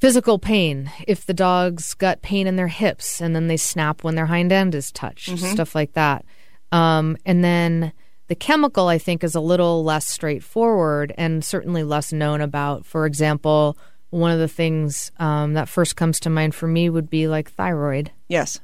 physical 0.00 0.38
pain, 0.38 0.90
if 1.06 1.26
the 1.26 1.34
dog's 1.34 1.92
got 1.92 2.22
pain 2.22 2.46
in 2.46 2.56
their 2.56 2.68
hips 2.68 3.20
and 3.20 3.34
then 3.36 3.48
they 3.48 3.58
snap 3.58 4.02
when 4.02 4.14
their 4.14 4.26
hind 4.26 4.50
end 4.52 4.74
is 4.74 4.90
touched, 4.90 5.36
stuff 5.38 5.74
like 5.74 5.92
that. 5.92 6.24
Um, 6.72 7.18
and 7.26 7.44
then 7.44 7.92
the 8.28 8.34
chemical, 8.34 8.88
I 8.88 8.98
think, 8.98 9.22
is 9.22 9.34
a 9.34 9.40
little 9.40 9.84
less 9.84 10.06
straightforward 10.06 11.12
and 11.16 11.44
certainly 11.44 11.82
less 11.82 12.12
known 12.12 12.40
about. 12.40 12.84
For 12.84 13.06
example, 13.06 13.76
one 14.10 14.30
of 14.30 14.38
the 14.38 14.48
things 14.48 15.12
um, 15.18 15.54
that 15.54 15.68
first 15.68 15.96
comes 15.96 16.20
to 16.20 16.30
mind 16.30 16.54
for 16.54 16.66
me 16.66 16.90
would 16.90 17.10
be 17.10 17.28
like 17.28 17.50
thyroid. 17.50 18.10
Yes. 18.28 18.60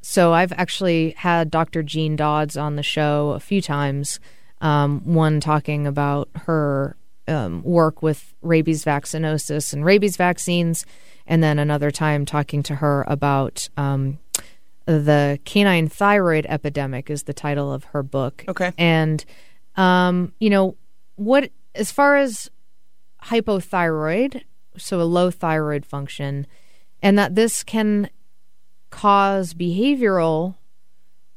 So 0.00 0.32
I've 0.32 0.52
actually 0.52 1.14
had 1.16 1.50
Dr. 1.50 1.82
Jean 1.82 2.16
Dodds 2.16 2.56
on 2.56 2.76
the 2.76 2.82
show 2.82 3.30
a 3.30 3.40
few 3.40 3.62
times. 3.62 4.20
Um, 4.60 5.00
one 5.04 5.40
talking 5.40 5.86
about 5.86 6.28
her 6.34 6.96
um, 7.26 7.62
work 7.62 8.02
with 8.02 8.34
rabies 8.42 8.84
vaccinosis 8.84 9.72
and 9.72 9.84
rabies 9.84 10.16
vaccines, 10.16 10.84
and 11.26 11.42
then 11.42 11.58
another 11.58 11.90
time 11.90 12.24
talking 12.24 12.62
to 12.64 12.76
her 12.76 13.04
about 13.08 13.68
um, 13.76 14.18
the 14.86 15.38
canine 15.44 15.88
thyroid 15.88 16.46
epidemic 16.48 17.10
is 17.10 17.24
the 17.24 17.32
title 17.32 17.72
of 17.72 17.84
her 17.84 18.02
book. 18.02 18.44
Okay. 18.48 18.72
and 18.78 19.24
um, 19.76 20.32
you 20.38 20.50
know 20.50 20.76
what? 21.16 21.50
As 21.74 21.90
far 21.90 22.16
as 22.16 22.50
hypothyroid, 23.24 24.42
so 24.76 25.00
a 25.00 25.02
low 25.02 25.30
thyroid 25.30 25.84
function, 25.84 26.46
and 27.02 27.18
that 27.18 27.34
this 27.34 27.62
can 27.64 28.10
cause 28.90 29.54
behavioral 29.54 30.56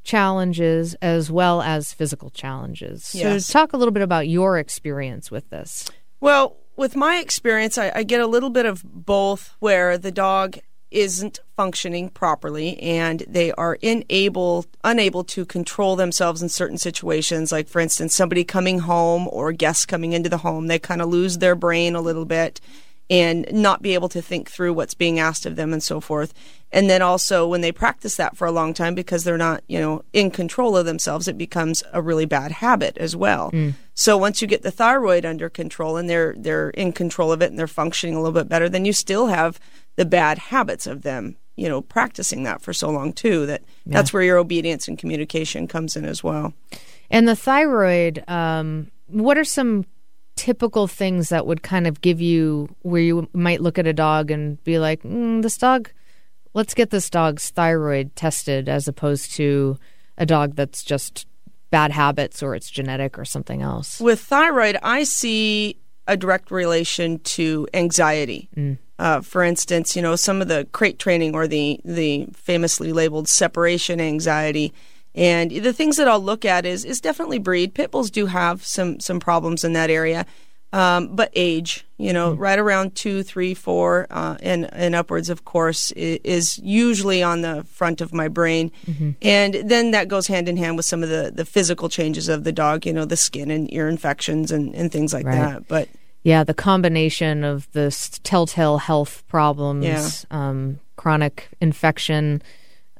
challenges 0.04 0.95
as 1.02 1.32
well 1.32 1.62
as 1.62 1.93
physical 1.93 2.30
challenges. 2.30 3.14
Yes. 3.16 3.45
So, 3.45 3.54
talk 3.54 3.74
a 3.74 3.78
little 3.78 3.91
bit 3.91 4.04
about 4.04 4.28
your 4.28 4.58
experience 4.58 5.32
with 5.32 5.50
this. 5.50 5.89
Well, 6.20 6.58
with 6.76 6.95
my 6.95 7.18
experience, 7.18 7.78
I, 7.78 7.91
I 7.93 8.04
get 8.04 8.22
a 8.22 8.28
little 8.28 8.50
bit 8.50 8.66
of 8.66 8.84
both 8.84 9.56
where 9.60 9.98
the 9.98 10.12
dog 10.12 10.60
isn't 10.90 11.40
functioning 11.56 12.10
properly 12.10 12.80
and 12.80 13.24
they 13.28 13.52
are 13.54 13.78
unable 13.84 14.66
unable 14.84 15.24
to 15.24 15.46
control 15.46 15.96
themselves 15.96 16.42
in 16.42 16.48
certain 16.48 16.78
situations 16.78 17.52
like 17.52 17.68
for 17.68 17.80
instance 17.80 18.16
somebody 18.16 18.44
coming 18.44 18.80
home 18.80 19.28
or 19.32 19.52
guests 19.52 19.86
coming 19.86 20.14
into 20.14 20.30
the 20.30 20.38
home 20.38 20.68
they 20.68 20.80
kind 20.80 21.02
of 21.02 21.10
lose 21.10 21.40
their 21.40 21.56
brain 21.56 21.96
a 21.96 22.02
little 22.02 22.26
bit 22.26 22.62
and 23.10 23.48
not 23.52 23.82
be 23.82 23.94
able 23.94 24.10
to 24.10 24.22
think 24.22 24.50
through 24.50 24.74
what's 24.74 24.94
being 24.94 25.20
asked 25.20 25.46
of 25.46 25.56
them 25.56 25.72
and 25.72 25.82
so 25.82 26.02
forth. 26.02 26.34
And 26.72 26.90
then 26.90 27.02
also 27.02 27.48
when 27.48 27.62
they 27.62 27.72
practice 27.72 28.18
that 28.18 28.36
for 28.36 28.46
a 28.46 28.52
long 28.52 28.74
time 28.74 28.96
because 28.96 29.24
they're 29.24 29.38
not 29.38 29.64
you 29.68 29.80
know 29.80 30.04
in 30.12 30.32
control 30.32 30.76
of 30.76 30.86
themselves 30.86 31.28
it 31.28 31.38
becomes 31.38 31.84
a 31.94 32.02
really 32.02 32.26
bad 32.26 32.52
habit 32.52 32.98
as 32.98 33.16
well. 33.16 33.52
Mm. 33.52 33.76
So 33.94 34.18
once 34.18 34.42
you 34.42 34.48
get 34.48 34.64
the 34.64 34.72
thyroid 34.72 35.26
under 35.26 35.50
control 35.50 35.96
and 35.96 36.10
they're 36.10 36.36
they're 36.38 36.72
in 36.72 36.92
control 36.92 37.32
of 37.32 37.42
it 37.42 37.50
and 37.50 37.58
they're 37.58 37.68
functioning 37.68 38.16
a 38.16 38.20
little 38.20 38.34
bit 38.34 38.50
better 38.50 38.68
then 38.68 38.84
you 38.84 38.94
still 38.94 39.28
have 39.28 39.60
the 39.98 40.06
bad 40.06 40.38
habits 40.38 40.88
of 40.88 41.02
them 41.02 41.36
you 41.56 41.68
know 41.68 41.82
practicing 41.82 42.43
that 42.43 42.62
for 42.62 42.72
so 42.74 42.89
long 42.89 43.12
too 43.12 43.45
that 43.45 43.62
that's 43.86 44.14
where 44.14 44.24
your 44.24 44.38
obedience 44.38 44.88
and 44.88 44.98
communication 44.98 45.68
comes 45.68 45.95
in 45.95 46.06
as 46.06 46.24
well 46.24 46.54
And 47.10 47.28
the 47.28 47.36
thyroid, 47.36 48.24
um, 48.28 48.91
what 49.08 49.38
are 49.38 49.45
some 49.45 49.86
typical 50.36 50.88
things 50.88 51.30
that 51.30 51.48
would 51.48 51.64
kind 51.64 51.88
of 51.88 52.02
give 52.02 52.20
you 52.22 52.68
where 52.82 53.02
you 53.02 53.28
might 53.34 53.62
look 53.62 53.80
at 53.80 53.88
a 53.88 53.93
dog 53.93 54.30
and 54.30 54.62
be 54.64 54.78
like, 54.78 55.04
mm, 55.04 55.41
this 55.41 55.58
dog, 55.58 55.89
let's 56.54 56.74
get 56.74 56.89
this 56.89 57.10
dog's 57.10 57.50
thyroid 57.50 58.16
tested 58.16 58.68
as 58.70 58.88
opposed 58.88 59.32
to 59.36 59.78
a 60.18 60.26
dog 60.26 60.56
that's 60.56 60.84
just 60.84 61.26
bad 61.70 61.91
habits 61.91 62.43
or 62.43 62.56
it's 62.56 62.70
genetic 62.70 63.18
or 63.18 63.26
something 63.26 63.62
else? 63.62 64.00
With 64.00 64.20
thyroid, 64.20 64.78
I 64.84 65.04
see 65.06 65.80
a 66.08 66.18
direct 66.18 66.52
relation 66.52 67.20
to 67.20 67.68
anxiety. 67.74 68.50
Uh, 69.00 69.22
for 69.22 69.43
instance, 69.43 69.95
you 69.95 70.02
know, 70.02 70.16
some 70.16 70.41
of 70.41 70.48
the 70.48 70.68
crate 70.72 70.98
training 71.00 71.36
or 71.36 71.48
the, 71.48 71.80
the 71.86 72.26
famously 72.34 72.91
labeled 72.91 73.28
separation 73.28 74.02
anxiety. 74.02 74.74
And 75.14 75.52
the 75.52 75.74
things 75.74 75.98
that 75.98 76.08
I'll 76.08 76.20
look 76.20 76.45
at 76.45 76.66
is 76.66 76.86
is 76.86 77.02
definitely 77.02 77.39
breed. 77.39 77.74
Pit 77.74 77.89
bulls 77.91 78.12
do 78.12 78.28
have 78.28 78.64
some 78.64 79.00
some 79.00 79.20
problems 79.20 79.64
in 79.64 79.74
that 79.74 79.89
area, 79.89 80.28
um, 80.74 81.16
but 81.16 81.32
age, 81.34 81.88
you 81.98 82.14
know, 82.14 82.34
right 82.34 82.60
around 82.60 82.93
two, 82.93 83.24
three, 83.24 83.56
four, 83.56 84.06
uh, 84.12 84.38
and 84.43 84.70
and 84.72 84.93
upwards, 84.93 85.32
of 85.32 85.43
course, 85.43 85.91
is 85.95 86.60
usually 86.60 87.24
on 87.24 87.41
the 87.41 87.64
front 87.64 88.00
of 88.00 88.14
my 88.14 88.28
brain, 88.28 88.72
and 89.24 89.56
then 89.56 89.89
that 89.91 90.08
goes 90.08 90.28
hand 90.28 90.48
in 90.48 90.56
hand 90.58 90.78
with 90.78 90.86
some 90.86 91.02
of 91.02 91.10
the 91.10 91.32
the 91.34 91.45
physical 91.45 91.89
changes 91.89 92.30
of 92.30 92.43
the 92.43 92.52
dog, 92.52 92.86
you 92.86 92.93
know, 92.93 93.06
the 93.06 93.18
skin 93.18 93.50
and 93.50 93.74
ear 93.74 93.88
infections 93.89 94.52
and 94.52 94.76
and 94.76 94.91
things 94.91 95.14
like 95.14 95.26
Right. 95.26 95.36
that. 95.36 95.68
But 95.68 95.89
Yeah, 96.28 96.43
the 96.43 96.53
combination 96.53 97.45
of 97.45 97.71
the 97.71 97.89
telltale 98.23 98.80
health 98.80 99.23
problems, 99.30 99.86
Yeah. 99.86 100.09
um, 100.30 100.82
chronic 100.97 101.47
infection, 101.61 102.41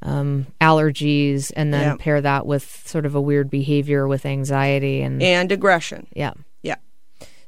um, 0.02 0.48
allergies, 0.62 1.52
and 1.54 1.74
then 1.74 1.82
Yeah. 1.82 1.96
pair 2.00 2.22
that 2.22 2.46
with 2.46 2.84
sort 2.88 3.06
of 3.06 3.16
a 3.16 3.20
weird 3.20 3.50
behavior 3.50 4.08
with 4.08 4.26
anxiety 4.26 5.02
and 5.02 5.22
and 5.22 5.52
aggression, 5.52 6.08
yeah. 6.16 6.32
yeah. 6.64 6.76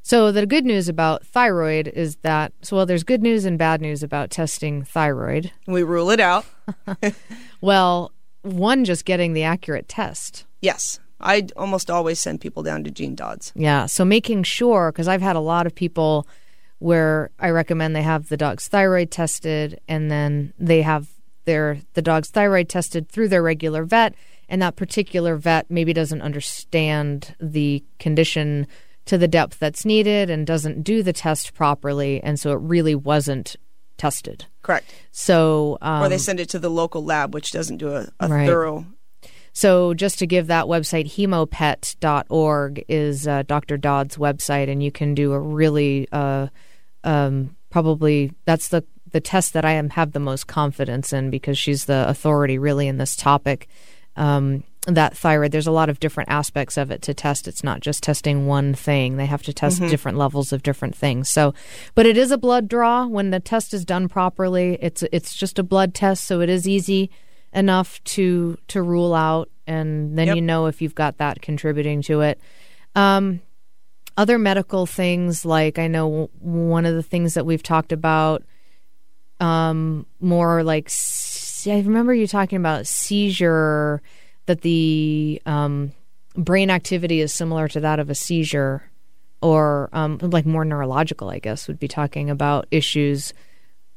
So 0.01 0.34
the 0.34 0.45
good 0.45 0.65
news 0.65 0.89
about 0.89 1.25
thyroid 1.25 1.88
is 1.88 2.17
that 2.23 2.51
so 2.61 2.75
well, 2.75 2.86
there's 2.86 3.05
good 3.05 3.21
news 3.23 3.45
and 3.45 3.57
bad 3.57 3.80
news 3.80 4.03
about 4.03 4.32
testing 4.32 4.84
thyroid. 4.84 5.51
We 5.65 5.84
rule 5.84 6.09
it 6.11 6.19
out. 6.19 6.45
Well, 7.61 8.11
one 8.41 8.84
just 8.84 9.05
getting 9.05 9.32
the 9.34 9.43
accurate 9.43 9.88
test. 9.88 10.45
Yes, 10.61 10.99
I 11.20 11.47
almost 11.57 11.89
always 11.89 12.20
send 12.20 12.41
people 12.41 12.63
down 12.63 12.84
to 12.86 12.91
Jean 12.91 13.15
Dodds. 13.15 13.51
Yeah. 13.55 13.86
So 13.88 14.05
making 14.05 14.43
sure, 14.43 14.91
because 14.91 15.07
I've 15.07 15.22
had 15.22 15.36
a 15.36 15.41
lot 15.41 15.65
of 15.65 15.76
people 15.76 16.28
where 16.80 17.30
I 17.39 17.49
recommend 17.49 17.95
they 17.95 18.01
have 18.01 18.30
the 18.30 18.38
dog's 18.38 18.67
thyroid 18.67 19.11
tested 19.11 19.82
and 19.88 20.09
then 20.09 20.53
they 20.57 20.82
have 20.82 21.07
their 21.45 21.80
the 21.93 22.01
dog's 22.01 22.30
thyroid 22.30 22.70
tested 22.70 23.09
through 23.09 23.28
their 23.30 23.41
regular 23.43 23.84
vet, 23.84 24.13
and 24.47 24.61
that 24.61 24.76
particular 24.76 25.36
vet 25.36 25.70
maybe 25.70 25.93
doesn't 25.93 26.22
understand 26.22 27.36
the 27.39 27.84
condition 27.97 28.67
to 29.05 29.17
the 29.17 29.28
depth 29.28 29.57
that's 29.59 29.86
needed 29.86 30.30
and 30.30 30.45
doesn't 30.45 30.84
do 30.84 31.01
the 31.01 31.13
test 31.13 31.53
properly, 31.55 32.22
and 32.24 32.39
so 32.39 32.51
it 32.51 32.59
really 32.61 32.93
wasn't 32.93 33.55
tested. 33.97 34.45
Correct. 34.61 34.93
So 35.11 35.78
um, 35.82 36.03
or 36.03 36.09
they 36.09 36.17
send 36.20 36.39
it 36.39 36.49
to 36.49 36.59
the 36.59 36.70
local 36.70 37.03
lab, 37.03 37.34
which 37.34 37.51
doesn't 37.51 37.78
do 37.78 37.89
a, 37.95 38.07
a 38.20 38.28
Right. 38.28 38.45
thorough. 38.45 38.86
So, 39.60 39.93
just 39.93 40.20
to 40.20 40.26
give 40.26 40.47
that 40.47 40.68
website, 40.68 41.07
hemopet.org 41.18 42.86
is 42.88 43.28
uh, 43.28 43.43
Dr. 43.43 43.76
Dodd's 43.76 44.16
website, 44.16 44.70
and 44.70 44.82
you 44.82 44.89
can 44.89 45.14
do 45.14 45.34
a 45.34 45.39
really, 45.39 46.07
uh, 46.14 46.47
um, 47.03 47.57
probably, 47.70 48.32
that's 48.45 48.70
the, 48.70 48.86
the 49.12 49.20
test 49.20 49.51
that 49.51 49.66
I 49.66 49.72
am 49.72 49.89
have 49.89 50.14
the 50.14 50.20
most 50.22 50.47
confidence 50.47 51.12
in 51.12 51.30
because 51.30 51.57
she's 51.57 51.84
the 51.84 52.07
authority 52.07 52.57
really 52.57 52.88
in 52.88 52.99
this 52.99 53.18
topic. 53.18 53.68
Um, 54.16 54.64
that 54.88 55.18
thyroid, 55.18 55.51
there's 55.51 55.68
a 55.68 55.74
lot 55.74 55.89
of 55.89 55.99
different 55.99 56.30
aspects 56.30 56.78
of 56.78 56.89
it 56.89 57.01
to 57.01 57.14
test. 57.14 57.45
It's 57.45 57.62
not 57.62 57.82
just 57.82 58.01
testing 58.01 58.47
one 58.47 58.74
thing. 58.74 59.18
They 59.18 59.26
have 59.26 59.43
to 59.43 59.51
test 59.51 59.82
different 59.82 60.18
levels 60.18 60.53
of 60.53 60.64
different 60.64 60.95
things. 60.95 61.28
So, 61.28 61.53
but 61.95 62.05
it 62.05 62.16
is 62.16 62.32
a 62.32 62.38
blood 62.38 62.70
draw. 62.70 63.07
When 63.07 63.32
the 63.32 63.41
test 63.41 63.74
is 63.74 63.84
done 63.84 64.07
properly, 64.07 64.78
it's 64.80 65.03
it's 65.12 65.36
just 65.36 65.60
a 65.60 65.64
blood 65.64 65.93
test, 65.93 66.24
so 66.24 66.39
it 66.39 66.47
is 66.47 66.66
easy 66.66 67.12
enough 67.54 68.04
to 68.04 68.58
to 68.68 68.82
rule 68.82 69.14
out, 69.14 69.50
and 69.68 70.18
then 70.18 70.28
Yep. 70.28 70.36
you 70.36 70.41
know 70.41 70.68
if 70.68 70.82
you've 70.82 70.95
got 70.95 71.18
that 71.18 71.41
contributing 71.41 72.02
to 72.04 72.22
it. 72.22 72.39
Um, 72.95 73.41
other 74.18 74.38
medical 74.38 74.86
things, 74.86 75.45
like 75.45 75.80
I 75.80 75.88
know 75.88 76.30
one 76.39 76.86
of 76.86 76.95
the 76.95 77.04
things 77.04 77.36
that 77.36 77.45
we've 77.45 77.64
talked 77.64 77.91
about, 77.91 78.43
um, 79.39 80.06
more 80.20 80.64
like 80.64 80.91
I 81.66 81.80
remember 81.80 82.14
you 82.14 82.28
talking 82.28 82.58
about 82.58 82.88
seizure, 82.88 84.02
that 84.45 84.62
the 84.62 85.41
um, 85.45 85.93
brain 86.36 86.70
activity 86.70 87.22
is 87.22 87.34
similar 87.34 87.68
to 87.70 87.80
that 87.80 88.00
of 88.00 88.10
a 88.10 88.16
seizure, 88.16 88.84
or 89.41 89.89
um, 89.93 90.18
like 90.22 90.45
more 90.45 90.66
neurological, 90.66 91.30
I 91.30 91.39
guess, 91.39 91.68
would 91.68 91.80
be 91.80 91.88
talking 91.88 92.30
about 92.30 92.68
issues. 92.72 93.34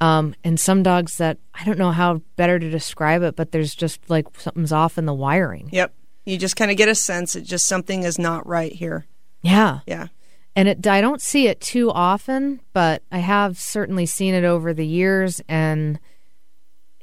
Um, 0.02 0.34
and 0.42 0.58
some 0.58 0.82
dogs 0.82 1.18
that 1.18 1.38
I 1.54 1.62
don't 1.64 1.78
know 1.78 1.92
how 1.92 2.22
better 2.34 2.58
to 2.58 2.68
describe 2.68 3.22
it, 3.22 3.36
but 3.36 3.52
there's 3.52 3.72
just 3.72 4.00
like 4.10 4.26
something's 4.36 4.72
off 4.72 4.98
in 4.98 5.06
the 5.06 5.14
wiring. 5.14 5.68
Yep. 5.70 5.94
You 6.26 6.38
just 6.38 6.56
kind 6.56 6.72
of 6.72 6.76
get 6.76 6.88
a 6.88 6.94
sense 6.96 7.34
that 7.34 7.42
just 7.42 7.66
something 7.66 8.02
is 8.02 8.18
not 8.18 8.44
right 8.44 8.72
here. 8.72 9.06
Yeah. 9.42 9.78
Yeah. 9.86 10.08
And 10.56 10.68
it, 10.68 10.86
I 10.88 11.00
don't 11.00 11.22
see 11.22 11.46
it 11.46 11.60
too 11.60 11.92
often, 11.92 12.60
but 12.72 13.04
I 13.12 13.18
have 13.18 13.60
certainly 13.60 14.06
seen 14.06 14.34
it 14.34 14.42
over 14.42 14.74
the 14.74 14.86
years. 14.86 15.40
And, 15.48 16.00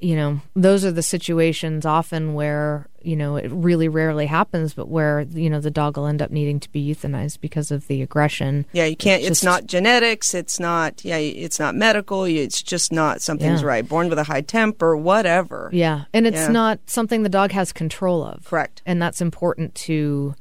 you 0.02 0.16
know, 0.16 0.40
those 0.56 0.86
are 0.86 0.92
the 0.92 1.04
situations 1.04 1.86
often 1.86 2.34
where, 2.34 2.88
you 3.02 3.16
know, 3.16 3.36
it 3.36 3.52
really 3.52 3.88
rarely 3.88 4.26
happens, 4.26 4.74
but 4.74 4.88
where, 4.88 5.22
you 5.22 5.50
know, 5.50 5.60
the 5.60 5.70
dog 5.72 5.98
will 5.98 6.06
end 6.08 6.22
up 6.22 6.32
needing 6.32 6.60
to 6.62 6.70
be 6.72 6.94
euthanized 6.94 7.42
because 7.42 7.70
of 7.72 7.88
the 7.88 8.02
aggression. 8.02 8.66
Yeah, 8.72 8.86
you 8.86 8.96
can't. 8.96 9.22
It's, 9.22 9.30
just- 9.30 9.44
not 9.44 9.66
genetics. 9.66 10.34
It's 10.34 10.60
not. 10.60 11.04
Yeah, 11.04 11.18
it's 11.18 11.60
not 11.60 11.76
medical. 11.76 12.24
It's 12.24 12.62
just 12.64 12.92
not 12.92 13.22
something's 13.22 13.62
Yeah. 13.62 13.68
right. 13.68 13.88
Born 13.88 14.10
with 14.10 14.20
a 14.20 14.24
high 14.24 14.42
temper, 14.42 14.96
whatever. 14.96 15.70
Yeah. 15.74 16.06
And 16.14 16.26
it's 16.26 16.38
Yeah. 16.38 16.48
not 16.48 16.80
something 16.86 17.24
the 17.24 17.30
dog 17.30 17.52
has 17.52 17.72
control 17.74 18.24
of. 18.24 18.46
Correct. 18.46 18.82
And 18.86 19.02
that's 19.02 19.22
important 19.22 19.76
to 19.76 20.36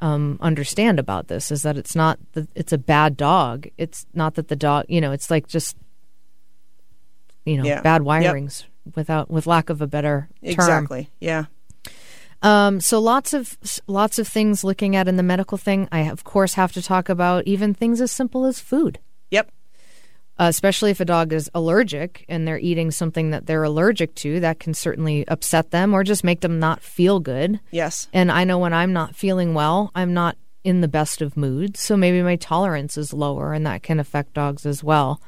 um, 0.00 0.38
understand 0.42 0.98
about 0.98 1.28
this 1.28 1.50
is 1.50 1.62
that 1.62 1.78
it's 1.78 1.94
not 1.96 2.18
that 2.32 2.48
it's 2.54 2.72
a 2.72 2.78
bad 2.78 3.16
dog. 3.16 3.68
It's 3.78 4.04
not 4.12 4.34
that 4.34 4.48
the 4.48 4.56
dog, 4.56 4.84
you 4.88 5.00
know, 5.00 5.12
it's 5.12 5.30
like 5.30 5.46
just, 5.46 5.76
you 7.46 7.56
know, 7.56 7.64
Yeah. 7.64 7.80
bad 7.80 8.02
Yep. 8.62 8.70
Without, 8.94 9.30
with 9.30 9.46
lack 9.46 9.70
of 9.70 9.80
a 9.80 9.86
better 9.86 10.28
term. 10.42 10.50
Exactly. 10.50 11.10
Yeah. 11.20 11.46
Um, 12.42 12.80
so 12.80 12.98
lots 12.98 13.32
of 13.32 13.56
lots 13.86 14.18
of 14.18 14.28
things 14.28 14.62
looking 14.64 14.96
at 14.96 15.08
in 15.08 15.16
the 15.16 15.22
medical 15.22 15.56
thing. 15.56 15.88
I 15.90 16.00
of 16.00 16.24
course 16.24 16.54
have 16.54 16.72
to 16.72 16.82
talk 16.82 17.08
about 17.08 17.46
even 17.46 17.72
things 17.72 18.02
as 18.02 18.12
simple 18.12 18.44
as 18.44 18.60
food. 18.60 18.98
Yep. 19.30 19.50
Uh, 20.38 20.48
especially 20.48 20.90
if 20.90 21.00
a 21.00 21.04
dog 21.04 21.32
is 21.32 21.48
allergic 21.54 22.24
and 22.28 22.46
they're 22.46 22.58
eating 22.58 22.90
something 22.90 23.30
that 23.30 23.46
they're 23.46 23.62
allergic 23.62 24.14
to, 24.16 24.40
that 24.40 24.58
can 24.58 24.74
certainly 24.74 25.26
upset 25.28 25.70
them 25.70 25.94
or 25.94 26.02
just 26.02 26.24
make 26.24 26.40
them 26.40 26.58
not 26.58 26.82
feel 26.82 27.20
good. 27.20 27.60
Yes. 27.70 28.08
And 28.12 28.32
I 28.32 28.44
know 28.44 28.58
when 28.58 28.72
I'm 28.74 28.92
not 28.92 29.14
feeling 29.14 29.54
well, 29.54 29.92
I'm 29.94 30.12
not 30.12 30.36
in 30.64 30.80
the 30.80 30.88
best 30.88 31.22
of 31.22 31.36
moods, 31.36 31.78
so 31.78 31.96
maybe 31.96 32.20
my 32.22 32.36
tolerance 32.36 32.96
is 32.96 33.12
lower, 33.12 33.52
and 33.52 33.66
that 33.66 33.82
can 33.82 34.00
affect 34.00 34.32
dogs 34.32 34.66
as 34.66 34.82
well. 34.82 35.20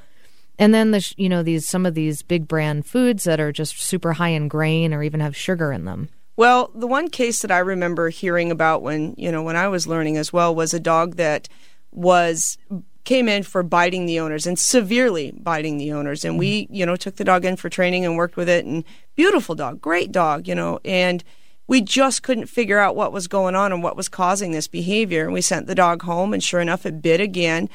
And 0.58 0.72
then 0.72 0.90
the 0.90 1.14
you 1.16 1.28
know 1.28 1.42
these 1.42 1.68
some 1.68 1.86
of 1.86 1.94
these 1.94 2.22
big 2.22 2.48
brand 2.48 2.86
foods 2.86 3.24
that 3.24 3.40
are 3.40 3.52
just 3.52 3.80
super 3.80 4.14
high 4.14 4.30
in 4.30 4.48
grain 4.48 4.94
or 4.94 5.02
even 5.02 5.20
have 5.20 5.36
sugar 5.36 5.72
in 5.72 5.84
them. 5.84 6.08
Well, 6.36 6.70
the 6.74 6.86
one 6.86 7.08
case 7.08 7.40
that 7.42 7.50
I 7.50 7.58
remember 7.58 8.10
hearing 8.10 8.50
about 8.50 8.82
when 8.82 9.14
you 9.16 9.30
know 9.30 9.42
when 9.42 9.56
I 9.56 9.68
was 9.68 9.86
learning 9.86 10.16
as 10.16 10.32
well 10.32 10.54
was 10.54 10.72
a 10.72 10.80
dog 10.80 11.16
that 11.16 11.48
was 11.90 12.58
came 13.04 13.28
in 13.28 13.42
for 13.42 13.62
biting 13.62 14.06
the 14.06 14.18
owners 14.18 14.46
and 14.46 14.58
severely 14.58 15.30
biting 15.32 15.78
the 15.78 15.92
owners. 15.92 16.24
And 16.24 16.38
we 16.38 16.64
mm-hmm. 16.64 16.74
you 16.74 16.86
know 16.86 16.96
took 16.96 17.16
the 17.16 17.24
dog 17.24 17.44
in 17.44 17.56
for 17.56 17.68
training 17.68 18.04
and 18.04 18.16
worked 18.16 18.36
with 18.36 18.48
it. 18.48 18.64
And 18.64 18.84
beautiful 19.14 19.54
dog 19.54 19.80
great 19.80 20.12
dog 20.12 20.48
you 20.48 20.54
know. 20.54 20.80
And 20.84 21.22
we 21.68 21.80
just 21.80 22.22
couldn't 22.22 22.46
figure 22.46 22.78
out 22.78 22.96
what 22.96 23.12
was 23.12 23.28
going 23.28 23.54
on 23.56 23.72
and 23.72 23.82
what 23.82 23.96
was 23.96 24.08
causing 24.08 24.52
this 24.52 24.68
behavior. 24.68 25.24
And 25.24 25.32
we 25.32 25.40
sent 25.40 25.66
the 25.66 25.74
dog 25.74 26.02
home 26.02 26.32
and 26.32 26.42
sure 26.42 26.60
enough 26.60 26.86
it 26.86 27.02
bit 27.02 27.20
again 27.20 27.68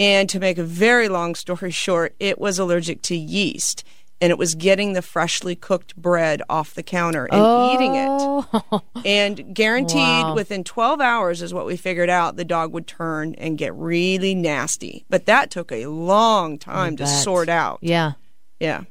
and 0.00 0.28
to 0.30 0.40
make 0.40 0.58
a 0.58 0.64
very 0.64 1.08
long 1.08 1.34
story 1.36 1.70
short 1.70 2.14
it 2.18 2.40
was 2.40 2.58
allergic 2.58 3.00
to 3.02 3.14
yeast 3.16 3.84
and 4.22 4.30
it 4.30 4.36
was 4.38 4.54
getting 4.54 4.92
the 4.94 5.00
freshly 5.02 5.54
cooked 5.56 5.94
bread 5.96 6.42
off 6.48 6.74
the 6.74 6.82
counter 6.82 7.26
and 7.30 7.72
eating 7.74 7.94
it 7.94 8.08
Oh. 8.10 8.82
and 9.04 9.54
guaranteed 9.54 9.96
Wow. 10.24 10.34
within 10.34 10.64
12 10.64 11.00
hours 11.00 11.40
is 11.42 11.54
what 11.54 11.66
we 11.66 11.76
figured 11.76 12.10
out 12.10 12.36
the 12.36 12.44
dog 12.44 12.72
would 12.72 12.86
turn 12.86 13.34
and 13.36 13.56
get 13.58 13.74
really 13.74 14.34
nasty 14.34 15.04
but 15.08 15.26
that 15.26 15.50
took 15.50 15.70
a 15.70 15.86
long 15.86 16.58
time 16.58 16.96
to 16.96 17.06
sort 17.06 17.48
out 17.48 17.78
yeah. 17.82 18.12
yeah 18.58 18.82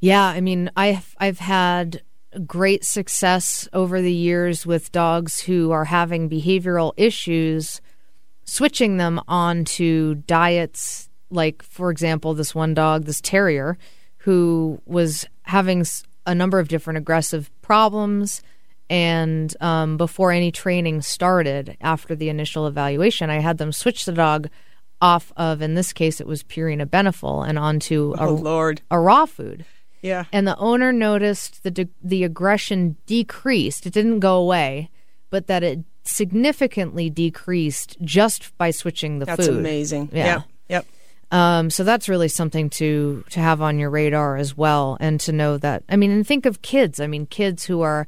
Yeah, 0.00 0.24
I 0.24 0.40
mean, 0.42 0.70
I've 0.76 1.16
I've 1.18 1.38
had 1.38 2.02
great 2.46 2.84
success 2.84 3.66
over 3.72 4.02
the 4.02 4.12
years 4.12 4.66
with 4.66 4.92
dogs 4.92 5.40
who 5.40 5.70
are 5.70 5.86
having 5.86 6.28
behavioral 6.28 6.92
issues, 6.98 7.80
switching 8.44 8.96
them 8.96 9.20
onto 9.28 10.14
diets. 10.14 11.08
Like, 11.30 11.62
for 11.62 11.90
example, 11.90 12.34
this 12.34 12.54
one 12.54 12.74
dog, 12.74 13.04
this 13.04 13.20
terrier, 13.20 13.76
who 14.18 14.80
was 14.86 15.26
having 15.42 15.84
a 16.26 16.34
number 16.34 16.58
of 16.58 16.68
different 16.68 16.98
aggressive 16.98 17.50
problems. 17.62 18.42
And 18.90 19.54
um, 19.60 19.96
before 19.96 20.30
any 20.30 20.52
training 20.52 21.02
started, 21.02 21.76
after 21.80 22.14
the 22.14 22.28
initial 22.28 22.66
evaluation, 22.66 23.30
I 23.30 23.40
had 23.40 23.58
them 23.58 23.72
switch 23.72 24.04
the 24.04 24.12
dog 24.12 24.48
off 25.00 25.32
of, 25.36 25.60
in 25.60 25.74
this 25.74 25.92
case, 25.92 26.20
it 26.20 26.26
was 26.26 26.42
Purina 26.42 26.88
Beneful, 26.88 27.42
and 27.42 27.58
onto 27.58 28.14
a, 28.18 28.26
oh 28.26 28.34
lord 28.34 28.80
a 28.90 28.98
raw 28.98 29.26
food 29.26 29.64
yeah 30.00 30.24
and 30.32 30.46
the 30.46 30.56
owner 30.56 30.92
noticed 30.92 31.62
the 31.62 31.70
de- 31.70 31.88
the 32.02 32.24
aggression 32.24 32.96
decreased. 33.06 33.86
It 33.86 33.92
didn't 33.92 34.20
go 34.20 34.36
away, 34.36 34.90
but 35.30 35.46
that 35.46 35.62
it 35.62 35.80
significantly 36.04 37.10
decreased 37.10 37.96
just 38.02 38.56
by 38.58 38.70
switching 38.70 39.18
the 39.18 39.24
that's 39.26 39.46
food. 39.46 39.54
That's 39.54 39.58
amazing 39.58 40.10
Yeah. 40.12 40.26
yep 40.26 40.42
yep 40.68 40.86
Um, 41.30 41.70
so 41.70 41.82
that's 41.84 42.08
really 42.08 42.28
something 42.28 42.70
to 42.70 43.24
to 43.30 43.40
have 43.40 43.60
on 43.62 43.78
your 43.78 43.90
radar 43.90 44.36
as 44.36 44.56
well, 44.56 44.96
and 45.00 45.18
to 45.20 45.32
know 45.32 45.58
that. 45.58 45.82
I 45.88 45.96
mean, 45.96 46.10
and 46.10 46.26
think 46.26 46.46
of 46.46 46.62
kids. 46.62 47.00
I 47.00 47.06
mean, 47.06 47.26
kids 47.26 47.64
who 47.64 47.80
are, 47.80 48.06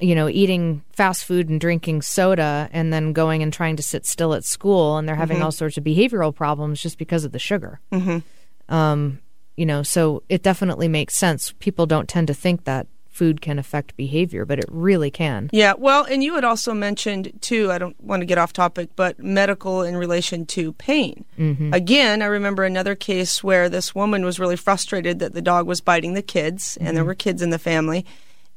you 0.00 0.14
know, 0.14 0.28
eating 0.28 0.82
fast 0.92 1.24
food 1.24 1.48
and 1.48 1.58
drinking 1.60 2.02
soda, 2.02 2.68
and 2.72 2.92
then 2.92 3.12
going 3.14 3.42
and 3.42 3.52
trying 3.52 3.76
to 3.76 3.82
sit 3.82 4.04
still 4.04 4.34
at 4.34 4.44
school, 4.44 4.98
and 4.98 5.08
they're 5.08 5.14
having 5.16 5.40
all 5.40 5.52
sorts 5.52 5.78
of 5.78 5.84
behavioral 5.84 6.34
problems 6.34 6.82
just 6.82 6.98
because 6.98 7.24
of 7.24 7.32
the 7.32 7.38
sugar. 7.38 7.80
Mm-hmm. 7.90 8.74
Um, 8.74 9.20
you 9.56 9.64
know, 9.64 9.82
so 9.82 10.22
it 10.28 10.42
definitely 10.42 10.88
makes 10.88 11.16
sense. 11.16 11.54
People 11.60 11.86
don't 11.86 12.08
tend 12.08 12.26
to 12.26 12.34
think 12.34 12.64
that 12.64 12.86
food 13.16 13.40
can 13.40 13.58
affect 13.58 13.96
behavior, 13.96 14.44
but 14.44 14.58
it 14.58 14.66
really 14.70 15.10
can. 15.10 15.48
Yeah, 15.52 15.72
well, 15.76 16.04
and 16.04 16.22
you 16.22 16.34
had 16.34 16.44
also 16.44 16.74
mentioned 16.74 17.32
too. 17.40 17.72
I 17.72 17.78
don't 17.78 17.98
want 18.00 18.20
to 18.20 18.26
get 18.26 18.38
off 18.38 18.52
topic, 18.52 18.90
but 18.94 19.18
medical 19.18 19.82
in 19.82 19.96
relation 19.96 20.44
to 20.46 20.72
pain. 20.74 21.24
Mm-hmm. 21.38 21.72
Again, 21.72 22.20
I 22.22 22.26
remember 22.26 22.64
another 22.64 22.94
case 22.94 23.42
where 23.42 23.68
this 23.68 23.94
woman 23.94 24.24
was 24.24 24.38
really 24.38 24.56
frustrated 24.56 25.18
that 25.20 25.32
the 25.32 25.42
dog 25.42 25.66
was 25.66 25.80
biting 25.80 26.14
the 26.14 26.22
kids, 26.22 26.76
and 26.78 26.88
there 26.88 27.02
Mm-hmm. 27.02 27.08
were 27.08 27.14
kids 27.14 27.42
in 27.42 27.50
the 27.50 27.58
family. 27.58 28.04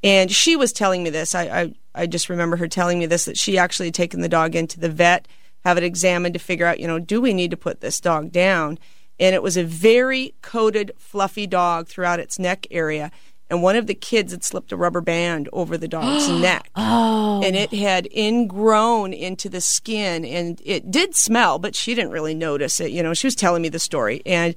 And 0.04 0.32
she 0.32 0.56
was 0.56 0.72
telling 0.74 1.04
me 1.04 1.10
this. 1.10 1.34
I, 1.36 1.44
I 1.44 1.74
I 1.96 2.06
just 2.08 2.30
remember 2.30 2.58
her 2.58 2.68
telling 2.68 3.00
me 3.00 3.06
this 3.06 3.26
that 3.26 3.38
she 3.38 3.58
actually 3.58 3.88
had 3.88 3.96
taken 3.96 4.22
the 4.22 4.30
dog 4.30 4.56
into 4.56 4.80
the 4.80 4.90
vet, 4.90 5.28
have 5.66 5.78
it 5.78 5.84
examined 5.84 6.34
to 6.36 6.40
figure 6.40 6.66
out, 6.66 6.80
you 6.80 6.88
know, 6.88 7.00
do 7.00 7.20
we 7.20 7.34
need 7.34 7.52
to 7.52 7.58
put 7.58 7.82
this 7.82 8.00
dog 8.00 8.32
down? 8.32 8.78
And 9.20 9.36
it 9.36 9.44
was 9.44 9.58
a 9.58 9.66
very 9.66 10.34
coated, 10.42 10.94
fluffy 10.98 11.46
dog 11.48 11.90
throughout 11.90 12.22
its 12.22 12.40
neck 12.40 12.66
area. 12.72 13.12
And 13.50 13.64
one 13.64 13.76
of 13.76 13.88
the 13.88 13.96
kids 13.96 14.32
had 14.32 14.44
slipped 14.44 14.72
a 14.72 14.78
rubber 14.78 15.02
band 15.02 15.50
over 15.52 15.78
the 15.78 15.88
dog's 15.88 16.30
neck. 16.42 16.70
Oh, 16.76 17.42
and 17.44 17.56
it 17.56 17.74
had 17.74 18.08
ingrown 18.16 19.14
into 19.14 19.50
the 19.50 19.62
skin 19.62 20.24
and 20.26 20.62
it 20.64 20.92
did 20.92 21.16
smell 21.16 21.58
but 21.60 21.76
she 21.76 21.96
didn't 21.96 22.12
really 22.12 22.36
notice 22.36 22.80
it 22.80 22.92
you 22.92 23.02
know 23.02 23.14
she 23.14 23.28
was 23.28 23.36
telling 23.36 23.62
me 23.62 23.70
the 23.70 23.80
story. 23.80 24.22
And 24.26 24.56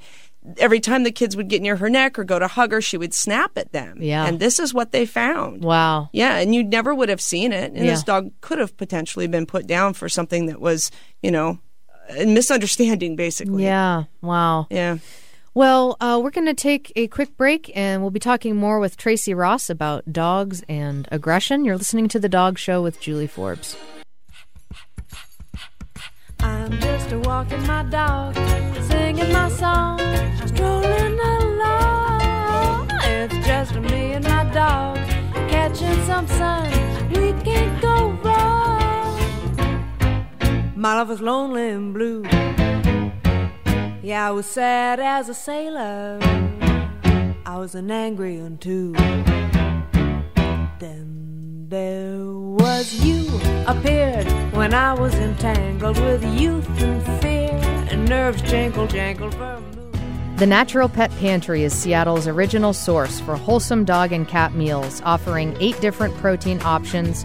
every 0.58 0.80
time 0.80 1.04
the 1.04 1.12
kids 1.12 1.36
would 1.36 1.48
get 1.48 1.62
near 1.62 1.76
her 1.76 1.88
neck 1.88 2.18
or 2.18 2.24
go 2.24 2.38
to 2.38 2.48
hug 2.48 2.72
her 2.72 2.80
she 2.80 2.96
would 2.98 3.14
snap 3.14 3.56
at 3.56 3.72
them. 3.72 3.98
Yeah. 4.02 4.26
and 4.26 4.40
this 4.40 4.58
is 4.58 4.74
what 4.74 4.92
they 4.92 5.06
found. 5.06 5.62
Wow. 5.64 6.10
yeah 6.12 6.36
and 6.38 6.54
you 6.54 6.62
never 6.62 6.94
would 6.94 7.08
have 7.08 7.20
seen 7.20 7.52
it. 7.52 7.72
And 7.72 7.88
this 7.88 8.02
dog 8.02 8.30
could 8.40 8.58
have 8.58 8.76
potentially 8.76 9.26
been 9.26 9.46
put 9.46 9.66
down 9.66 9.94
for 9.94 10.08
something 10.08 10.46
that 10.46 10.60
was 10.60 10.90
you 11.22 11.30
know 11.30 11.58
a 12.10 12.26
misunderstanding 12.26 13.16
basically. 13.16 13.64
Yeah. 13.64 14.04
Wow. 14.20 14.66
yeah 14.70 14.98
Well, 15.54 15.98
uh, 16.00 16.18
we're 16.22 16.30
going 16.30 16.46
to 16.46 16.54
take 16.54 16.94
a 16.96 17.08
quick 17.08 17.36
break 17.36 17.70
and 17.76 18.00
we'll 18.00 18.10
be 18.10 18.18
talking 18.18 18.56
more 18.56 18.80
with 18.80 18.96
Tracy 18.96 19.34
Ross 19.34 19.68
about 19.68 20.10
dogs 20.10 20.62
and 20.66 21.06
aggression. 21.12 21.66
You're 21.66 21.76
listening 21.76 22.08
to 22.08 22.18
The 22.18 22.28
Dog 22.28 22.58
Show 22.58 22.80
with 22.82 22.98
Julie 23.02 23.26
Forbes. 23.26 23.76
I'm 26.40 26.72
just 26.80 27.12
a 27.12 27.18
walking 27.18 27.66
my 27.66 27.82
dog, 27.82 28.34
singing 28.84 29.30
my 29.30 29.50
song, 29.50 29.98
strolling 30.46 31.20
along. 31.20 32.90
It's 33.02 33.46
just 33.46 33.74
me 33.74 34.12
and 34.14 34.24
my 34.24 34.44
dog, 34.54 34.96
catching 35.50 36.02
some 36.06 36.26
sun. 36.28 36.70
We 37.10 37.34
can't 37.42 37.78
go 37.82 38.12
wrong. 38.24 39.18
My 40.74 40.94
love 40.94 41.10
was 41.10 41.20
lonely 41.20 41.68
and 41.68 41.92
blue. 41.92 42.22
Yeah, 44.04 44.26
I 44.26 44.32
was 44.32 44.46
sad 44.46 44.98
as 44.98 45.28
a 45.28 45.34
sailor. 45.34 46.18
I 47.46 47.56
was 47.56 47.76
an 47.76 47.88
angry 47.88 48.42
one 48.42 48.58
too. 48.58 48.94
Then 50.80 51.66
there 51.68 52.24
was 52.26 52.92
you 52.94 53.28
appeared 53.68 54.26
when 54.54 54.74
I 54.74 54.92
was 54.94 55.14
entangled 55.14 56.00
with 56.00 56.24
youth 56.24 56.68
and 56.82 57.22
fear 57.22 57.52
and 57.92 58.08
nerves 58.08 58.42
jangle 58.42 58.88
jangled 58.88 59.36
for. 59.36 59.62
The 60.38 60.46
Natural 60.48 60.88
Pet 60.88 61.12
Pantry 61.18 61.62
is 61.62 61.72
Seattle's 61.72 62.26
original 62.26 62.72
source 62.72 63.20
for 63.20 63.36
wholesome 63.36 63.84
dog 63.84 64.10
and 64.10 64.26
cat 64.26 64.52
meals, 64.52 65.00
offering 65.04 65.56
eight 65.60 65.80
different 65.80 66.16
protein 66.16 66.60
options 66.62 67.24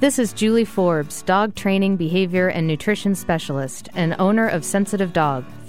This 0.00 0.18
is 0.18 0.32
Julie 0.32 0.64
Forbes, 0.64 1.20
dog 1.20 1.54
training, 1.54 1.96
behavior, 1.96 2.48
and 2.48 2.66
nutrition 2.66 3.14
specialist, 3.14 3.90
and 3.94 4.16
owner 4.18 4.48
of 4.48 4.64
Sensitive 4.64 5.12
Dog, 5.12 5.44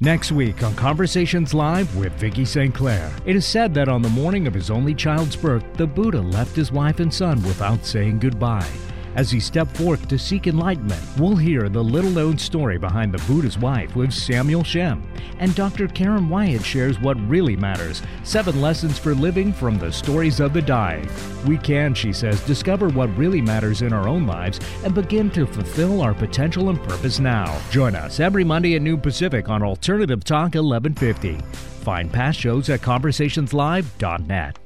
Next 0.00 0.30
week 0.30 0.62
on 0.62 0.74
Conversations 0.74 1.54
Live 1.54 1.96
with 1.96 2.12
Vicki 2.20 2.44
St. 2.44 2.74
Clair. 2.74 3.10
It 3.24 3.34
is 3.34 3.46
said 3.46 3.72
that 3.72 3.88
on 3.88 4.02
the 4.02 4.10
morning 4.10 4.46
of 4.46 4.52
his 4.52 4.70
only 4.70 4.94
child's 4.94 5.36
birth, 5.36 5.64
the 5.78 5.86
Buddha 5.86 6.20
left 6.20 6.54
his 6.54 6.70
wife 6.70 7.00
and 7.00 7.12
son 7.12 7.42
without 7.44 7.82
saying 7.86 8.18
goodbye. 8.18 8.68
As 9.16 9.30
he 9.30 9.40
stepped 9.40 9.74
forth 9.78 10.08
to 10.08 10.18
seek 10.18 10.46
enlightenment, 10.46 11.02
we'll 11.18 11.36
hear 11.36 11.70
the 11.70 11.82
little 11.82 12.10
known 12.10 12.36
story 12.36 12.76
behind 12.76 13.14
the 13.14 13.24
Buddha's 13.26 13.56
wife 13.56 13.96
with 13.96 14.12
Samuel 14.12 14.62
Shem. 14.62 15.02
And 15.38 15.54
Dr. 15.54 15.88
Karen 15.88 16.28
Wyatt 16.28 16.62
shares 16.62 17.00
what 17.00 17.18
really 17.26 17.56
matters 17.56 18.02
seven 18.24 18.60
lessons 18.60 18.98
for 18.98 19.14
living 19.14 19.54
from 19.54 19.78
the 19.78 19.90
stories 19.90 20.38
of 20.38 20.52
the 20.52 20.60
dying. 20.60 21.08
We 21.46 21.56
can, 21.56 21.94
she 21.94 22.12
says, 22.12 22.44
discover 22.44 22.90
what 22.90 23.16
really 23.16 23.40
matters 23.40 23.80
in 23.80 23.94
our 23.94 24.06
own 24.06 24.26
lives 24.26 24.60
and 24.84 24.94
begin 24.94 25.30
to 25.30 25.46
fulfill 25.46 26.02
our 26.02 26.12
potential 26.12 26.68
and 26.68 26.82
purpose 26.82 27.18
now. 27.18 27.58
Join 27.70 27.96
us 27.96 28.20
every 28.20 28.44
Monday 28.44 28.76
at 28.76 28.82
noon 28.82 29.00
Pacific 29.00 29.48
on 29.48 29.62
Alternative 29.62 30.22
Talk 30.22 30.54
1150. 30.54 31.38
Find 31.82 32.12
past 32.12 32.38
shows 32.38 32.68
at 32.68 32.80
conversationslive.net. 32.82 34.58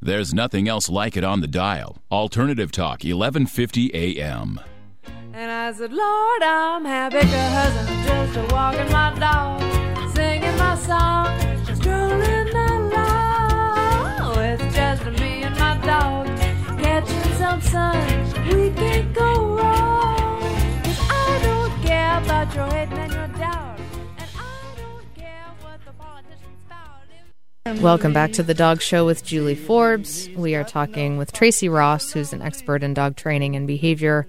There's 0.00 0.32
nothing 0.32 0.68
else 0.68 0.88
like 0.88 1.16
it 1.16 1.24
on 1.24 1.40
the 1.40 1.48
dial. 1.48 1.98
Alternative 2.12 2.70
Talk, 2.70 3.02
1150 3.02 3.92
AM. 3.92 4.60
And 5.34 5.50
I 5.50 5.72
said, 5.72 5.92
Lord, 5.92 6.42
I'm 6.42 6.84
happy 6.84 7.18
because 7.18 7.76
I'm 7.76 8.32
just 8.32 8.52
walking 8.52 8.92
my 8.92 9.12
dog, 9.18 9.60
singing 10.14 10.56
my 10.56 10.76
song, 10.76 11.36
strolling 11.74 12.48
along. 12.54 14.38
It's 14.38 14.74
just 14.74 15.04
me 15.20 15.42
and 15.42 15.58
my 15.58 15.76
dog, 15.84 16.28
catching 16.78 17.32
some 17.32 17.60
sun. 17.60 17.98
We 18.46 18.70
can't 18.70 19.12
go 19.12 19.56
wrong. 19.56 20.40
I 21.10 21.40
don't 21.42 21.82
care 21.82 22.18
about 22.22 22.54
your 22.54 22.72
and 22.72 23.12
your 23.12 23.37
Welcome 27.76 28.12
back 28.14 28.32
to 28.32 28.42
the 28.42 28.54
Dog 28.54 28.80
Show 28.80 29.04
with 29.04 29.24
Julie 29.24 29.54
Forbes. 29.54 30.28
We 30.30 30.54
are 30.54 30.64
talking 30.64 31.18
with 31.18 31.32
Tracy 31.32 31.68
Ross, 31.68 32.10
who's 32.12 32.32
an 32.32 32.40
expert 32.40 32.82
in 32.82 32.94
dog 32.94 33.14
training 33.14 33.54
and 33.56 33.66
behavior, 33.66 34.26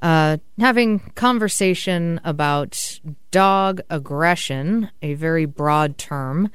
uh, 0.00 0.36
having 0.58 0.98
conversation 1.14 2.20
about 2.22 3.00
dog 3.30 3.80
aggression, 3.88 4.90
a 5.00 5.14
very 5.14 5.46
broad 5.46 5.96
term. 5.96 6.50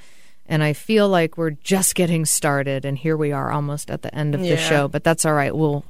And 0.45 0.63
I 0.63 0.74
feel 0.74 1.09
like 1.09 1.38
we're 1.38 1.49
just 1.51 1.95
getting 1.95 2.26
started, 2.26 2.86
and 2.86 2.97
here 2.97 3.17
we 3.17 3.32
are 3.32 3.51
almost 3.51 3.89
at 3.89 4.03
the 4.03 4.13
end 4.13 4.36
of 4.36 4.41
the 4.41 4.47
Yeah. 4.49 4.55
show. 4.57 4.88
But 4.88 5.03
that's 5.03 5.26
all 5.26 5.34
right. 5.34 5.55
We'll 5.55 5.84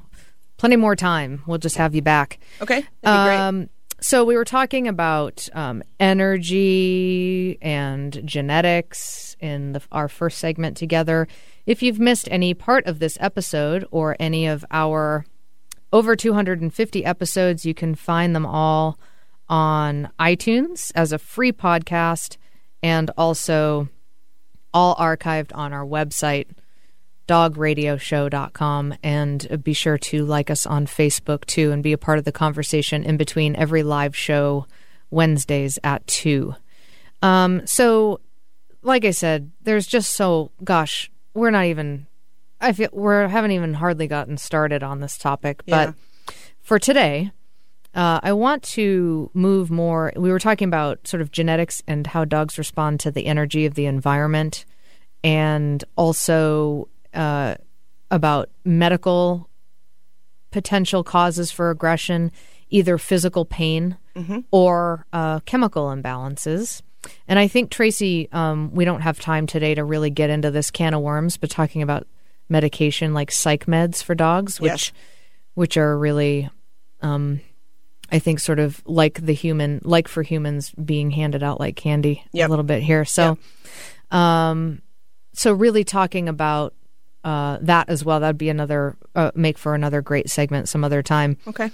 plenty 0.58 0.78
more 0.78 0.96
time. 0.96 1.44
We'll 1.46 1.58
just 1.58 1.76
have 1.78 1.94
you 1.94 2.02
back. 2.02 2.40
Okay, 2.62 2.86
that'd 3.02 3.26
be 3.26 3.28
great. 3.30 3.38
Um, 3.40 3.70
so 4.02 4.26
we 4.26 4.36
were 4.36 4.45
talking 4.45 4.88
about 4.88 5.47
um, 5.54 5.84
energy 5.99 7.58
and 7.62 8.22
genetics 8.26 9.36
in 9.39 9.74
the, 9.74 9.82
our 9.91 10.08
first 10.08 10.39
segment 10.39 10.76
together. 10.76 11.28
If 11.68 11.84
you've 11.84 11.99
missed 11.99 12.28
any 12.32 12.56
part 12.56 12.88
of 12.88 12.97
this 12.97 13.18
episode 13.22 13.86
or 13.91 14.16
any 14.20 14.47
of 14.47 14.66
our 14.72 15.26
over 15.93 16.16
250 16.16 17.06
episodes, 17.06 17.66
you 17.66 17.74
can 17.76 17.93
find 17.93 18.36
them 18.36 18.45
all 18.45 18.97
on 19.47 20.10
iTunes 20.20 20.91
as 20.95 21.12
a 21.12 21.20
free 21.20 21.52
podcast 21.52 22.38
and 22.82 23.12
also 23.18 23.88
all 24.74 24.95
archived 24.95 25.52
on 25.54 25.74
our 25.74 25.86
website 25.86 26.47
dogradioshow.com 27.32 28.94
and 29.04 29.64
be 29.64 29.72
sure 29.72 29.98
to 29.98 30.26
like 30.26 30.50
us 30.50 30.66
on 30.66 30.86
Facebook 30.86 31.46
too 31.46 31.72
and 31.72 31.82
be 31.82 31.94
a 31.94 31.98
part 31.98 32.20
of 32.20 32.26
the 32.26 32.32
conversation 32.32 33.04
in 33.04 33.16
between 33.16 33.56
every 33.56 33.84
live 33.84 34.14
show 34.14 34.66
Wednesdays 35.12 35.80
at 35.82 36.06
2. 36.08 36.54
Um 37.22 37.66
so 37.66 38.20
like 38.84 39.06
I 39.06 39.12
said, 39.12 39.52
there's 39.62 39.88
just 39.88 40.12
so 40.12 40.52
gosh, 40.62 41.10
we're 41.34 41.52
not 41.52 41.66
even 41.66 42.06
I 42.60 42.74
feel 42.74 42.90
we're 42.92 43.30
haven't 43.30 43.52
even 43.52 43.76
hardly 43.76 44.08
gotten 44.08 44.38
started 44.38 44.84
on 44.84 45.00
this 45.00 45.18
topic, 45.18 45.64
but 45.66 45.96
for 46.62 46.80
today, 46.80 47.32
uh, 47.96 48.20
I 48.22 48.34
want 48.34 48.64
to 48.64 49.32
move 49.34 49.72
more. 49.72 50.12
We 50.16 50.32
were 50.32 50.40
talking 50.40 50.68
about 50.68 51.08
sort 51.08 51.22
of 51.22 51.32
genetics 51.32 51.82
and 51.88 52.06
how 52.08 52.26
dogs 52.26 52.58
respond 52.58 53.00
to 53.02 53.12
the 53.12 53.26
energy 53.26 53.66
of 53.66 53.74
the 53.74 53.86
environment, 53.86 54.66
and 55.24 55.84
also 55.96 56.88
uh, 57.14 57.55
about 58.09 58.49
medical 58.66 59.49
potential 60.51 61.03
causes 61.03 61.51
for 61.51 61.70
aggression, 61.70 62.32
either 62.70 62.97
physical 62.97 63.45
pain 63.45 63.97
or 64.51 65.05
uh, 65.14 65.39
chemical 65.41 65.86
imbalances. 65.88 66.82
And 67.28 67.39
I 67.39 67.47
think, 67.47 67.72
Tracy, 67.72 68.28
um, 68.32 68.72
we 68.74 68.84
don't 68.86 69.01
have 69.01 69.20
time 69.20 69.47
today 69.47 69.74
to 69.76 69.84
really 69.84 70.09
get 70.09 70.30
into 70.30 70.51
this 70.51 70.70
can 70.70 70.93
of 70.93 71.01
worms, 71.01 71.38
but 71.38 71.49
talking 71.49 71.82
about 71.82 72.05
medication 72.49 73.14
like 73.14 73.32
psych 73.32 73.66
meds 73.66 74.03
for 74.03 74.14
dogs, 74.14 74.59
which 74.59 74.70
Yes. 74.70 74.91
which 75.53 75.78
are 75.78 75.97
really 75.97 76.49
um, 77.01 77.39
I 78.12 78.20
think 78.20 78.39
sort 78.41 78.59
of 78.59 78.82
like 78.86 79.26
the 79.26 79.34
human, 79.34 79.80
like 79.84 80.07
for 80.09 80.22
humans 80.22 80.72
being 80.72 81.09
handed 81.12 81.41
out 81.43 81.59
like 81.62 81.76
candy 81.78 82.24
Yep. 82.34 82.47
a 82.47 82.49
little 82.49 82.64
bit 82.66 82.84
here. 82.84 83.05
So, 83.05 83.38
um, 84.12 84.82
so 85.34 85.53
really 85.53 85.84
talking 85.86 86.28
about 86.28 86.74
uh, 87.24 87.58
that 87.62 87.90
as 87.90 88.04
well. 88.04 88.20
That'd 88.20 88.38
be 88.38 88.50
another 88.50 88.96
uh, 89.16 89.32
make 89.36 89.58
for 89.58 89.76
another 89.76 90.02
great 90.02 90.30
segment 90.30 90.70
some 90.70 90.84
other 90.84 91.04
time. 91.04 91.38
Okay. 91.48 91.72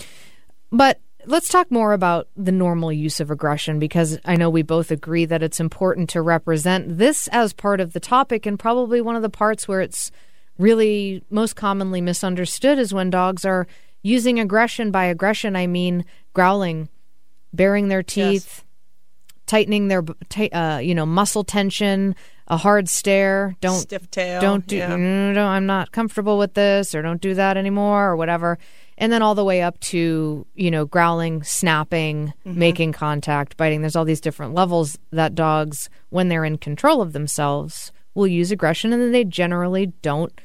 But 0.72 1.00
let's 1.26 1.50
talk 1.50 1.70
more 1.72 1.94
about 1.94 2.28
the 2.36 2.52
normal 2.52 2.92
use 2.92 3.20
of 3.20 3.32
aggression 3.32 3.80
because 3.80 4.18
I 4.26 4.36
know 4.36 4.50
we 4.50 4.62
both 4.62 4.92
agree 4.92 5.26
that 5.26 5.44
it's 5.44 5.60
important 5.60 6.10
to 6.12 6.22
represent 6.22 6.98
this 6.98 7.28
as 7.30 7.54
part 7.54 7.80
of 7.80 7.94
the 7.94 8.00
topic 8.00 8.46
and 8.46 8.58
probably 8.58 9.02
one 9.02 9.16
of 9.16 9.22
the 9.22 9.30
parts 9.30 9.68
where 9.68 9.82
it's 9.82 10.12
really 10.58 11.24
most 11.30 11.56
commonly 11.56 12.02
misunderstood 12.02 12.80
is 12.80 12.94
when 12.94 13.10
dogs 13.10 13.46
are 13.46 13.68
using 14.02 14.40
aggression. 14.40 14.92
By 14.92 15.06
aggression, 15.06 15.56
I 15.56 15.68
mean 15.68 16.06
growling, 16.34 16.90
baring 17.54 17.90
their 17.90 18.04
teeth, 18.04 18.64
tightening 19.46 19.88
their 19.88 20.04
uh, 20.52 20.80
you 20.82 20.96
know 20.96 21.06
muscle 21.06 21.44
tension, 21.44 22.16
a 22.48 22.58
hard 22.58 22.88
stare. 22.88 23.56
Don't 23.60 23.80
Stiff 23.80 24.10
tail. 24.10 24.40
don't 24.42 24.66
do 24.66 24.78
yeah. 24.78 24.96
no, 24.96 25.32
no, 25.34 25.48
I'm 25.48 25.66
not 25.66 25.92
comfortable 25.92 26.38
with 26.38 26.54
this 26.54 26.96
or 26.96 27.02
don't 27.02 27.22
do 27.22 27.34
that 27.34 27.58
anymore 27.58 28.10
or 28.12 28.16
whatever. 28.16 28.58
And 28.98 29.12
then 29.12 29.22
all 29.22 29.36
the 29.36 29.44
way 29.44 29.62
up 29.62 29.80
to, 29.82 30.46
you 30.56 30.72
know, 30.72 30.86
growling, 30.86 31.44
snapping, 31.44 32.34
Mm-hmm. 32.46 32.58
making 32.60 32.92
contact, 32.94 33.58
biting. 33.58 33.82
There's 33.82 33.96
all 33.96 34.06
these 34.06 34.22
different 34.22 34.54
levels 34.54 34.98
that 35.12 35.36
dogs, 35.36 35.90
when 36.10 36.30
they're 36.30 36.46
in 36.46 36.58
control 36.58 37.02
of 37.02 37.14
themselves, 37.14 37.92
will 38.16 38.28
use 38.28 38.50
aggression 38.52 38.94
and 38.94 39.02
then 39.02 39.12
they 39.12 39.24
generally 39.26 39.88
don't 40.02 40.40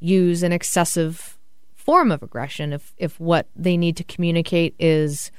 use 0.00 0.42
an 0.42 0.52
excessive 0.52 1.36
form 1.74 2.10
of 2.12 2.22
aggression 2.22 2.72
if 2.72 2.94
if 2.98 3.18
what 3.18 3.48
they 3.56 3.76
need 3.76 3.96
to 3.96 4.04
communicate 4.04 4.74
is 4.78 5.30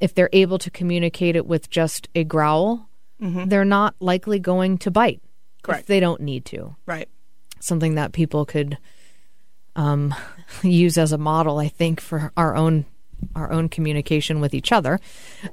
if 0.00 0.14
they're 0.14 0.30
able 0.32 0.58
to 0.58 0.70
communicate 0.70 1.34
it 1.34 1.46
with 1.46 1.70
just 1.70 2.08
a 2.14 2.24
growl, 2.24 2.88
they're 3.18 3.64
not 3.64 3.94
likely 4.00 4.38
going 4.38 4.78
to 4.78 4.90
bite 4.90 5.20
Correct. 5.62 5.86
they 5.86 6.00
don't 6.00 6.20
need 6.20 6.44
to 6.46 6.74
Right. 6.86 7.08
something 7.60 7.94
that 7.96 8.12
people 8.12 8.44
could 8.46 8.78
um, 9.76 10.14
use 10.62 10.98
as 10.98 11.12
a 11.12 11.18
model, 11.18 11.58
I 11.58 11.68
think, 11.68 12.00
for 12.00 12.32
our 12.36 12.56
own 12.56 12.86
our 13.36 13.52
own 13.52 13.68
communication 13.68 14.40
with 14.40 14.54
each 14.54 14.72
other. 14.72 14.98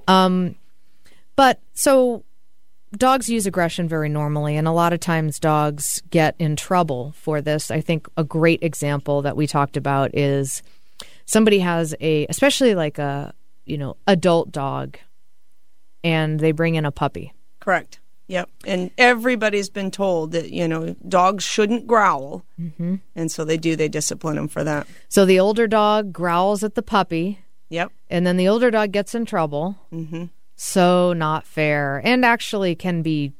Um, 0.07 0.55
But 1.35 1.59
so 1.73 2.23
dogs 2.95 3.27
use 3.29 3.45
aggression 3.45 3.87
very 3.89 4.07
normally, 4.07 4.55
and 4.55 4.67
a 4.67 4.71
lot 4.71 4.93
of 4.93 5.01
times 5.01 5.37
dogs 5.39 6.01
get 6.09 6.35
in 6.39 6.55
trouble 6.55 7.11
for 7.17 7.41
this. 7.41 7.69
I 7.69 7.81
think 7.81 8.07
a 8.15 8.23
great 8.23 8.63
example 8.63 9.21
that 9.23 9.35
we 9.35 9.45
talked 9.47 9.75
about 9.75 10.15
is 10.15 10.63
somebody 11.25 11.59
has 11.59 11.93
a, 11.99 12.25
especially 12.27 12.73
like 12.73 12.97
a, 12.99 13.33
you 13.65 13.77
know, 13.77 13.97
adult 14.07 14.51
dog, 14.53 14.97
and 16.03 16.39
they 16.39 16.53
bring 16.53 16.75
in 16.75 16.85
a 16.85 16.91
puppy. 16.91 17.33
Correct. 17.59 17.99
Yep. 18.27 18.49
And 18.65 18.91
everybody's 18.97 19.69
been 19.69 19.89
told 19.89 20.31
that, 20.33 20.51
you 20.51 20.67
know, 20.67 20.95
dogs 21.07 21.43
shouldn't 21.43 21.87
growl. 21.87 22.43
Mm-hmm. 22.59 22.95
And 23.15 23.31
so 23.31 23.45
they 23.45 23.57
do, 23.57 23.75
they 23.75 23.87
discipline 23.87 24.35
them 24.35 24.47
for 24.49 24.63
that. 24.63 24.85
So 25.07 25.25
the 25.25 25.39
older 25.39 25.65
dog 25.67 26.11
growls 26.11 26.63
at 26.63 26.75
the 26.75 26.83
puppy, 26.83 27.39
Yep. 27.69 27.91
and 28.09 28.27
then 28.27 28.37
the 28.37 28.47
older 28.47 28.69
dog 28.71 28.91
gets 28.91 29.15
in 29.15 29.25
trouble. 29.25 29.77
Mm-hmm. 29.93 30.25
So 30.55 31.13
not 31.13 31.45
fair, 31.45 32.01
and 32.03 32.25
actually 32.25 32.75
can 32.75 33.01
be 33.01 33.33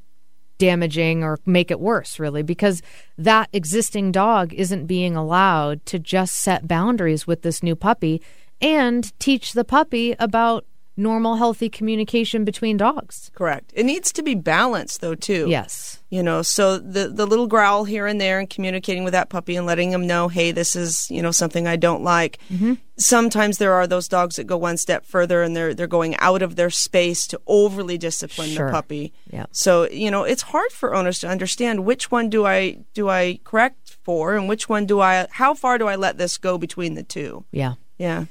damaging 0.57 1.23
or 1.23 1.39
make 1.45 1.69
it 1.69 1.79
worse, 1.79 2.19
really, 2.19 2.41
because 2.41 2.81
that 3.17 3.49
existing 3.53 4.11
dog 4.11 4.53
isn't 4.53 4.85
being 4.85 5.15
allowed 5.15 5.85
to 5.87 5.99
just 5.99 6.35
set 6.35 6.67
boundaries 6.67 7.27
with 7.27 7.41
this 7.41 7.61
new 7.61 7.75
puppy 7.75 8.21
and 8.61 9.17
teach 9.19 9.53
the 9.53 9.63
puppy 9.63 10.15
about 10.17 10.65
normal, 10.97 11.35
healthy 11.35 11.69
communication 11.69 12.43
between 12.43 12.75
dogs. 12.75 13.31
Correct. 13.35 13.71
It 13.75 13.85
needs 13.85 14.11
to 14.13 14.23
be 14.23 14.33
balanced, 14.35 14.99
though, 15.01 15.15
too. 15.15 15.45
Yes. 15.47 16.01
You 16.09 16.23
know, 16.23 16.41
so 16.41 16.77
the 16.77 17.09
the 17.09 17.25
little 17.27 17.47
growl 17.47 17.83
here 17.83 18.07
and 18.07 18.19
there, 18.19 18.39
and 18.39 18.49
communicating 18.49 19.03
with 19.03 19.11
that 19.11 19.29
puppy 19.29 19.57
and 19.57 19.65
letting 19.67 19.91
them 19.91 20.07
know, 20.07 20.29
hey, 20.29 20.51
this 20.53 20.75
is 20.75 21.11
you 21.11 21.21
know 21.21 21.31
something 21.31 21.67
I 21.67 21.75
don't 21.75 22.01
like. 22.01 22.39
Mm-hmm. 22.51 22.75
Sometimes 22.97 23.57
there 23.57 23.73
are 23.73 23.85
those 23.85 24.07
dogs 24.07 24.37
that 24.37 24.45
go 24.45 24.57
one 24.57 24.77
step 24.77 25.05
further 25.05 25.43
and 25.43 25.55
they're 25.55 25.73
they're 25.73 25.85
going 25.85 26.15
out 26.17 26.41
of 26.41 26.55
their 26.55 26.69
space 26.69 27.27
to 27.27 27.41
overly 27.45 27.97
discipline 27.97 28.49
Sure. 28.49 28.67
the 28.67 28.71
puppy. 28.71 29.13
Yeah. 29.31 29.47
So 29.51 29.87
you 29.89 30.09
know, 30.09 30.23
it's 30.23 30.43
hard 30.43 30.71
for 30.71 30.95
owners 30.95 31.19
to 31.19 31.27
understand 31.27 31.83
which 31.85 32.09
one 32.09 32.29
do 32.29 32.45
I 32.45 32.77
do 32.93 33.09
I 33.09 33.39
correct 33.43 33.97
for, 34.03 34.35
and 34.35 34.47
which 34.47 34.69
one 34.69 34.85
do 34.85 35.01
I 35.01 35.27
how 35.29 35.53
far 35.53 35.77
do 35.77 35.87
I 35.87 35.95
let 35.97 36.17
this 36.17 36.37
go 36.37 36.57
between 36.57 36.95
the 36.95 37.03
two? 37.03 37.43
Yeah. 37.51 37.73
Yeah. 37.97 38.25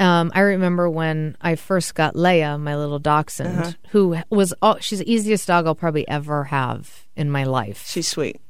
Um, 0.00 0.30
I 0.34 0.40
remember 0.40 0.88
when 0.88 1.36
I 1.40 1.56
first 1.56 1.94
got 1.94 2.14
Leia, 2.14 2.58
my 2.60 2.76
little 2.76 2.98
dachshund, 3.00 3.58
Uh-huh. 3.58 3.72
who 3.90 4.16
was 4.30 4.54
oh, 4.62 4.76
she's 4.80 5.00
the 5.00 5.12
easiest 5.12 5.46
dog 5.48 5.66
I'll 5.66 5.74
probably 5.74 6.06
ever 6.08 6.44
have 6.44 7.06
in 7.16 7.30
my 7.30 7.44
life. 7.44 7.84
She's 7.86 8.06
sweet. 8.06 8.40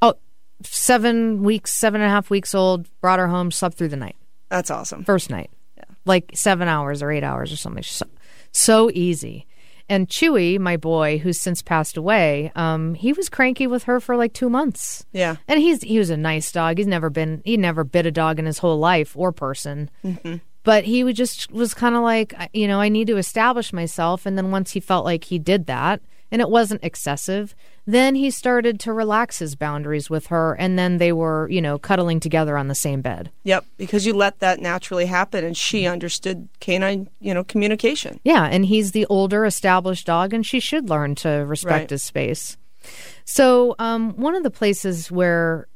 Oh, 0.00 0.14
seven 0.62 1.42
weeks, 1.42 1.72
seven 1.72 2.00
and 2.00 2.08
a 2.08 2.12
half 2.12 2.30
weeks 2.30 2.54
old. 2.54 2.86
Brought 3.00 3.18
her 3.18 3.28
home, 3.28 3.50
slept 3.50 3.76
through 3.76 3.88
the 3.88 3.96
night. 3.96 4.16
That's 4.50 4.70
awesome. 4.70 5.04
First 5.04 5.30
night, 5.30 5.50
yeah. 5.76 5.84
like 6.04 6.30
seven 6.34 6.68
hours 6.68 7.02
or 7.02 7.10
eight 7.10 7.24
hours 7.24 7.52
or 7.52 7.56
something. 7.56 7.82
So, 7.82 8.06
so 8.52 8.90
easy. 8.94 9.46
And 9.90 10.06
Chewy, 10.06 10.58
my 10.58 10.76
boy, 10.76 11.16
who's 11.18 11.40
since 11.40 11.62
passed 11.62 11.96
away, 11.96 12.52
um, 12.54 12.92
he 12.94 13.14
was 13.14 13.30
cranky 13.30 13.66
with 13.66 13.84
her 13.84 14.00
for 14.00 14.16
like 14.16 14.34
two 14.34 14.50
months. 14.50 15.06
Yeah. 15.12 15.36
And 15.48 15.58
he's 15.58 15.82
he 15.82 15.98
was 15.98 16.10
a 16.10 16.16
nice 16.16 16.52
dog. 16.52 16.76
He's 16.76 16.86
never 16.86 17.08
been 17.10 17.40
he 17.44 17.56
never 17.56 17.84
bit 17.84 18.04
a 18.06 18.10
dog 18.10 18.38
in 18.38 18.44
his 18.46 18.58
whole 18.58 18.78
life 18.78 19.16
or 19.16 19.32
person. 19.32 19.88
Mm-hmm. 20.04 20.36
But 20.64 20.84
he 20.84 21.02
would 21.04 21.16
just 21.16 21.50
was 21.52 21.72
kind 21.74 21.94
of 21.94 22.02
like 22.02 22.34
you 22.52 22.66
know 22.68 22.80
I 22.80 22.88
need 22.88 23.06
to 23.06 23.16
establish 23.16 23.72
myself. 23.72 24.26
And 24.26 24.36
then 24.36 24.50
once 24.50 24.72
he 24.72 24.80
felt 24.80 25.04
like 25.04 25.24
he 25.24 25.38
did 25.38 25.66
that 25.66 26.00
and 26.30 26.42
it 26.42 26.50
wasn't 26.50 26.84
excessive, 26.84 27.54
then 27.86 28.14
he 28.14 28.30
started 28.30 28.78
to 28.80 28.92
relax 28.92 29.38
his 29.38 29.54
boundaries 29.54 30.10
with 30.10 30.26
her. 30.26 30.52
And 30.54 30.78
then 30.78 30.98
they 30.98 31.10
were 31.12 31.48
you 31.48 31.62
know 31.62 31.78
cuddling 31.78 32.20
together 32.20 32.58
on 32.58 32.68
the 32.68 32.74
same 32.74 33.00
bed. 33.00 33.30
Yep, 33.44 33.64
because 33.78 34.04
you 34.04 34.12
let 34.12 34.40
that 34.40 34.60
naturally 34.60 35.06
happen, 35.06 35.42
and 35.44 35.56
she 35.56 35.86
understood 35.86 36.48
canine, 36.60 37.08
you 37.20 37.32
know, 37.32 37.44
communication. 37.44 38.20
Yeah, 38.24 38.44
and 38.44 38.66
he's 38.66 38.92
the 38.92 39.06
older 39.06 39.46
established 39.46 40.06
dog, 40.06 40.34
and 40.34 40.44
she 40.44 40.60
should 40.60 40.90
learn 40.90 41.14
to 41.16 41.30
respect 41.46 41.72
Right. 41.84 41.90
his 41.90 42.02
space. 42.02 42.58
So, 43.24 43.74
um, 43.78 44.12
one 44.16 44.34
of 44.34 44.42
the 44.42 44.50
places 44.50 45.10
where 45.10 45.66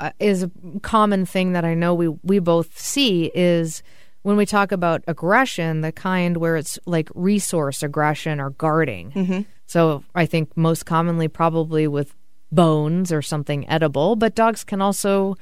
uh, 0.00 0.10
is 0.18 0.42
a 0.42 0.50
common 0.82 1.26
thing 1.26 1.52
that 1.52 1.64
I 1.64 1.74
know 1.74 1.92
we 1.94 2.08
we 2.08 2.38
both 2.38 2.78
see 2.78 3.30
is 3.34 3.82
when 4.22 4.36
we 4.36 4.46
talk 4.46 4.72
about 4.72 5.02
aggression, 5.06 5.80
the 5.80 5.92
kind 5.92 6.36
where 6.36 6.56
it's 6.56 6.78
like 6.86 7.08
resource 7.14 7.82
aggression 7.82 8.40
or 8.40 8.50
guarding. 8.50 9.10
Mm-hmm. 9.12 9.40
So, 9.66 10.04
I 10.14 10.26
think 10.26 10.56
most 10.56 10.86
commonly 10.86 11.28
probably 11.28 11.88
with 11.88 12.14
bones 12.50 13.10
or 13.10 13.22
something 13.22 13.68
edible, 13.68 14.16
but 14.16 14.34
dogs 14.34 14.62
can 14.62 14.82
also 14.82 15.36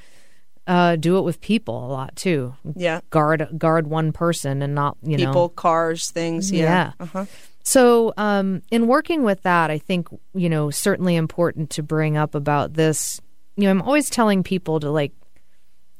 uh, 0.66 0.96
do 0.96 1.18
it 1.18 1.22
with 1.22 1.40
people 1.40 1.84
a 1.84 1.90
lot 1.90 2.14
too. 2.16 2.54
Yeah. 2.76 3.00
Guard 3.10 3.48
guard 3.58 3.88
one 3.88 4.12
person 4.12 4.62
and 4.62 4.74
not 4.74 4.96
you 5.02 5.18
know 5.18 5.26
People, 5.26 5.48
cars, 5.48 6.10
things. 6.10 6.52
Yeah. 6.52 6.62
Yeah. 6.62 6.92
Uh-huh. 7.00 7.24
so, 7.64 8.14
um, 8.16 8.62
in 8.70 8.86
working 8.86 9.24
with 9.24 9.42
that, 9.42 9.70
I 9.70 9.78
think, 9.78 10.08
you 10.32 10.48
know, 10.48 10.70
certainly 10.70 11.16
important 11.16 11.70
to 11.70 11.82
bring 11.82 12.16
up 12.16 12.34
about 12.34 12.74
this. 12.74 13.20
You 13.56 13.64
know, 13.64 13.70
I'm 13.70 13.82
always 13.82 14.08
telling 14.08 14.42
people 14.42 14.78
to 14.80 14.90
like, 14.90 15.12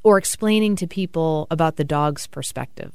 or 0.03 0.17
explaining 0.17 0.75
to 0.77 0.87
people 0.87 1.47
about 1.51 1.75
the 1.75 1.83
dog's 1.83 2.27
perspective. 2.27 2.93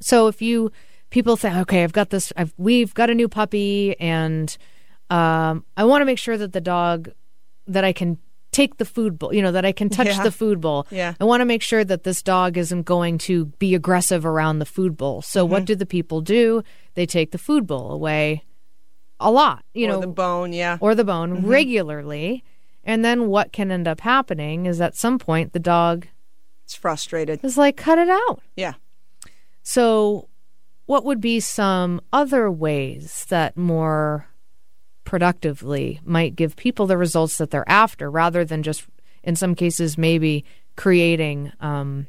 So 0.00 0.26
if 0.28 0.42
you, 0.42 0.70
people 1.10 1.36
say, 1.36 1.56
okay, 1.60 1.82
I've 1.84 1.92
got 1.92 2.10
this, 2.10 2.32
I've, 2.36 2.52
we've 2.58 2.92
got 2.94 3.08
a 3.10 3.14
new 3.14 3.28
puppy 3.28 3.98
and, 3.98 4.54
um, 5.08 5.64
I 5.76 5.84
want 5.84 6.02
to 6.02 6.04
make 6.06 6.18
sure 6.18 6.36
that 6.36 6.52
the 6.52 6.60
dog, 6.60 7.10
that 7.66 7.84
I 7.84 7.92
can 7.92 8.18
take 8.52 8.76
the 8.78 8.84
food 8.84 9.18
bowl, 9.18 9.32
you 9.34 9.40
know, 9.42 9.52
that 9.52 9.64
I 9.64 9.72
can 9.72 9.88
touch 9.88 10.06
Yeah. 10.08 10.22
the 10.22 10.30
food 10.32 10.60
bowl. 10.60 10.86
Yeah. 10.90 11.14
I 11.20 11.24
want 11.24 11.40
to 11.42 11.44
make 11.44 11.62
sure 11.62 11.84
that 11.84 12.04
this 12.04 12.22
dog 12.22 12.56
isn't 12.56 12.82
going 12.82 13.18
to 13.18 13.46
be 13.58 13.74
aggressive 13.74 14.24
around 14.26 14.58
the 14.58 14.66
food 14.66 14.96
bowl. 14.96 15.22
So 15.22 15.44
Mm-hmm. 15.44 15.52
what 15.52 15.64
do 15.64 15.74
the 15.76 15.86
people 15.86 16.20
do? 16.20 16.62
They 16.94 17.06
take 17.06 17.30
the 17.32 17.38
food 17.38 17.66
bowl 17.66 17.90
away 17.92 18.44
a 19.20 19.30
lot, 19.30 19.64
you 19.74 19.86
or 19.86 19.92
know, 19.92 20.00
the 20.00 20.06
bone. 20.08 20.52
Yeah. 20.52 20.76
or 20.80 20.94
the 20.94 21.04
bone 21.04 21.42
Mhm. 21.42 21.48
regularly. 21.48 22.44
And 22.86 23.04
then 23.04 23.26
what 23.26 23.52
can 23.52 23.70
end 23.70 23.86
up 23.88 24.00
happening 24.00 24.64
is 24.64 24.80
at 24.80 24.96
some 24.96 25.18
point 25.18 25.52
the 25.52 25.58
dog 25.58 26.06
It's 26.64 26.74
frustrated. 26.76 27.44
is 27.44 27.58
like, 27.58 27.76
cut 27.76 27.98
it 27.98 28.08
out. 28.08 28.40
Yeah. 28.54 28.74
So, 29.62 30.28
what 30.86 31.04
would 31.04 31.20
be 31.20 31.40
some 31.40 32.00
other 32.12 32.48
ways 32.48 33.26
that 33.28 33.56
more 33.56 34.28
productively 35.04 36.00
might 36.04 36.36
give 36.36 36.54
people 36.54 36.86
the 36.86 36.96
results 36.96 37.38
that 37.38 37.50
they're 37.50 37.68
after, 37.68 38.08
rather 38.08 38.44
than 38.44 38.62
just, 38.62 38.86
in 39.24 39.34
some 39.34 39.56
cases, 39.56 39.98
maybe 39.98 40.44
creating 40.76 41.50
um, 41.60 42.06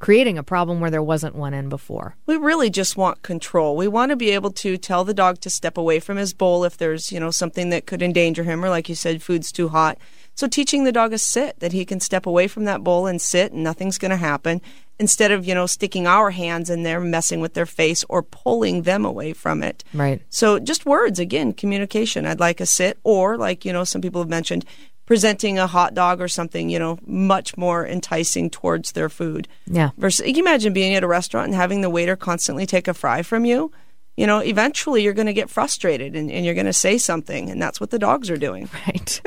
creating 0.00 0.36
a 0.36 0.42
problem 0.42 0.80
where 0.80 0.90
there 0.90 1.02
wasn't 1.02 1.36
one 1.36 1.54
in 1.54 1.68
before? 1.68 2.16
We 2.26 2.36
really 2.36 2.70
just 2.70 2.96
want 2.96 3.22
control. 3.22 3.76
We 3.76 3.86
want 3.86 4.10
to 4.10 4.16
be 4.16 4.30
able 4.30 4.50
to 4.52 4.76
tell 4.76 5.04
the 5.04 5.14
dog 5.14 5.40
to 5.42 5.50
step 5.50 5.78
away 5.78 6.00
from 6.00 6.16
his 6.16 6.34
bowl 6.34 6.64
if 6.64 6.76
there's, 6.76 7.12
you 7.12 7.20
know, 7.20 7.30
something 7.30 7.70
that 7.70 7.86
could 7.86 8.02
endanger 8.02 8.42
him, 8.42 8.64
or 8.64 8.70
like 8.70 8.88
you 8.88 8.94
said, 8.96 9.22
food's 9.22 9.52
too 9.52 9.68
hot. 9.68 9.98
So 10.34 10.48
teaching 10.48 10.84
the 10.84 10.92
dog 10.92 11.12
a 11.12 11.18
sit, 11.18 11.60
that 11.60 11.72
he 11.72 11.84
can 11.84 12.00
step 12.00 12.24
away 12.24 12.48
from 12.48 12.64
that 12.64 12.82
bowl 12.82 13.06
and 13.06 13.20
sit 13.20 13.52
and 13.52 13.62
nothing's 13.62 13.98
going 13.98 14.10
to 14.10 14.16
happen, 14.16 14.62
instead 14.98 15.32
of, 15.32 15.46
you 15.46 15.54
know, 15.54 15.66
sticking 15.66 16.06
our 16.06 16.30
hands 16.30 16.68
in 16.68 16.82
there, 16.82 17.00
messing 17.00 17.40
with 17.40 17.54
their 17.54 17.66
face, 17.66 18.04
or 18.08 18.22
pulling 18.22 18.82
them 18.82 19.04
away 19.04 19.32
from 19.32 19.62
it. 19.62 19.82
Right. 19.94 20.20
So 20.28 20.58
just 20.58 20.84
words, 20.84 21.18
again, 21.18 21.54
communication. 21.54 22.26
I'd 22.26 22.40
like 22.40 22.60
a 22.60 22.66
sit, 22.66 22.98
or 23.02 23.36
like, 23.36 23.64
you 23.64 23.72
know, 23.72 23.84
some 23.84 24.02
people 24.02 24.20
have 24.20 24.28
mentioned, 24.28 24.64
presenting 25.10 25.58
a 25.58 25.66
hot 25.66 25.92
dog 25.92 26.20
or 26.20 26.28
something, 26.28 26.70
you 26.70 26.78
know, 26.78 26.96
much 27.04 27.56
more 27.56 27.84
enticing 27.84 28.48
towards 28.48 28.92
their 28.92 29.08
food. 29.08 29.48
Yeah. 29.66 29.90
Versus, 29.98 30.24
you 30.24 30.32
can 30.34 30.44
imagine 30.44 30.72
being 30.72 30.94
at 30.94 31.02
a 31.02 31.08
restaurant 31.08 31.46
and 31.48 31.54
having 31.56 31.80
the 31.80 31.90
waiter 31.90 32.14
constantly 32.14 32.64
take 32.64 32.86
a 32.86 32.94
fry 32.94 33.22
from 33.22 33.44
you. 33.44 33.72
You 34.16 34.28
know, 34.28 34.38
eventually 34.38 35.02
you're 35.02 35.12
going 35.12 35.26
to 35.26 35.32
get 35.32 35.50
frustrated 35.50 36.14
and, 36.14 36.30
and 36.30 36.44
you're 36.44 36.54
going 36.54 36.66
to 36.66 36.72
say 36.72 36.96
something, 36.96 37.50
and 37.50 37.60
that's 37.60 37.80
what 37.80 37.90
the 37.90 37.98
dogs 37.98 38.30
are 38.30 38.36
doing. 38.36 38.68
Right. 38.86 39.20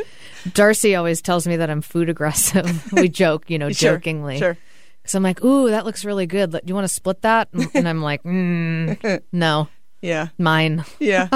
Darcy 0.53 0.95
always 0.95 1.21
tells 1.21 1.45
me 1.45 1.57
that 1.57 1.69
I'm 1.69 1.81
food 1.81 2.07
aggressive. 2.07 2.93
we 2.93 3.09
joke, 3.09 3.49
you 3.49 3.59
know, 3.59 3.69
Sure, 3.73 3.95
jokingly. 3.97 4.39
sure. 4.39 4.57
Because 5.01 5.15
I'm 5.15 5.23
like, 5.23 5.43
ooh, 5.43 5.69
that 5.69 5.83
looks 5.85 6.05
really 6.05 6.27
good. 6.27 6.51
Do 6.51 6.59
you 6.65 6.75
want 6.75 6.85
to 6.85 6.93
split 6.93 7.23
that? 7.23 7.49
And, 7.51 7.69
and 7.73 7.89
I'm 7.89 8.01
like, 8.01 8.23
mm, 8.23 9.21
no, 9.33 9.67
Yeah. 10.01 10.29
mine. 10.37 10.85
Yeah. 11.01 11.27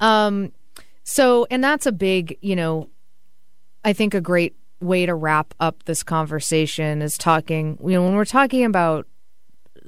Um, 0.00 0.52
so, 1.04 1.46
and 1.50 1.62
that's 1.62 1.84
a 1.84 1.92
big, 1.92 2.38
you 2.40 2.56
know, 2.56 2.88
I 3.84 3.92
think 3.92 4.14
a 4.14 4.20
great 4.20 4.54
way 4.80 5.06
to 5.06 5.14
wrap 5.14 5.54
up 5.60 5.84
this 5.84 6.02
conversation 6.02 7.02
is 7.02 7.18
talking, 7.18 7.78
you 7.82 7.92
know, 7.92 8.04
when 8.04 8.14
we're 8.14 8.24
talking 8.24 8.64
about 8.64 9.06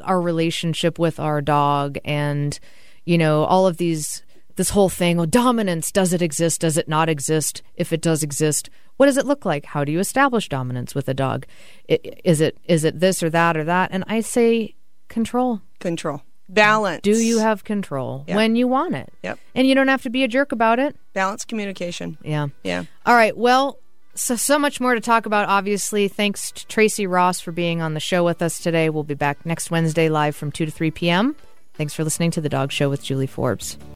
our 0.03 0.21
relationship 0.21 0.99
with 0.99 1.21
our 1.21 1.41
dog 1.41 1.99
and, 2.05 2.59
you 3.05 3.19
know, 3.19 3.45
all 3.45 3.67
of 3.67 3.77
these, 3.77 4.23
this 4.57 4.71
whole 4.71 4.89
thing, 4.89 5.17
well, 5.17 5.27
dominance, 5.27 5.93
does 5.93 6.13
it 6.13 6.23
exist? 6.23 6.61
Does 6.63 6.77
it 6.77 6.89
not 6.89 7.09
exist? 7.09 7.63
If 7.75 7.93
it 7.93 8.01
does 8.01 8.23
exist, 8.23 8.71
what 8.97 9.07
does 9.07 9.17
it 9.17 9.27
look 9.27 9.45
like? 9.45 9.67
How 9.67 9.85
do 9.85 9.93
you 9.93 9.99
establish 9.99 10.49
dominance 10.49 10.95
with 10.95 11.09
a 11.09 11.15
dog? 11.15 11.47
Is 11.89 12.41
it, 12.41 12.59
is 12.65 12.85
it 12.85 13.01
this 13.01 13.23
or 13.23 13.31
that 13.31 13.57
or 13.57 13.65
that? 13.65 13.91
And 13.93 14.05
I 14.07 14.21
say 14.21 14.75
control. 15.09 15.63
Control. 15.79 16.23
Balance. 16.53 17.03
Do 17.03 17.13
you 17.13 17.39
have 17.39 17.65
control 17.65 18.25
Yeah. 18.27 18.37
when 18.37 18.57
you 18.57 18.67
want 18.69 18.95
it? 18.95 19.13
Yep. 19.23 19.39
And 19.55 19.67
you 19.67 19.75
don't 19.75 19.89
have 19.89 20.03
to 20.03 20.11
be 20.11 20.25
a 20.25 20.29
jerk 20.29 20.53
about 20.53 20.79
it. 20.79 20.97
Balance 21.13 21.45
communication. 21.45 22.19
Yeah. 22.23 22.49
Yeah. 22.65 22.85
All 23.07 23.15
right. 23.15 23.37
Well, 23.37 23.79
so 24.15 24.35
so 24.37 24.59
much 24.59 24.81
more 24.81 24.95
to 24.95 25.01
talk 25.01 25.25
about. 25.27 25.49
Obviously, 25.49 26.09
thanks 26.09 26.51
to 26.53 26.67
Tracy 26.67 27.07
Ross 27.07 27.41
for 27.41 27.53
being 27.53 27.81
on 27.81 27.95
the 27.95 28.01
show 28.01 28.25
with 28.25 28.43
us 28.43 28.59
today. 28.59 28.91
We'll 28.91 29.05
be 29.05 29.15
back 29.15 29.47
next 29.47 29.71
Wednesday 29.71 30.09
live 30.09 30.35
from 30.35 30.51
two 30.53 30.67
to 30.67 30.73
three 30.73 30.91
p.m. 30.91 31.37
Thanks 31.75 31.95
for 31.95 32.05
listening 32.05 32.31
to 32.33 32.41
the 32.41 32.49
Dog 32.49 32.73
Show 32.73 32.91
with 32.91 33.03
Julie 33.03 33.27
Forbes. 33.29 33.79